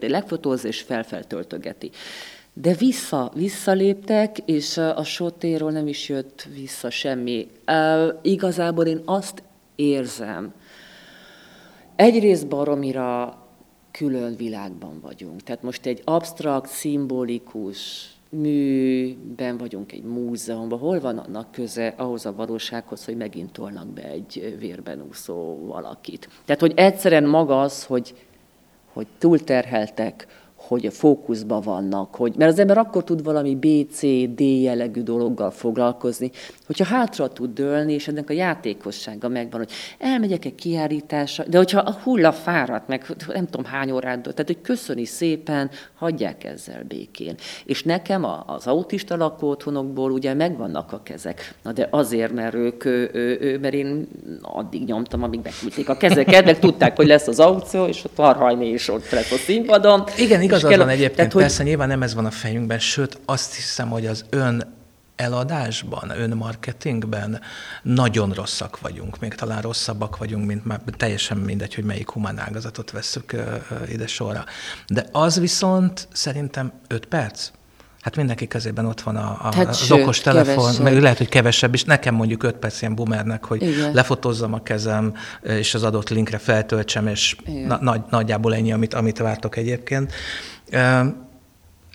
legfotózza 0.00 0.68
és 0.68 0.80
felfeltöltögeti. 0.80 1.90
De 2.54 2.74
vissza, 2.74 3.30
visszaléptek, 3.34 4.38
és 4.38 4.76
a 4.76 5.04
sotéról 5.04 5.70
nem 5.70 5.86
is 5.86 6.08
jött 6.08 6.48
vissza 6.54 6.90
semmi. 6.90 7.48
Uh, 7.66 8.18
igazából 8.22 8.86
én 8.86 9.02
azt 9.04 9.42
érzem, 9.74 10.54
egyrészt 11.96 12.48
baromira 12.48 13.38
külön 13.90 14.36
világban 14.36 15.00
vagyunk. 15.00 15.42
Tehát 15.42 15.62
most 15.62 15.86
egy 15.86 16.02
absztrakt, 16.04 16.68
szimbolikus 16.68 18.10
műben 18.28 19.56
vagyunk 19.56 19.92
egy 19.92 20.02
múzeumban. 20.02 20.78
Hol 20.78 21.00
van 21.00 21.18
annak 21.18 21.52
köze 21.52 21.94
ahhoz 21.96 22.26
a 22.26 22.34
valósághoz, 22.34 23.04
hogy 23.04 23.16
megint 23.16 23.52
tolnak 23.52 23.86
be 23.86 24.02
egy 24.02 24.56
vérben 24.58 25.04
úszó 25.08 25.66
valakit? 25.66 26.28
Tehát, 26.44 26.60
hogy 26.60 26.72
egyszerűen 26.76 27.24
maga 27.24 27.60
az, 27.60 27.84
hogy, 27.84 28.14
hogy 28.92 29.06
túlterheltek, 29.18 30.26
hogy 30.68 30.88
fókuszban 30.92 31.60
vannak, 31.60 32.14
hogy, 32.14 32.34
mert 32.36 32.50
az 32.50 32.58
ember 32.58 32.78
akkor 32.78 33.04
tud 33.04 33.24
valami 33.24 33.54
B, 33.54 33.66
C, 33.92 34.00
D 34.34 34.40
jellegű 34.40 35.02
dologgal 35.02 35.50
foglalkozni, 35.50 36.30
hogyha 36.66 36.84
hátra 36.84 37.28
tud 37.28 37.54
dőlni, 37.54 37.92
és 37.92 38.08
ennek 38.08 38.30
a 38.30 38.32
játékossága 38.32 39.28
megvan, 39.28 39.60
hogy 39.60 39.70
elmegyek 39.98 40.44
egy 40.44 40.54
kiállításra, 40.54 41.44
de 41.44 41.56
hogyha 41.56 41.80
a 41.80 41.98
hulla 42.02 42.32
fáradt, 42.32 42.88
meg 42.88 43.06
nem 43.26 43.46
tudom 43.46 43.72
hány 43.72 43.90
órát, 43.90 44.20
tehát 44.20 44.46
hogy 44.46 44.60
köszöni 44.60 45.04
szépen, 45.04 45.70
hagyják 45.94 46.44
ezzel 46.44 46.84
békén. 46.88 47.34
És 47.64 47.82
nekem 47.82 48.26
az 48.46 48.66
autista 48.66 49.16
lakóotthonokból 49.16 50.10
ugye 50.10 50.34
megvannak 50.34 50.92
a 50.92 51.00
kezek. 51.02 51.54
Na 51.62 51.72
de 51.72 51.88
azért, 51.90 52.32
mert 52.32 52.54
ők, 52.54 52.84
ő, 52.84 53.10
ő, 53.12 53.38
ő, 53.40 53.58
mert 53.58 53.74
én 53.74 54.08
addig 54.42 54.84
nyomtam, 54.84 55.22
amíg 55.22 55.40
beküldték 55.40 55.88
a 55.88 55.96
kezeket, 55.96 56.44
meg 56.44 56.58
tudták, 56.58 56.96
hogy 56.96 57.06
lesz 57.06 57.26
az 57.26 57.40
aukció, 57.40 57.86
és 57.86 58.04
a 58.04 58.08
tarhajné 58.14 58.68
is 58.68 58.88
ott 58.88 59.10
lett 59.10 59.30
a 59.30 59.36
színpadon. 59.36 60.04
Igen, 60.16 60.42
igazad 60.58 60.76
van 60.76 60.88
egyébként, 60.88 61.16
tehát, 61.16 61.32
hogy... 61.32 61.42
persze 61.42 61.62
nyilván 61.62 61.88
nem 61.88 62.02
ez 62.02 62.14
van 62.14 62.26
a 62.26 62.30
fejünkben, 62.30 62.78
sőt 62.78 63.18
azt 63.24 63.54
hiszem, 63.54 63.88
hogy 63.88 64.06
az 64.06 64.24
ön 64.30 64.78
eladásban, 65.16 66.10
önmarketingben 66.10 67.40
nagyon 67.82 68.32
rosszak 68.32 68.80
vagyunk, 68.80 69.18
még 69.18 69.34
talán 69.34 69.62
rosszabbak 69.62 70.16
vagyunk, 70.16 70.46
mint 70.46 70.64
már 70.64 70.80
teljesen 70.96 71.36
mindegy, 71.36 71.74
hogy 71.74 71.84
melyik 71.84 72.10
humán 72.10 72.38
ágazatot 72.38 72.90
veszük 72.90 73.34
ide 73.88 74.06
sorra. 74.06 74.44
De 74.86 75.06
az 75.12 75.38
viszont 75.38 76.08
szerintem 76.12 76.72
5 76.88 77.06
perc. 77.06 77.50
Hát 78.00 78.16
mindenki 78.16 78.46
kezében 78.46 78.86
ott 78.86 79.00
van 79.00 79.16
a, 79.16 79.38
a, 79.42 79.54
hát 79.54 79.68
az 79.68 79.76
sőt, 79.76 80.00
okos 80.00 80.20
telefon, 80.20 80.54
kevesebb. 80.56 80.82
meg 80.82 81.00
lehet, 81.02 81.18
hogy 81.18 81.28
kevesebb 81.28 81.74
is. 81.74 81.84
Nekem 81.84 82.14
mondjuk 82.14 82.42
5 82.42 82.56
perc 82.56 82.80
ilyen 82.80 82.94
boomernek, 82.94 83.44
hogy 83.44 83.62
Igen. 83.62 83.92
lefotózzam 83.92 84.54
a 84.54 84.62
kezem, 84.62 85.14
és 85.42 85.74
az 85.74 85.82
adott 85.82 86.08
linkre 86.08 86.38
feltöltsem, 86.38 87.06
és 87.06 87.36
na, 87.66 87.78
nagy, 87.80 88.00
nagyjából 88.10 88.54
ennyi, 88.54 88.72
amit, 88.72 88.94
amit 88.94 89.18
vártok 89.18 89.56
egyébként. 89.56 90.12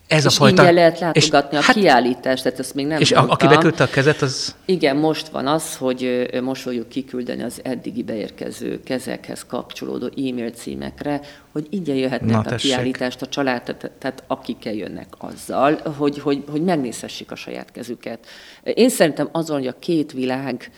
Ez 0.07 0.25
és 0.25 0.25
a 0.25 0.29
fajta... 0.29 0.61
ingyen 0.61 0.73
lehet 0.73 0.99
látogatni 0.99 1.57
és, 1.57 1.63
a 1.63 1.65
hát, 1.65 1.75
kiállítást, 1.75 2.43
tehát 2.43 2.59
ezt 2.59 2.73
még 2.73 2.85
nem 2.85 2.99
És 2.99 3.13
mondtam. 3.13 3.35
aki 3.35 3.47
beküldte 3.47 3.83
a 3.83 3.87
kezet, 3.87 4.21
az... 4.21 4.55
Igen, 4.65 4.95
most 4.97 5.27
van 5.27 5.47
az, 5.47 5.75
hogy 5.75 6.29
most 6.41 6.61
fogjuk 6.61 6.89
kiküldeni 6.89 7.43
az 7.43 7.59
eddigi 7.63 8.03
beérkező 8.03 8.79
kezekhez 8.83 9.45
kapcsolódó 9.45 10.05
e-mail 10.05 10.49
címekre, 10.49 11.21
hogy 11.51 11.67
ingyen 11.69 11.95
jöhetnek 11.95 12.29
Na, 12.29 12.39
a 12.39 12.43
tessék. 12.43 12.71
kiállítást 12.71 13.21
a 13.21 13.25
család, 13.27 13.61
tehát 13.99 14.23
akikkel 14.27 14.73
jönnek 14.73 15.07
azzal, 15.17 15.79
hogy, 15.97 16.19
hogy, 16.19 16.43
hogy 16.51 16.63
megnézhessék 16.63 17.31
a 17.31 17.35
saját 17.35 17.71
kezüket. 17.71 18.25
Én 18.63 18.89
szerintem 18.89 19.29
azon, 19.31 19.57
hogy 19.57 19.67
a 19.67 19.79
két 19.79 20.11
világ 20.11 20.71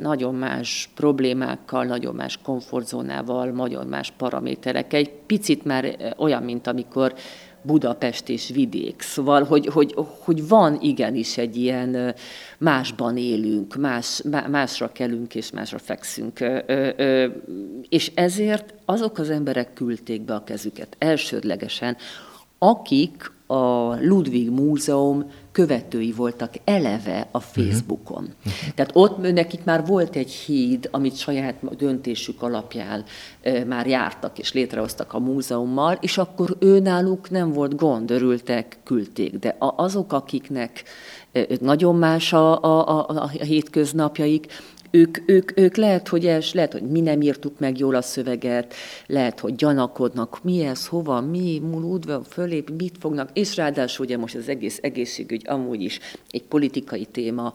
nagyon 0.00 0.34
más 0.34 0.90
problémákkal, 0.94 1.84
nagyon 1.84 2.14
más 2.14 2.38
komfortzónával, 2.42 3.46
nagyon 3.46 3.86
más 3.86 4.12
paraméterekkel. 4.16 4.98
Egy 4.98 5.10
picit 5.10 5.64
már 5.64 6.14
olyan, 6.16 6.42
mint 6.42 6.66
amikor 6.66 7.14
Budapest 7.62 8.28
és 8.28 8.48
vidék. 8.48 9.02
Szóval, 9.02 9.44
hogy, 9.44 9.66
hogy, 9.66 9.94
hogy 10.18 10.48
van 10.48 10.78
igenis 10.80 11.38
egy 11.38 11.56
ilyen 11.56 12.14
másban 12.58 13.16
élünk, 13.16 13.76
más, 13.76 14.22
másra 14.50 14.92
kelünk 14.92 15.34
és 15.34 15.50
másra 15.50 15.78
fekszünk. 15.78 16.44
És 17.88 18.12
ezért 18.14 18.74
azok 18.84 19.18
az 19.18 19.30
emberek 19.30 19.72
küldték 19.72 20.22
be 20.22 20.34
a 20.34 20.44
kezüket 20.44 20.96
elsődlegesen, 20.98 21.96
akik 22.58 23.32
a 23.46 23.94
Ludwig 24.00 24.50
Múzeum 24.50 25.30
követői 25.52 26.12
voltak 26.12 26.54
eleve 26.64 27.28
a 27.30 27.40
Facebookon. 27.40 28.22
Uh-huh. 28.22 28.74
Tehát 28.74 28.90
ott 28.94 29.32
nekik 29.32 29.64
már 29.64 29.86
volt 29.86 30.16
egy 30.16 30.30
híd, 30.30 30.88
amit 30.92 31.16
saját 31.16 31.76
döntésük 31.76 32.42
alapján 32.42 33.04
e, 33.42 33.64
már 33.64 33.86
jártak 33.86 34.38
és 34.38 34.52
létrehoztak 34.52 35.12
a 35.12 35.18
múzeummal, 35.18 35.98
és 36.00 36.18
akkor 36.18 36.56
őnáluk 36.58 37.30
nem 37.30 37.52
volt 37.52 37.76
gond, 37.76 38.10
örültek, 38.10 38.78
küldték. 38.84 39.38
De 39.38 39.56
azok, 39.58 40.12
akiknek 40.12 40.82
nagyon 41.60 41.96
más 41.96 42.32
a, 42.32 42.62
a, 42.62 42.98
a, 42.98 43.06
a 43.08 43.28
hétköznapjaik, 43.28 44.46
ők, 44.90 45.18
ők, 45.26 45.58
ők 45.58 45.76
lehet, 45.76 46.08
hogy 46.08 46.26
es, 46.26 46.52
lehet, 46.52 46.72
hogy 46.72 46.82
mi 46.82 47.00
nem 47.00 47.20
írtuk 47.20 47.58
meg 47.58 47.78
jól 47.78 47.94
a 47.94 48.02
szöveget, 48.02 48.74
lehet, 49.06 49.40
hogy 49.40 49.54
gyanakodnak, 49.54 50.42
mi 50.42 50.64
ez, 50.64 50.86
hova, 50.86 51.20
mi, 51.20 51.62
múludva, 51.70 52.22
fölép, 52.22 52.70
mit 52.78 52.96
fognak, 53.00 53.28
és 53.32 53.56
ráadásul 53.56 54.04
ugye 54.04 54.16
most 54.16 54.34
az 54.34 54.48
egész 54.48 54.78
egészségügy 54.82 55.42
amúgy 55.46 55.82
is 55.82 56.00
egy 56.30 56.42
politikai 56.42 57.04
téma, 57.04 57.52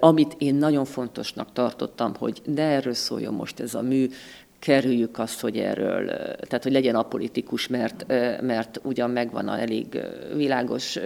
amit 0.00 0.34
én 0.38 0.54
nagyon 0.54 0.84
fontosnak 0.84 1.52
tartottam, 1.52 2.14
hogy 2.18 2.42
ne 2.54 2.62
erről 2.62 2.94
szóljon 2.94 3.34
most 3.34 3.60
ez 3.60 3.74
a 3.74 3.82
mű, 3.82 4.08
kerüljük 4.58 5.18
azt, 5.18 5.40
hogy 5.40 5.56
erről, 5.56 6.06
tehát 6.36 6.62
hogy 6.62 6.72
legyen 6.72 6.94
apolitikus, 6.94 7.66
mert, 7.66 8.06
mert 8.42 8.80
ugyan 8.82 9.10
megvan 9.10 9.48
a 9.48 9.60
elég 9.60 10.00
világos 10.36 10.98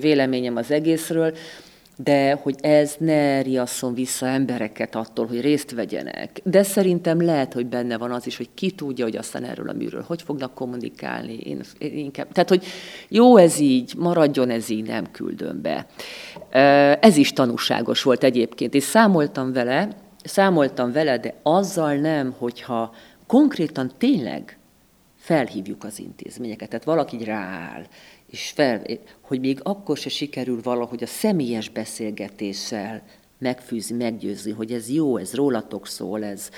véleményem 0.00 0.56
az 0.56 0.70
egészről, 0.70 1.34
de 2.04 2.38
hogy 2.42 2.54
ez 2.60 2.94
ne 2.98 3.42
riasszon 3.42 3.94
vissza 3.94 4.26
embereket 4.26 4.94
attól, 4.94 5.26
hogy 5.26 5.40
részt 5.40 5.70
vegyenek. 5.70 6.40
De 6.44 6.62
szerintem 6.62 7.22
lehet, 7.22 7.52
hogy 7.52 7.66
benne 7.66 7.98
van 7.98 8.10
az 8.10 8.26
is, 8.26 8.36
hogy 8.36 8.48
ki 8.54 8.70
tudja, 8.70 9.04
hogy 9.04 9.16
aztán 9.16 9.44
erről 9.44 9.68
a 9.68 9.72
műről 9.72 10.04
hogy 10.06 10.22
fognak 10.22 10.54
kommunikálni. 10.54 11.38
Én, 11.38 11.60
én 11.78 11.96
inkább, 11.96 12.32
tehát, 12.32 12.48
hogy 12.48 12.64
jó 13.08 13.36
ez 13.36 13.58
így, 13.58 13.94
maradjon 13.96 14.50
ez 14.50 14.68
így, 14.68 14.86
nem 14.86 15.10
küldöm 15.10 15.62
be. 15.62 15.86
Ez 17.00 17.16
is 17.16 17.32
tanúságos 17.32 18.02
volt 18.02 18.24
egyébként, 18.24 18.74
és 18.74 18.82
számoltam 18.82 19.52
vele, 19.52 19.88
számoltam 20.24 20.92
vele, 20.92 21.18
de 21.18 21.34
azzal 21.42 21.94
nem, 21.94 22.34
hogyha 22.38 22.94
konkrétan 23.26 23.90
tényleg 23.98 24.58
felhívjuk 25.16 25.84
az 25.84 25.98
intézményeket, 25.98 26.68
tehát 26.68 26.84
valaki 26.84 27.24
rááll, 27.24 27.82
és 28.30 28.50
fel, 28.54 28.82
hogy 29.20 29.40
még 29.40 29.60
akkor 29.62 29.96
se 29.96 30.08
sikerül 30.08 30.60
valahogy 30.62 31.02
a 31.02 31.06
személyes 31.06 31.68
beszélgetéssel 31.68 33.02
megfűzni, 33.38 33.96
meggyőzni, 33.96 34.50
hogy 34.50 34.72
ez 34.72 34.90
jó, 34.90 35.16
ez 35.16 35.34
rólatok 35.34 35.86
szól, 35.86 36.24
ez 36.24 36.50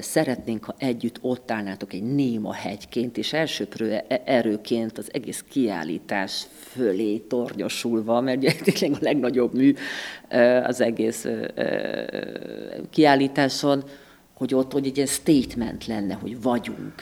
szeretnénk, 0.00 0.64
ha 0.64 0.74
együtt 0.78 1.18
ott 1.20 1.50
állnátok 1.50 1.92
egy 1.92 2.02
néma 2.02 2.52
hegyként, 2.52 3.16
és 3.16 3.32
elsőprő 3.32 3.92
e-, 3.92 4.22
erőként 4.24 4.98
az 4.98 5.08
egész 5.12 5.44
kiállítás 5.48 6.46
fölé 6.72 7.18
tornyosulva, 7.18 8.20
mert 8.20 8.62
tényleg 8.64 9.00
a 9.00 9.04
legnagyobb 9.04 9.54
mű 9.54 9.74
az 10.62 10.80
egész 10.80 11.26
kiállításon, 12.90 13.84
hogy 14.34 14.54
ott 14.54 14.72
hogy 14.72 14.86
egy 14.86 14.96
ilyen 14.96 15.08
statement 15.08 15.86
lenne, 15.86 16.14
hogy 16.14 16.42
vagyunk. 16.42 16.94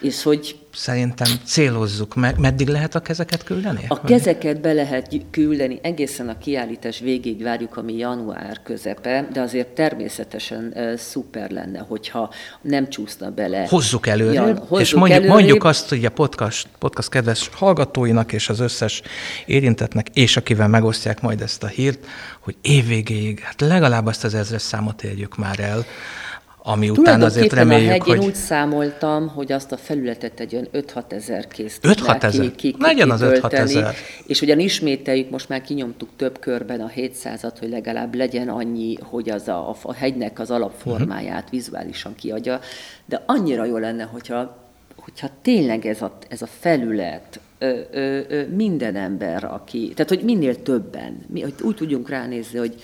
És 0.00 0.22
hogy... 0.22 0.58
Szerintem 0.72 1.28
célozzuk 1.44 2.14
meg. 2.14 2.38
Meddig 2.38 2.68
lehet 2.68 2.94
a 2.94 3.00
kezeket 3.00 3.42
küldeni? 3.42 3.84
A 3.88 4.00
kezeket 4.00 4.60
be 4.60 4.72
lehet 4.72 5.14
küldeni, 5.30 5.78
egészen 5.82 6.28
a 6.28 6.38
kiállítás 6.38 6.98
végig 6.98 7.42
várjuk, 7.42 7.76
ami 7.76 7.96
január 7.96 8.60
közepe, 8.62 9.28
de 9.32 9.40
azért 9.40 9.68
természetesen 9.68 10.72
uh, 10.74 10.96
szuper 10.96 11.50
lenne, 11.50 11.78
hogyha 11.78 12.32
nem 12.60 12.88
csúszna 12.88 13.30
bele. 13.30 13.66
Hozzuk 13.68 14.06
előre, 14.06 14.32
ja, 14.32 14.54
hozzuk 14.58 14.80
és 14.80 14.94
mondjuk, 14.94 15.18
előrébb. 15.18 15.34
mondjuk 15.34 15.64
azt, 15.64 15.88
hogy 15.88 16.04
a 16.04 16.10
podcast, 16.10 16.68
podcast 16.78 17.08
kedves 17.08 17.50
hallgatóinak 17.52 18.32
és 18.32 18.48
az 18.48 18.60
összes 18.60 19.02
érintetnek, 19.46 20.08
és 20.14 20.36
akivel 20.36 20.68
megosztják 20.68 21.20
majd 21.20 21.40
ezt 21.40 21.62
a 21.62 21.66
hírt, 21.66 22.06
hogy 22.40 22.56
évvégéig, 22.60 23.40
hát 23.40 23.60
legalább 23.60 24.06
azt 24.06 24.24
az 24.24 24.34
ezres 24.34 24.62
számot 24.62 25.02
érjük 25.02 25.36
már 25.36 25.60
el, 25.60 25.84
ami 26.68 26.90
után 26.90 27.22
azért 27.22 27.52
reméljük, 27.52 27.88
a 27.88 27.92
hegy, 27.92 28.02
hogy... 28.02 28.18
úgy 28.18 28.34
számoltam, 28.34 29.28
hogy 29.28 29.52
azt 29.52 29.72
a 29.72 29.76
felületet 29.76 30.40
egy 30.40 30.54
olyan 30.54 30.68
5-6 30.72 31.12
ezer 31.12 31.48
kész 31.48 31.78
5-6 31.82 32.22
ezer? 32.22 32.50
Ki, 32.54 32.74
Legyen 32.78 33.10
az 33.10 33.20
5-6 33.24 33.52
ezer. 33.52 33.94
És 34.26 34.40
ugyan 34.40 34.58
ismételjük, 34.58 35.30
most 35.30 35.48
már 35.48 35.60
kinyomtuk 35.60 36.08
több 36.16 36.38
körben 36.38 36.80
a 36.80 36.88
700-at, 36.96 37.52
hogy 37.58 37.68
legalább 37.68 38.14
legyen 38.14 38.48
annyi, 38.48 38.96
hogy 39.02 39.30
az 39.30 39.48
a, 39.48 39.76
a 39.82 39.94
hegynek 39.94 40.38
az 40.38 40.50
alapformáját 40.50 41.36
uh-huh. 41.36 41.50
vizuálisan 41.50 42.14
kiadja, 42.14 42.60
de 43.04 43.22
annyira 43.26 43.64
jó 43.64 43.76
lenne, 43.76 44.04
hogyha, 44.04 44.56
hogyha 44.96 45.28
tényleg 45.42 45.86
ez 45.86 46.02
a, 46.02 46.18
ez 46.28 46.42
a 46.42 46.46
felület, 46.58 47.40
ö, 47.58 47.80
ö, 47.90 48.20
ö, 48.28 48.46
minden 48.46 48.96
ember, 48.96 49.44
aki, 49.44 49.92
tehát 49.94 50.08
hogy 50.08 50.22
minél 50.22 50.62
többen, 50.62 51.24
mi, 51.26 51.40
hogy 51.40 51.54
úgy 51.60 51.74
tudjunk 51.74 52.08
ránézni, 52.08 52.58
hogy 52.58 52.74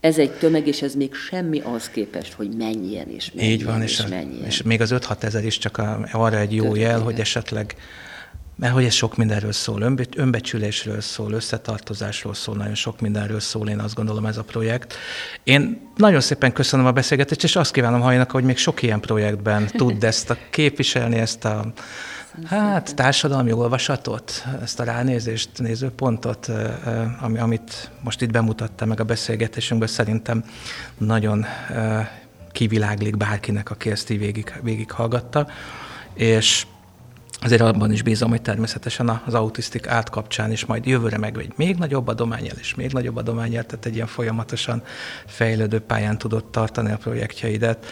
ez 0.00 0.18
egy 0.18 0.30
tömeg, 0.30 0.66
és 0.66 0.82
ez 0.82 0.94
még 0.94 1.14
semmi 1.14 1.60
az 1.60 1.88
képest, 1.88 2.32
hogy 2.32 2.56
mennyien 2.56 3.08
és 3.08 3.30
mennyien 3.34 3.52
Így 3.52 3.64
van, 3.64 3.82
és, 3.82 3.98
és, 3.98 4.06
mennyien. 4.06 4.44
és 4.44 4.62
még 4.62 4.80
az 4.80 4.92
5-6 4.94 5.22
ezer 5.22 5.44
is 5.44 5.58
csak 5.58 5.78
a, 5.78 6.08
arra 6.12 6.38
egy 6.38 6.54
jó 6.54 6.64
Több 6.64 6.76
jel, 6.76 7.00
hogy 7.00 7.20
esetleg 7.20 7.76
mert 8.58 8.72
hogy 8.72 8.84
ez 8.84 8.92
sok 8.92 9.16
mindenről 9.16 9.52
szól, 9.52 9.96
önbecsülésről 10.16 11.00
szól, 11.00 11.32
összetartozásról 11.32 12.34
szól, 12.34 12.56
nagyon 12.56 12.74
sok 12.74 13.00
mindenről 13.00 13.40
szól, 13.40 13.68
én 13.68 13.78
azt 13.78 13.94
gondolom 13.94 14.26
ez 14.26 14.36
a 14.36 14.42
projekt. 14.42 14.94
Én 15.44 15.90
nagyon 15.96 16.20
szépen 16.20 16.52
köszönöm 16.52 16.86
a 16.86 16.92
beszélgetést, 16.92 17.44
és 17.44 17.56
azt 17.56 17.72
kívánom 17.72 18.00
hajnak, 18.00 18.30
hogy 18.30 18.44
még 18.44 18.56
sok 18.56 18.82
ilyen 18.82 19.00
projektben 19.00 19.66
tud 19.66 20.04
ezt 20.04 20.30
a 20.30 20.36
képviselni, 20.50 21.16
ezt 21.16 21.44
a 21.44 21.72
Hát 22.44 22.94
társadalmi 22.94 23.52
olvasatot, 23.52 24.46
ezt 24.62 24.80
a 24.80 24.84
ránézést, 24.84 25.50
nézőpontot, 25.56 26.50
ami, 27.20 27.38
amit 27.38 27.90
most 28.00 28.22
itt 28.22 28.30
bemutatta 28.30 28.84
meg 28.86 29.00
a 29.00 29.04
beszélgetésünkből, 29.04 29.88
szerintem 29.88 30.44
nagyon 30.98 31.46
kiviláglik 32.52 33.16
bárkinek, 33.16 33.70
aki 33.70 33.90
ezt 33.90 34.10
így 34.10 34.18
végig, 34.18 34.52
végig 34.62 34.90
hallgatta. 34.90 35.46
És 36.14 36.66
Azért 37.42 37.60
abban 37.60 37.92
is 37.92 38.02
bízom, 38.02 38.30
hogy 38.30 38.42
természetesen 38.42 39.20
az 39.24 39.34
autisztik 39.34 39.86
átkapcsán 39.86 40.52
is 40.52 40.64
majd 40.64 40.86
jövőre 40.86 41.18
meg 41.18 41.38
egy 41.38 41.52
még 41.56 41.76
nagyobb 41.76 42.08
adományjal 42.08 42.56
és 42.60 42.74
még 42.74 42.92
nagyobb 42.92 43.16
adományjal, 43.16 43.64
tehát 43.64 43.86
egy 43.86 43.94
ilyen 43.94 44.06
folyamatosan 44.06 44.82
fejlődő 45.26 45.78
pályán 45.78 46.18
tudott 46.18 46.52
tartani 46.52 46.92
a 46.92 46.96
projektjeidet. 46.96 47.86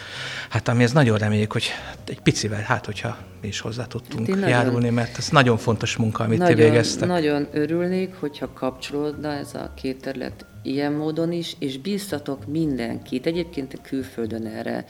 Hát 0.49 0.67
ami 0.67 0.83
ez 0.83 0.91
nagyon 0.91 1.17
reméljük, 1.17 1.51
hogy 1.51 1.71
egy 2.07 2.21
picivel, 2.21 2.61
hát 2.61 2.85
hogyha 2.85 3.17
mi 3.41 3.47
is 3.47 3.59
hozzá 3.59 3.85
tudtunk 3.85 4.27
hát 4.27 4.49
járulni, 4.49 4.77
nagyon, 4.77 4.93
mert 4.93 5.17
ez 5.17 5.29
nagyon 5.29 5.57
fontos 5.57 5.95
munka, 5.95 6.23
amit 6.23 6.37
nagyon, 6.37 6.55
ti 6.55 6.61
végeztek. 6.61 7.07
Nagyon 7.07 7.47
örülnék, 7.51 8.13
hogyha 8.19 8.53
kapcsolódna 8.53 9.31
ez 9.33 9.53
a 9.53 9.71
két 9.75 10.01
terület 10.01 10.45
ilyen 10.63 10.91
módon 10.91 11.31
is, 11.31 11.55
és 11.59 11.79
bíztatok 11.79 12.47
mindenkit. 12.47 13.25
Egyébként 13.25 13.79
külföldön 13.81 14.45
erre 14.45 14.85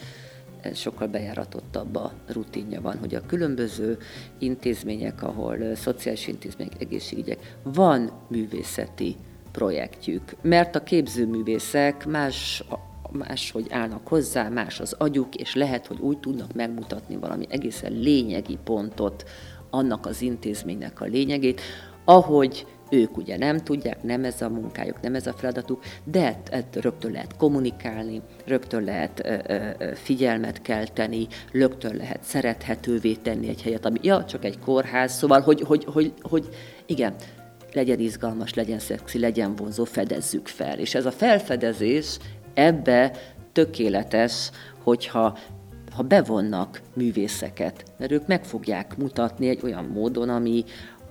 sokkal 0.73 1.07
bejáratottabb 1.07 1.95
a 1.95 2.13
rutinja 2.27 2.81
van, 2.81 2.97
hogy 2.97 3.15
a 3.15 3.25
különböző 3.25 3.97
intézmények, 4.37 5.23
ahol 5.23 5.75
szociális 5.75 6.27
intézmények, 6.27 6.81
egészségügyek, 6.81 7.57
van 7.63 8.11
művészeti 8.27 9.15
projektjük, 9.51 10.35
mert 10.41 10.75
a 10.75 10.83
képzőművészek 10.83 12.05
más 12.05 12.63
máshogy 13.11 13.67
állnak 13.69 14.07
hozzá, 14.07 14.49
más 14.49 14.79
az 14.79 14.93
agyuk, 14.97 15.35
és 15.35 15.55
lehet, 15.55 15.87
hogy 15.87 15.99
úgy 15.99 16.17
tudnak 16.17 16.53
megmutatni 16.53 17.15
valami 17.15 17.45
egészen 17.49 17.91
lényegi 17.91 18.57
pontot 18.63 19.23
annak 19.69 20.05
az 20.05 20.21
intézménynek 20.21 21.01
a 21.01 21.05
lényegét, 21.05 21.61
ahogy 22.05 22.65
ők 22.89 23.17
ugye 23.17 23.37
nem 23.37 23.57
tudják, 23.57 24.03
nem 24.03 24.23
ez 24.23 24.41
a 24.41 24.49
munkájuk, 24.49 25.01
nem 25.01 25.15
ez 25.15 25.27
a 25.27 25.33
feladatuk, 25.33 25.83
de 26.03 26.41
ezt 26.51 26.75
rögtön 26.75 27.11
lehet 27.11 27.37
kommunikálni, 27.37 28.21
rögtön 28.45 28.83
lehet 28.83 29.27
figyelmet 29.93 30.61
kelteni, 30.61 31.27
rögtön 31.51 31.95
lehet 31.95 32.23
szerethetővé 32.23 33.13
tenni 33.13 33.47
egy 33.47 33.61
helyet, 33.61 33.85
ami 33.85 33.99
ja, 34.01 34.25
csak 34.25 34.45
egy 34.45 34.59
kórház, 34.59 35.13
szóval, 35.13 35.41
hogy, 35.41 35.61
hogy, 35.61 35.85
hogy, 35.85 36.13
hogy 36.21 36.49
igen, 36.85 37.15
legyen 37.73 37.99
izgalmas, 37.99 38.53
legyen 38.53 38.79
szexi, 38.79 39.19
legyen 39.19 39.55
vonzó, 39.55 39.83
fedezzük 39.83 40.47
fel. 40.47 40.79
És 40.79 40.95
ez 40.95 41.05
a 41.05 41.11
felfedezés 41.11 42.17
ebbe 42.53 43.11
tökéletes, 43.51 44.49
hogyha 44.83 45.37
ha 45.95 46.03
bevonnak 46.03 46.81
művészeket, 46.93 47.83
mert 47.97 48.11
ők 48.11 48.27
meg 48.27 48.45
fogják 48.45 48.97
mutatni 48.97 49.49
egy 49.49 49.59
olyan 49.63 49.85
módon, 49.85 50.29
ami, 50.29 50.63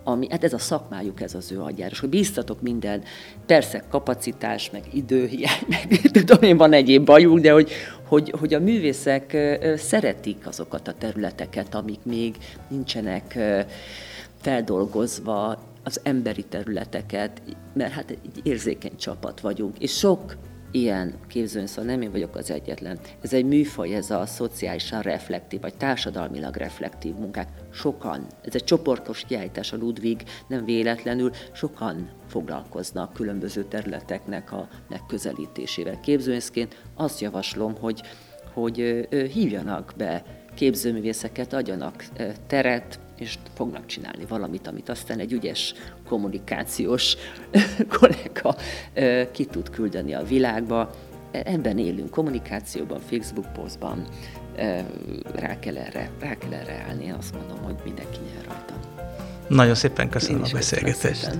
ami, 0.08 0.26
hát 0.30 0.44
ez 0.44 0.52
a 0.52 0.58
szakmájuk, 0.58 1.20
ez 1.20 1.34
az 1.34 1.52
ő 1.52 1.60
agyáros, 1.60 2.00
hogy 2.00 2.08
bíztatok 2.08 2.60
minden, 2.62 3.02
persze 3.46 3.84
kapacitás, 3.88 4.70
meg 4.70 4.82
időhiány, 4.92 5.62
meg 5.68 6.00
tudom 6.12 6.42
én, 6.42 6.56
van 6.56 6.72
egyéb 6.72 7.04
bajuk, 7.04 7.38
de 7.38 7.52
hogy, 7.52 7.70
hogy, 8.08 8.34
hogy 8.38 8.54
a 8.54 8.60
művészek 8.60 9.36
szeretik 9.76 10.46
azokat 10.46 10.88
a 10.88 10.94
területeket, 10.98 11.74
amik 11.74 12.00
még 12.02 12.36
nincsenek 12.68 13.38
feldolgozva 14.40 15.58
az 15.82 16.00
emberi 16.02 16.42
területeket, 16.42 17.42
mert 17.74 17.92
hát 17.92 18.10
egy 18.10 18.40
érzékeny 18.42 18.96
csapat 18.96 19.40
vagyunk, 19.40 19.78
és 19.78 19.98
sok 19.98 20.36
ilyen 20.76 21.14
képzőn, 21.28 21.66
szóval 21.66 21.84
nem 21.84 22.02
én 22.02 22.10
vagyok 22.10 22.36
az 22.36 22.50
egyetlen. 22.50 22.98
Ez 23.20 23.32
egy 23.32 23.44
műfaj, 23.44 23.94
ez 23.94 24.10
a 24.10 24.26
szociálisan 24.26 25.02
reflektív, 25.02 25.60
vagy 25.60 25.76
társadalmilag 25.76 26.56
reflektív 26.56 27.14
munkák. 27.14 27.48
Sokan, 27.72 28.26
ez 28.42 28.54
egy 28.54 28.64
csoportos 28.64 29.24
kiállítás 29.28 29.72
a 29.72 29.76
Ludwig, 29.76 30.22
nem 30.48 30.64
véletlenül, 30.64 31.30
sokan 31.52 32.10
foglalkoznak 32.28 33.12
különböző 33.12 33.64
területeknek 33.64 34.52
a 34.52 34.68
megközelítésével. 34.88 36.00
Képzőnszként 36.00 36.82
azt 36.94 37.20
javaslom, 37.20 37.74
hogy, 37.80 38.02
hogy 38.52 39.06
hívjanak 39.32 39.92
be 39.96 40.22
képzőművészeket, 40.54 41.52
adjanak 41.52 42.04
teret, 42.46 42.98
és 43.18 43.38
fognak 43.54 43.86
csinálni 43.86 44.24
valamit, 44.28 44.66
amit 44.66 44.88
aztán 44.88 45.18
egy 45.18 45.32
ügyes 45.32 45.74
kommunikációs 46.08 47.16
kollega 47.98 48.56
ki 49.32 49.44
tud 49.44 49.70
küldeni 49.70 50.14
a 50.14 50.24
világba. 50.24 50.94
E, 51.30 51.42
ebben 51.44 51.78
élünk, 51.78 52.10
kommunikációban, 52.10 53.00
Facebook 53.00 53.52
posztban, 53.52 54.06
rá 55.34 55.58
kell 55.58 55.76
erre, 55.76 56.10
rá 56.20 56.34
kell 56.34 56.52
erre 56.52 56.84
állni, 56.88 57.10
azt 57.18 57.34
mondom, 57.34 57.58
hogy 57.62 57.76
mindenki 57.84 58.18
nyer 58.34 58.44
rajta. 58.46 58.74
Nagyon 59.48 59.74
szépen 59.74 60.08
köszönöm 60.08 60.42
a 60.42 60.48
beszélgetést. 60.52 61.30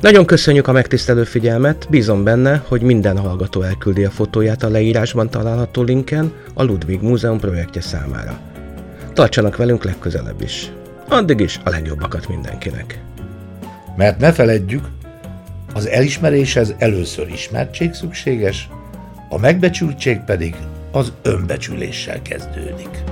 Nagyon 0.00 0.24
köszönjük 0.24 0.68
a 0.68 0.72
megtisztelő 0.72 1.24
figyelmet, 1.24 1.86
bízom 1.90 2.24
benne, 2.24 2.64
hogy 2.68 2.82
minden 2.82 3.18
hallgató 3.18 3.62
elküldi 3.62 4.04
a 4.04 4.10
fotóját 4.10 4.62
a 4.62 4.68
leírásban 4.68 5.30
található 5.30 5.82
linken 5.82 6.32
a 6.54 6.62
Ludwig 6.62 7.00
Múzeum 7.00 7.38
projektje 7.38 7.80
számára. 7.80 8.51
Tartsanak 9.14 9.56
velünk 9.56 9.84
legközelebb 9.84 10.40
is. 10.40 10.72
Addig 11.08 11.40
is 11.40 11.60
a 11.64 11.70
legjobbakat 11.70 12.28
mindenkinek. 12.28 13.00
Mert 13.96 14.18
ne 14.18 14.32
feledjük, 14.32 14.84
az 15.74 15.86
elismeréshez 15.86 16.74
először 16.78 17.28
ismertség 17.28 17.92
szükséges, 17.92 18.68
a 19.28 19.38
megbecsültség 19.38 20.20
pedig 20.20 20.54
az 20.92 21.12
önbecsüléssel 21.22 22.22
kezdődik. 22.22 23.02